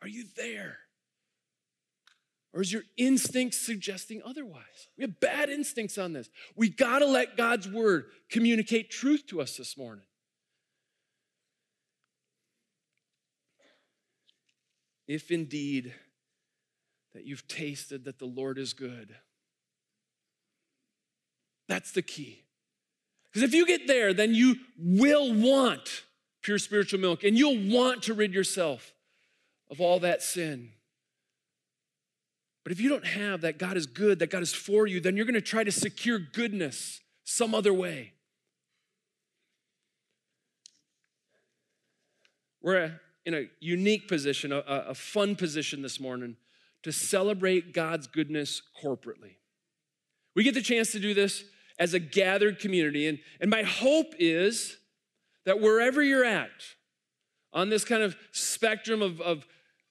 Are 0.00 0.08
you 0.08 0.24
there? 0.36 0.78
Or 2.54 2.62
is 2.62 2.72
your 2.72 2.82
instinct 2.96 3.54
suggesting 3.54 4.22
otherwise? 4.24 4.88
We 4.96 5.02
have 5.02 5.20
bad 5.20 5.50
instincts 5.50 5.98
on 5.98 6.14
this. 6.14 6.30
We 6.56 6.70
got 6.70 7.00
to 7.00 7.06
let 7.06 7.36
God's 7.36 7.68
word 7.68 8.06
communicate 8.30 8.90
truth 8.90 9.26
to 9.28 9.42
us 9.42 9.56
this 9.56 9.76
morning. 9.76 10.04
If 15.08 15.30
indeed 15.30 15.94
that 17.14 17.24
you've 17.24 17.48
tasted 17.48 18.04
that 18.04 18.18
the 18.18 18.26
Lord 18.26 18.58
is 18.58 18.74
good. 18.74 19.16
That's 21.66 21.90
the 21.90 22.02
key. 22.02 22.44
Because 23.24 23.42
if 23.42 23.54
you 23.54 23.66
get 23.66 23.86
there, 23.86 24.14
then 24.14 24.34
you 24.34 24.56
will 24.78 25.32
want 25.34 26.04
pure 26.42 26.58
spiritual 26.58 27.00
milk 27.00 27.24
and 27.24 27.36
you'll 27.36 27.74
want 27.74 28.04
to 28.04 28.14
rid 28.14 28.32
yourself 28.32 28.92
of 29.70 29.80
all 29.80 29.98
that 30.00 30.22
sin. 30.22 30.70
But 32.62 32.72
if 32.72 32.80
you 32.80 32.88
don't 32.88 33.06
have 33.06 33.40
that 33.40 33.58
God 33.58 33.76
is 33.76 33.86
good, 33.86 34.18
that 34.18 34.30
God 34.30 34.42
is 34.42 34.54
for 34.54 34.86
you, 34.86 35.00
then 35.00 35.16
you're 35.16 35.24
going 35.24 35.34
to 35.34 35.40
try 35.40 35.64
to 35.64 35.72
secure 35.72 36.18
goodness 36.18 37.00
some 37.24 37.54
other 37.54 37.72
way. 37.72 38.12
We're 42.60 43.00
in 43.28 43.34
a 43.34 43.44
unique 43.60 44.08
position, 44.08 44.52
a, 44.52 44.62
a 44.66 44.94
fun 44.94 45.36
position 45.36 45.82
this 45.82 46.00
morning 46.00 46.34
to 46.82 46.90
celebrate 46.90 47.74
God's 47.74 48.06
goodness 48.06 48.62
corporately. 48.82 49.34
We 50.34 50.44
get 50.44 50.54
the 50.54 50.62
chance 50.62 50.92
to 50.92 50.98
do 50.98 51.12
this 51.12 51.44
as 51.78 51.92
a 51.92 51.98
gathered 51.98 52.58
community. 52.58 53.06
And, 53.06 53.18
and 53.38 53.50
my 53.50 53.64
hope 53.64 54.14
is 54.18 54.78
that 55.44 55.60
wherever 55.60 56.02
you're 56.02 56.24
at 56.24 56.48
on 57.52 57.68
this 57.68 57.84
kind 57.84 58.02
of 58.02 58.16
spectrum 58.32 59.02
of, 59.02 59.20
of 59.20 59.46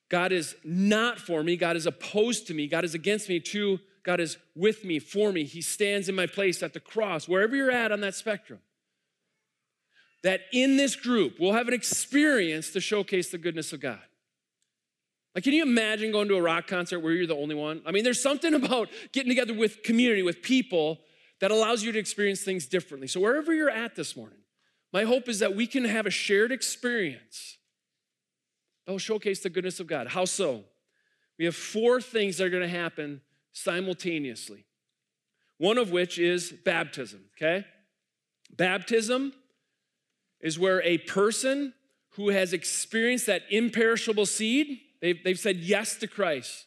God 0.10 0.32
is 0.32 0.56
not 0.64 1.20
for 1.20 1.44
me, 1.44 1.58
God 1.58 1.76
is 1.76 1.86
opposed 1.86 2.48
to 2.48 2.56
me, 2.56 2.66
God 2.66 2.86
is 2.86 2.96
against 2.96 3.30
me, 3.30 3.40
to 3.40 3.80
God 4.02 4.20
is 4.20 4.38
with 4.56 4.84
me, 4.84 4.98
for 4.98 5.32
me, 5.32 5.44
He 5.44 5.62
stands 5.62 6.10
in 6.10 6.16
my 6.16 6.26
place 6.26 6.64
at 6.64 6.74
the 6.74 6.80
cross, 6.80 7.28
wherever 7.28 7.56
you're 7.56 7.70
at 7.70 7.92
on 7.92 8.02
that 8.02 8.16
spectrum, 8.16 8.62
that 10.24 10.42
in 10.52 10.78
this 10.78 10.96
group 10.96 11.36
we'll 11.40 11.54
have 11.54 11.68
an 11.68 11.74
experience 11.74 12.72
to 12.72 12.80
showcase 12.80 13.30
the 13.30 13.38
goodness 13.38 13.74
of 13.74 13.80
God. 13.80 14.02
Like, 15.36 15.44
can 15.44 15.54
you 15.54 15.62
imagine 15.62 16.12
going 16.12 16.28
to 16.30 16.36
a 16.36 16.42
rock 16.42 16.66
concert 16.66 17.00
where 17.00 17.14
you're 17.14 17.28
the 17.28 17.36
only 17.36 17.54
one? 17.54 17.84
I 17.86 17.92
mean, 17.92 18.04
there's 18.04 18.22
something 18.22 18.54
about 18.64 18.90
getting 19.12 19.30
together 19.30 19.54
with 19.54 19.84
community, 19.84 20.24
with 20.24 20.42
people, 20.42 21.00
that 21.40 21.52
allows 21.52 21.84
you 21.84 21.92
to 21.92 22.00
experience 22.00 22.42
things 22.42 22.66
differently. 22.66 23.08
So, 23.08 23.20
wherever 23.20 23.54
you're 23.54 23.70
at 23.70 23.96
this 23.96 24.18
morning, 24.18 24.40
my 24.92 25.04
hope 25.04 25.30
is 25.30 25.40
that 25.40 25.56
we 25.56 25.68
can 25.68 25.86
have 25.86 26.08
a 26.08 26.10
shared 26.10 26.52
experience 26.52 27.58
that 28.86 28.92
will 28.92 29.00
showcase 29.00 29.42
the 29.42 29.50
goodness 29.50 29.80
of 29.80 29.88
God. 29.88 30.08
How 30.08 30.26
so? 30.26 30.64
We 31.38 31.46
have 31.46 31.56
four 31.56 32.02
things 32.02 32.38
that 32.38 32.46
are 32.46 32.50
going 32.50 32.64
to 32.64 32.70
happen 32.70 33.22
simultaneously. 33.54 34.66
One 35.60 35.78
of 35.78 35.92
which 35.92 36.18
is 36.18 36.52
baptism, 36.52 37.26
okay? 37.36 37.66
Baptism 38.56 39.34
is 40.42 40.60
where 40.60 40.82
a 40.84 40.98
person 41.00 41.74
who 42.12 42.30
has 42.30 42.54
experienced 42.54 43.28
that 43.28 43.44
imperishable 43.50 44.26
seed 44.26 44.80
They've, 45.02 45.24
they've 45.24 45.40
said 45.40 45.58
yes 45.58 45.96
to 45.98 46.08
Christ. 46.08 46.66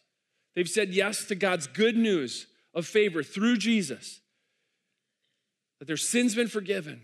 They've 0.54 0.68
said 0.68 0.90
yes 0.90 1.24
to 1.26 1.34
God's 1.34 1.66
good 1.66 1.96
news 1.96 2.46
of 2.74 2.86
favor 2.86 3.22
through 3.22 3.56
Jesus. 3.56 4.20
That 5.78 5.86
their 5.86 5.96
sins 5.96 6.34
been 6.34 6.48
forgiven. 6.48 7.02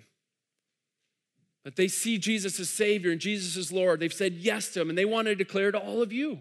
That 1.65 1.77
they 1.77 1.89
see 1.89 2.19
Jesus 2.19 2.61
as 2.61 2.69
Savior 2.69 3.11
and 3.11 3.21
Jesus 3.21 3.57
as 3.57 3.73
Lord. 3.73 3.99
They've 3.99 4.13
said 4.13 4.35
yes 4.35 4.69
to 4.71 4.81
Him 4.81 4.89
and 4.89 4.99
they 4.99 5.05
want 5.05 5.27
to 5.27 5.35
declare 5.35 5.73
to 5.73 5.79
all 5.79 6.03
of 6.03 6.13
you 6.13 6.41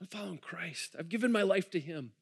I'm 0.00 0.06
following 0.06 0.38
Christ. 0.38 0.96
I've 0.98 1.10
given 1.10 1.30
my 1.30 1.42
life 1.42 1.70
to 1.72 1.80
Him. 1.80 2.12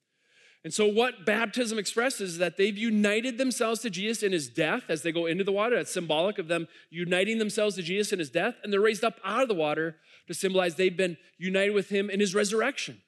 And 0.68 0.74
so, 0.74 0.86
what 0.86 1.24
baptism 1.24 1.78
expresses 1.78 2.32
is 2.32 2.38
that 2.40 2.58
they've 2.58 2.76
united 2.76 3.38
themselves 3.38 3.80
to 3.80 3.88
Jesus 3.88 4.22
in 4.22 4.32
his 4.32 4.50
death 4.50 4.82
as 4.90 5.00
they 5.00 5.12
go 5.12 5.24
into 5.24 5.42
the 5.42 5.50
water. 5.50 5.76
That's 5.76 5.90
symbolic 5.90 6.38
of 6.38 6.46
them 6.46 6.68
uniting 6.90 7.38
themselves 7.38 7.76
to 7.76 7.82
Jesus 7.82 8.12
in 8.12 8.18
his 8.18 8.28
death. 8.28 8.56
And 8.62 8.70
they're 8.70 8.78
raised 8.78 9.02
up 9.02 9.18
out 9.24 9.40
of 9.40 9.48
the 9.48 9.54
water 9.54 9.96
to 10.26 10.34
symbolize 10.34 10.74
they've 10.74 10.94
been 10.94 11.16
united 11.38 11.70
with 11.70 11.88
him 11.88 12.10
in 12.10 12.20
his 12.20 12.34
resurrection. 12.34 13.00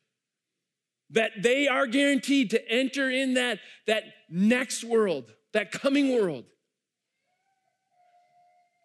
That 1.11 1.33
they 1.43 1.69
are 1.69 1.87
guaranteed 1.87 2.49
to 2.49 2.67
enter 2.67 3.11
in 3.11 3.35
that, 3.35 3.59
that 3.87 4.05
next 4.31 4.83
world, 4.83 5.31
that 5.53 5.71
coming 5.71 6.15
world 6.19 6.47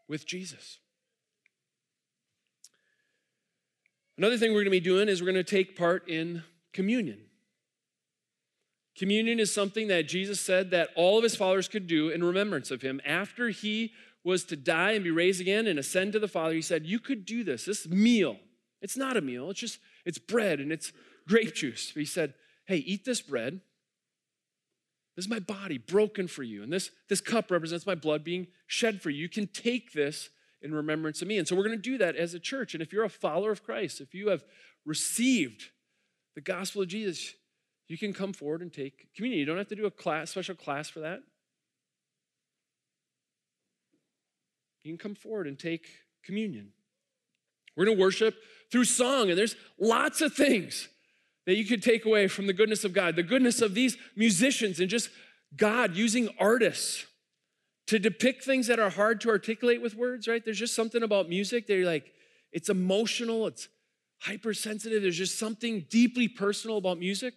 with 0.10 0.28
Jesus. 0.28 0.80
Another 4.18 4.38
thing 4.38 4.52
we're 4.52 4.66
going 4.66 4.66
to 4.66 4.72
be 4.72 4.82
doing 4.82 5.08
is 5.08 5.22
we're 5.22 5.32
going 5.32 5.46
to 5.46 5.50
take 5.50 5.78
part 5.78 6.10
in 6.10 6.44
communion. 6.74 7.22
Communion 8.98 9.40
is 9.40 9.54
something 9.54 9.88
that 9.90 10.08
Jesus 10.08 10.40
said 10.40 10.72
that 10.72 10.90
all 10.96 11.18
of 11.18 11.24
his 11.24 11.36
followers 11.36 11.68
could 11.68 11.86
do 11.86 12.10
in 12.10 12.24
remembrance 12.24 12.72
of 12.72 12.82
him. 12.82 13.02
After 13.06 13.50
he 13.50 13.92
was 14.24 14.46
to 14.46 14.56
die 14.56 14.92
and 14.92 15.04
be 15.04 15.12
raised 15.12 15.42
again 15.42 15.68
and 15.68 15.78
ascend 15.78 16.14
to 16.14 16.20
the 16.20 16.28
Father, 16.28 16.54
he 16.54 16.62
said, 16.62 16.86
You 16.86 17.00
could 17.00 17.26
do 17.26 17.44
this, 17.44 17.66
this 17.66 17.88
meal. 17.88 18.38
It's 18.82 18.98
not 18.98 19.18
a 19.18 19.22
meal, 19.22 19.50
it's 19.50 19.60
just, 19.60 19.80
it's 20.06 20.18
bread 20.18 20.60
and 20.60 20.72
it's 20.72 20.94
grape 21.28 21.54
juice. 21.54 21.92
But 21.94 22.00
he 22.00 22.06
said, 22.06 22.34
Hey, 22.66 22.78
eat 22.78 23.06
this 23.06 23.22
bread. 23.22 23.60
This 25.16 25.26
is 25.26 25.32
my 25.32 25.40
body 25.40 25.78
broken 25.78 26.28
for 26.28 26.44
you. 26.44 26.64
And 26.64 26.72
this, 26.72 26.92
this 27.08 27.22
cup 27.22 27.50
represents 27.52 27.86
my 27.86 27.96
blood 27.96 28.24
being 28.24 28.48
shed 28.68 29.02
for 29.02 29.10
you. 29.10 29.22
You 29.22 29.30
can 29.30 29.48
take 29.48 29.94
this 29.94 30.30
in 30.62 30.74
remembrance 30.74 31.22
of 31.22 31.28
me. 31.28 31.38
And 31.38 31.48
so 31.48 31.56
we're 31.56 31.64
going 31.64 31.78
to 31.78 31.82
do 31.82 31.98
that 32.00 32.16
as 32.16 32.34
a 32.34 32.40
church. 32.40 32.74
And 32.74 32.82
if 32.82 32.92
you're 32.92 33.06
a 33.06 33.10
follower 33.10 33.52
of 33.52 33.64
Christ, 33.64 34.02
if 34.02 34.14
you 34.14 34.30
have 34.30 34.44
received 34.86 35.70
the 36.34 36.42
gospel 36.42 36.82
of 36.82 36.90
Jesus, 36.90 37.34
you 37.88 37.98
can 37.98 38.14
come 38.14 38.34
forward 38.34 38.62
and 38.62 38.74
take 38.74 39.08
communion. 39.16 39.40
You 39.40 39.46
don't 39.46 39.58
have 39.58 39.68
to 39.68 39.76
do 39.76 39.86
a 39.86 39.92
class, 39.92 40.32
special 40.32 40.56
class 40.56 40.90
for 40.90 41.02
that. 41.02 41.22
You 44.84 44.92
can 44.92 44.98
come 44.98 45.16
forward 45.16 45.48
and 45.48 45.58
take 45.58 45.88
communion. 46.24 46.70
We're 47.76 47.86
going 47.86 47.98
to 47.98 48.02
worship 48.02 48.36
through 48.72 48.86
song, 48.86 49.30
and 49.30 49.38
there's 49.38 49.56
lots 49.80 50.22
of 50.22 50.34
things 50.34 50.88
that 51.46 51.56
you 51.56 51.66
could 51.66 51.84
take 51.84 52.06
away 52.06 52.28
from 52.28 52.48
the 52.48 52.54
goodness 52.54 52.84
of 52.84 52.94
God, 52.94 53.16
the 53.16 53.24
goodness 53.24 53.62
of 53.62 53.74
these 53.74 53.98
musicians, 54.16 54.80
and 54.80 54.90
just 54.90 55.10
God 55.56 55.96
using 55.96 56.30
artists 56.40 57.06
to 57.88 58.00
depict 58.00 58.44
things 58.44 58.68
that 58.68 58.80
are 58.80 58.90
hard 58.90 59.22
to 59.22 59.30
articulate 59.30 59.82
with 59.82 59.96
words, 59.96 60.28
right? 60.28 60.44
There's 60.44 60.60
just 60.60 60.76
something 60.76 61.04
about 61.04 61.30
music 61.30 61.68
that 61.68 61.76
you're 61.76 61.86
like, 61.86 62.12
it's 62.52 62.70
emotional, 62.70 63.46
it's 63.48 63.68
hypersensitive. 64.22 65.04
There's 65.04 65.18
just 65.18 65.38
something 65.38 65.86
deeply 65.90 66.28
personal 66.28 66.78
about 66.78 66.98
music. 66.98 67.34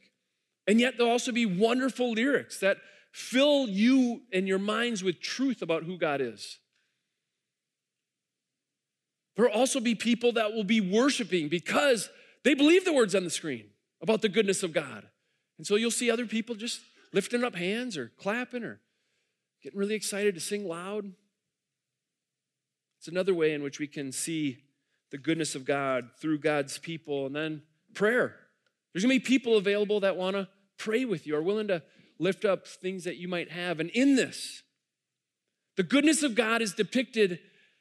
And 0.69 0.79
yet, 0.79 0.95
there'll 0.97 1.11
also 1.11 1.33
be 1.33 1.47
wonderful 1.47 2.13
lyrics 2.13 2.61
that 2.61 2.77
fill 3.11 3.69
you 3.69 4.21
and 4.33 4.47
your 4.47 4.59
minds 4.59 5.03
with 5.03 5.21
truth 5.21 5.63
about 5.63 5.83
who 5.83 5.97
God 5.97 6.21
is. 6.21 6.59
There'll 9.35 9.53
also 9.53 9.81
be 9.81 9.95
people 9.95 10.33
that 10.33 10.53
will 10.53 10.65
be 10.65 10.81
worshiping 10.81 11.49
because 11.49 12.11
they 12.45 12.55
believe 12.55 12.85
the 12.85 12.93
words 12.93 13.15
on 13.15 13.25
the 13.25 13.31
screen 13.31 13.71
about 14.03 14.21
the 14.21 14.29
goodness 14.29 14.63
of 14.63 14.73
God. 14.73 15.09
And 15.57 15.67
so 15.67 15.77
you'll 15.77 15.91
see 15.91 16.11
other 16.11 16.27
people 16.27 16.55
just 16.55 16.81
lifting 17.13 17.43
up 17.43 17.55
hands 17.55 17.97
or 17.97 18.13
clapping 18.19 18.63
or 18.63 18.81
getting 19.63 19.79
really 19.79 19.95
excited 19.95 20.35
to 20.35 20.41
sing 20.41 20.69
loud. 20.69 21.13
It's 22.99 23.09
another 23.09 23.33
way 23.33 23.55
in 23.55 23.63
which 23.63 23.79
we 23.79 23.87
can 23.87 24.13
see 24.13 24.59
the 25.11 25.19
goodness 25.19 25.55
of 25.55 25.65
God 25.65 26.11
through 26.21 26.41
God's 26.41 26.79
people. 26.79 27.27
And 27.27 27.35
then 27.35 27.63
prayer. 27.95 28.37
There's 28.93 29.05
gonna 29.05 29.15
be 29.15 29.21
people 29.21 29.57
available 29.57 30.01
that 30.01 30.17
wanna 30.17 30.49
pray 30.79 31.05
with 31.05 31.27
you, 31.27 31.37
are 31.37 31.43
willing 31.43 31.69
to 31.69 31.83
lift 32.19 32.45
up 32.45 32.67
things 32.67 33.05
that 33.05 33.17
you 33.17 33.29
might 33.29 33.51
have. 33.51 33.81
And 33.81 33.91
in 33.91 34.17
this, 34.17 34.63
the 35.77 35.83
goodness 35.83 36.23
of 36.23 36.35
God 36.35 36.63
is 36.63 36.75
depicted 36.75 37.39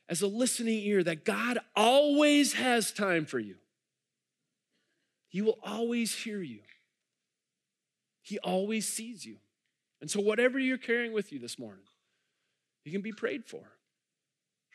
as 0.10 0.22
a 0.22 0.28
listening 0.28 0.80
ear 0.80 1.04
that 1.04 1.26
God 1.26 1.60
always 1.76 2.54
has 2.54 2.92
time 2.92 3.26
for 3.26 3.40
you. 3.40 3.56
He 5.30 5.42
will 5.42 5.58
always 5.64 6.14
hear 6.14 6.42
you. 6.42 6.60
He 8.22 8.40
always 8.40 8.88
sees 8.88 9.26
you. 9.26 9.38
And 10.02 10.12
so, 10.12 10.20
whatever 10.20 10.60
you're 10.60 10.78
carrying 10.78 11.14
with 11.14 11.32
you 11.32 11.40
this 11.40 11.58
morning, 11.58 11.84
you 12.86 12.92
can 12.92 13.02
be 13.02 13.12
prayed 13.12 13.46
for. 13.46 13.64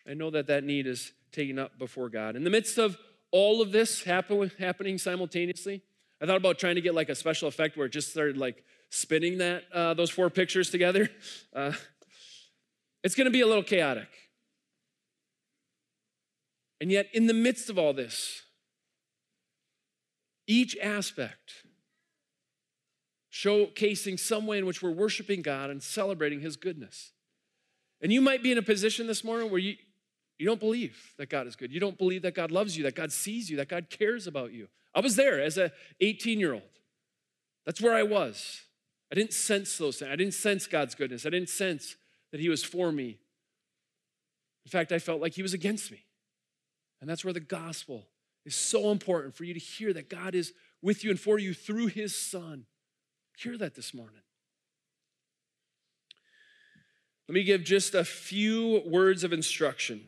I 0.07 0.14
know 0.14 0.31
that 0.31 0.49
that 0.49 0.64
need 0.64 0.87
is 0.87 1.12
taken 1.31 1.59
up 1.59 1.79
before 1.79 2.09
God. 2.09 2.35
In 2.35 2.45
the 2.45 2.51
midst 2.51 2.77
of 2.77 2.99
all 3.31 3.62
of 3.62 3.73
this 3.73 4.03
happen, 4.03 4.51
happening 4.59 4.99
simultaneously, 4.99 5.83
I 6.23 6.27
thought 6.27 6.37
about 6.37 6.61
trying 6.61 6.77
to 6.77 6.81
get 6.81 6.95
like 6.95 7.09
a 7.09 7.16
special 7.16 7.49
effect 7.49 7.77
where 7.77 7.87
it 7.87 7.93
just 7.93 8.12
started 8.12 8.37
like 8.37 8.62
spinning 8.91 9.39
that 9.39 9.64
uh, 9.75 9.95
those 9.95 10.09
four 10.09 10.31
pictures 10.31 10.70
together. 10.70 11.11
Uh, 11.55 11.73
it's 13.05 13.14
going 13.14 13.27
to 13.27 13.31
be 13.31 13.43
a 13.43 13.47
little 13.47 13.64
chaotic. 13.64 14.09
And 16.81 16.91
yet, 16.91 17.09
in 17.12 17.27
the 17.27 17.35
midst 17.35 17.68
of 17.68 17.79
all 17.79 17.93
this, 17.93 18.43
each 20.47 20.77
aspect 20.81 21.66
showcasing 23.31 24.18
some 24.18 24.47
way 24.47 24.57
in 24.57 24.64
which 24.64 24.83
we're 24.83 24.93
worshiping 24.93 25.43
God 25.43 25.68
and 25.68 25.83
celebrating 25.83 26.41
His 26.41 26.57
goodness. 26.57 27.12
And 28.01 28.12
you 28.12 28.23
might 28.23 28.43
be 28.43 28.53
in 28.53 28.57
a 28.57 28.62
position 28.62 29.07
this 29.07 29.25
morning 29.25 29.51
where 29.51 29.61
you, 29.61 29.75
you 30.39 30.47
don't 30.47 30.61
believe 30.61 31.12
that 31.18 31.29
God 31.29 31.47
is 31.47 31.55
good. 31.55 31.70
You 31.70 31.81
don't 31.81 31.99
believe 31.99 32.23
that 32.23 32.35
God 32.35 32.51
loves 32.51 32.79
you, 32.79 32.85
that 32.85 32.95
God 32.95 33.12
sees 33.12 33.51
you, 33.51 33.59
that 33.59 33.68
God 33.68 33.91
cares 33.91 34.27
about 34.27 34.53
you. 34.53 34.68
I 34.95 35.01
was 35.01 35.16
there 35.16 35.40
as 35.40 35.59
a 35.59 35.72
18 36.01 36.38
year 36.38 36.53
old. 36.55 36.62
That's 37.64 37.80
where 37.80 37.95
I 37.95 38.03
was. 38.03 38.62
I 39.11 39.14
didn't 39.14 39.32
sense 39.32 39.76
those 39.76 39.99
things. 39.99 40.11
I 40.11 40.16
didn't 40.16 40.34
sense 40.34 40.66
God's 40.66 40.95
goodness. 40.95 41.26
I 41.26 41.30
didn't 41.30 41.51
sense 41.51 41.97
that 42.30 42.40
He 42.40 42.49
was 42.49 42.64
for 42.64 42.90
me. 42.90 43.18
In 44.64 44.70
fact, 44.70 44.93
I 44.93 44.99
felt 44.99 45.20
like 45.20 45.34
He 45.34 45.43
was 45.43 45.55
against 45.55 45.90
me. 45.90 46.05
And 47.01 47.09
that's 47.09 47.24
where 47.24 47.34
the 47.34 47.40
gospel 47.40 48.07
is 48.45 48.55
so 48.55 48.90
important 48.90 49.34
for 49.34 49.45
you 49.45 49.55
to 49.55 49.61
hear 49.61 49.93
that 49.93 50.09
God 50.09 50.34
is 50.34 50.53
with 50.80 51.05
you 51.05 51.11
and 51.11 51.20
for 51.20 51.38
you 51.38 51.55
through 51.55 51.88
His 51.88 52.18
Son. 52.18 52.64
Hear 53.36 53.59
that 53.59 53.74
this 53.74 53.93
morning. 53.93 54.22
Let 57.28 57.34
me 57.34 57.45
give 57.45 57.64
just 57.64 57.95
a 57.95 58.05
few 58.05 58.82
words 58.86 59.24
of 59.24 59.32
instruction. 59.32 60.03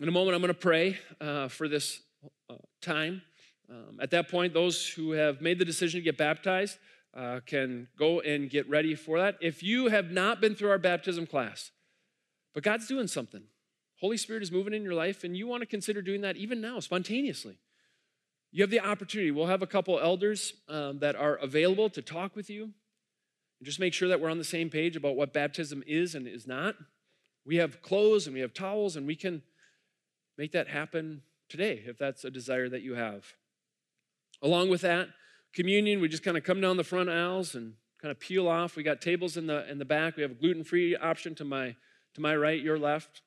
In 0.00 0.08
a 0.08 0.12
moment, 0.12 0.34
I'm 0.34 0.40
going 0.40 0.52
to 0.52 0.58
pray 0.58 0.98
uh, 1.20 1.48
for 1.48 1.68
this 1.68 2.00
uh, 2.50 2.54
time. 2.80 3.22
Um, 3.68 3.98
at 4.00 4.10
that 4.10 4.28
point, 4.28 4.54
those 4.54 4.88
who 4.88 5.12
have 5.12 5.40
made 5.40 5.58
the 5.58 5.64
decision 5.64 6.00
to 6.00 6.04
get 6.04 6.16
baptized 6.16 6.78
uh, 7.16 7.40
can 7.46 7.88
go 7.98 8.20
and 8.20 8.48
get 8.48 8.68
ready 8.68 8.94
for 8.94 9.18
that. 9.18 9.36
If 9.40 9.62
you 9.62 9.88
have 9.88 10.10
not 10.10 10.40
been 10.40 10.54
through 10.54 10.70
our 10.70 10.78
baptism 10.78 11.26
class, 11.26 11.70
but 12.54 12.62
God's 12.62 12.86
doing 12.86 13.06
something, 13.06 13.42
Holy 14.00 14.16
Spirit 14.16 14.42
is 14.42 14.52
moving 14.52 14.74
in 14.74 14.82
your 14.82 14.94
life, 14.94 15.24
and 15.24 15.36
you 15.36 15.46
want 15.46 15.62
to 15.62 15.66
consider 15.66 16.02
doing 16.02 16.20
that 16.20 16.36
even 16.36 16.60
now, 16.60 16.78
spontaneously. 16.80 17.58
You 18.52 18.62
have 18.62 18.70
the 18.70 18.80
opportunity. 18.80 19.30
We'll 19.30 19.46
have 19.46 19.62
a 19.62 19.66
couple 19.66 19.98
elders 19.98 20.54
um, 20.68 20.98
that 21.00 21.16
are 21.16 21.36
available 21.36 21.90
to 21.90 22.02
talk 22.02 22.36
with 22.36 22.48
you 22.48 22.64
and 22.64 23.64
just 23.64 23.80
make 23.80 23.94
sure 23.94 24.08
that 24.08 24.20
we're 24.20 24.30
on 24.30 24.38
the 24.38 24.44
same 24.44 24.70
page 24.70 24.96
about 24.96 25.16
what 25.16 25.32
baptism 25.32 25.82
is 25.86 26.14
and 26.14 26.26
is 26.26 26.46
not. 26.46 26.76
We 27.44 27.56
have 27.56 27.82
clothes 27.82 28.26
and 28.26 28.34
we 28.34 28.40
have 28.40 28.54
towels, 28.54 28.96
and 28.96 29.06
we 29.06 29.16
can 29.16 29.42
make 30.36 30.52
that 30.52 30.68
happen 30.68 31.22
today 31.48 31.82
if 31.86 31.98
that's 31.98 32.24
a 32.24 32.30
desire 32.30 32.68
that 32.68 32.82
you 32.82 32.94
have. 32.94 33.24
Along 34.42 34.68
with 34.68 34.82
that, 34.82 35.08
communion, 35.54 36.00
we 36.00 36.08
just 36.08 36.22
kind 36.22 36.36
of 36.36 36.44
come 36.44 36.60
down 36.60 36.76
the 36.76 36.84
front 36.84 37.08
aisles 37.08 37.54
and 37.54 37.74
kind 38.00 38.10
of 38.10 38.20
peel 38.20 38.46
off. 38.48 38.76
We 38.76 38.82
got 38.82 39.00
tables 39.00 39.36
in 39.36 39.46
the 39.46 39.68
in 39.70 39.78
the 39.78 39.84
back. 39.84 40.16
We 40.16 40.22
have 40.22 40.32
a 40.32 40.34
gluten-free 40.34 40.96
option 40.96 41.34
to 41.36 41.44
my 41.44 41.76
to 42.14 42.20
my 42.20 42.36
right, 42.36 42.60
your 42.60 42.78
left. 42.78 43.22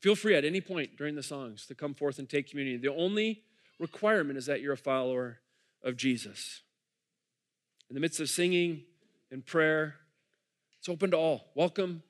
Feel 0.00 0.14
free 0.14 0.34
at 0.34 0.44
any 0.44 0.60
point 0.60 0.96
during 0.96 1.14
the 1.14 1.22
songs 1.22 1.66
to 1.66 1.74
come 1.74 1.94
forth 1.94 2.18
and 2.18 2.28
take 2.28 2.50
communion. 2.50 2.80
The 2.80 2.94
only 2.94 3.42
requirement 3.78 4.38
is 4.38 4.46
that 4.46 4.60
you're 4.60 4.74
a 4.74 4.78
follower 4.78 5.38
of 5.82 5.96
Jesus. 5.96 6.62
In 7.88 7.94
the 7.94 8.00
midst 8.00 8.20
of 8.20 8.28
singing 8.28 8.82
and 9.30 9.44
prayer, 9.44 9.96
it's 10.78 10.88
open 10.88 11.10
to 11.12 11.16
all. 11.16 11.52
Welcome 11.54 12.02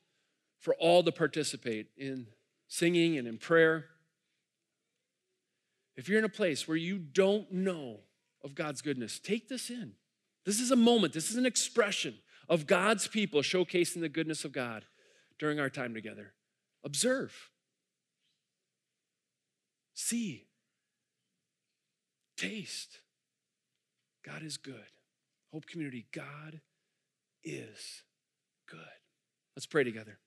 for 0.59 0.75
all 0.75 1.03
to 1.03 1.11
participate 1.11 1.87
in 1.97 2.27
singing 2.67 3.17
and 3.17 3.27
in 3.27 3.37
prayer. 3.37 3.85
If 5.97 6.07
you're 6.07 6.19
in 6.19 6.25
a 6.25 6.29
place 6.29 6.67
where 6.67 6.77
you 6.77 6.99
don't 6.99 7.51
know 7.51 7.97
of 8.43 8.55
God's 8.55 8.81
goodness, 8.81 9.19
take 9.19 9.49
this 9.49 9.69
in. 9.69 9.93
This 10.45 10.61
is 10.61 10.71
a 10.71 10.75
moment, 10.75 11.11
this 11.11 11.29
is 11.29 11.35
an 11.35 11.45
expression 11.45 12.13
of 12.47 12.67
God's 12.67 13.07
people 13.07 13.41
showcasing 13.41 13.99
the 13.99 14.07
goodness 14.07 14.45
of 14.45 14.53
God 14.53 14.85
during 15.39 15.59
our 15.59 15.69
time 15.69 15.93
together. 15.93 16.33
Observe, 16.85 17.33
see, 19.93 20.45
taste. 22.37 22.99
God 24.23 24.43
is 24.43 24.57
good. 24.57 24.75
Hope 25.51 25.65
Community, 25.65 26.05
God 26.13 26.61
is 27.43 28.03
good. 28.69 28.79
Let's 29.55 29.65
pray 29.65 29.83
together. 29.83 30.19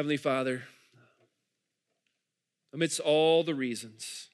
Heavenly 0.00 0.16
Father, 0.16 0.62
amidst 2.72 3.00
all 3.00 3.44
the 3.44 3.54
reasons 3.54 4.30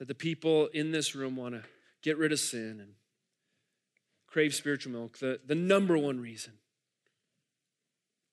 that 0.00 0.08
the 0.08 0.16
people 0.16 0.66
in 0.66 0.90
this 0.90 1.14
room 1.14 1.36
want 1.36 1.54
to 1.54 1.62
get 2.02 2.18
rid 2.18 2.32
of 2.32 2.40
sin 2.40 2.80
and 2.80 2.94
crave 4.26 4.52
spiritual 4.52 4.90
milk, 4.90 5.18
the, 5.18 5.38
the 5.46 5.54
number 5.54 5.96
one 5.96 6.18
reason 6.18 6.54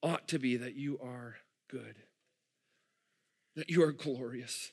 ought 0.01 0.27
to 0.29 0.39
be 0.39 0.57
that 0.57 0.73
you 0.73 0.97
are 0.99 1.35
good, 1.69 1.97
that 3.55 3.69
you 3.69 3.83
are 3.83 3.91
glorious. 3.91 4.71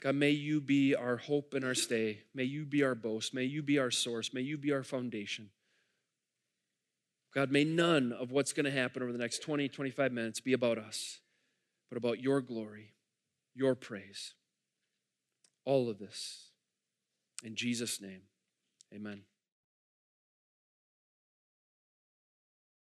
God, 0.00 0.16
may 0.16 0.32
you 0.32 0.60
be 0.60 0.94
our 0.94 1.16
hope 1.16 1.54
and 1.54 1.64
our 1.64 1.74
stay. 1.74 2.24
May 2.34 2.44
you 2.44 2.66
be 2.66 2.82
our 2.82 2.94
boast. 2.94 3.32
May 3.32 3.44
you 3.44 3.62
be 3.62 3.78
our 3.78 3.90
source. 3.90 4.34
May 4.34 4.42
you 4.42 4.58
be 4.58 4.70
our 4.70 4.82
foundation. 4.82 5.48
God, 7.34 7.50
may 7.50 7.64
none 7.64 8.12
of 8.12 8.32
what's 8.32 8.52
going 8.52 8.64
to 8.64 8.72
happen 8.72 9.02
over 9.02 9.12
the 9.12 9.18
next 9.18 9.42
20, 9.42 9.68
25 9.68 10.12
minutes 10.12 10.40
be 10.40 10.52
about 10.52 10.78
us, 10.78 11.20
but 11.88 11.96
about 11.96 12.20
your 12.20 12.40
glory, 12.40 12.94
your 13.54 13.74
praise. 13.74 14.34
All 15.64 15.88
of 15.88 15.98
this. 15.98 16.50
In 17.44 17.54
Jesus' 17.54 18.00
name, 18.00 18.22
amen. 18.92 19.22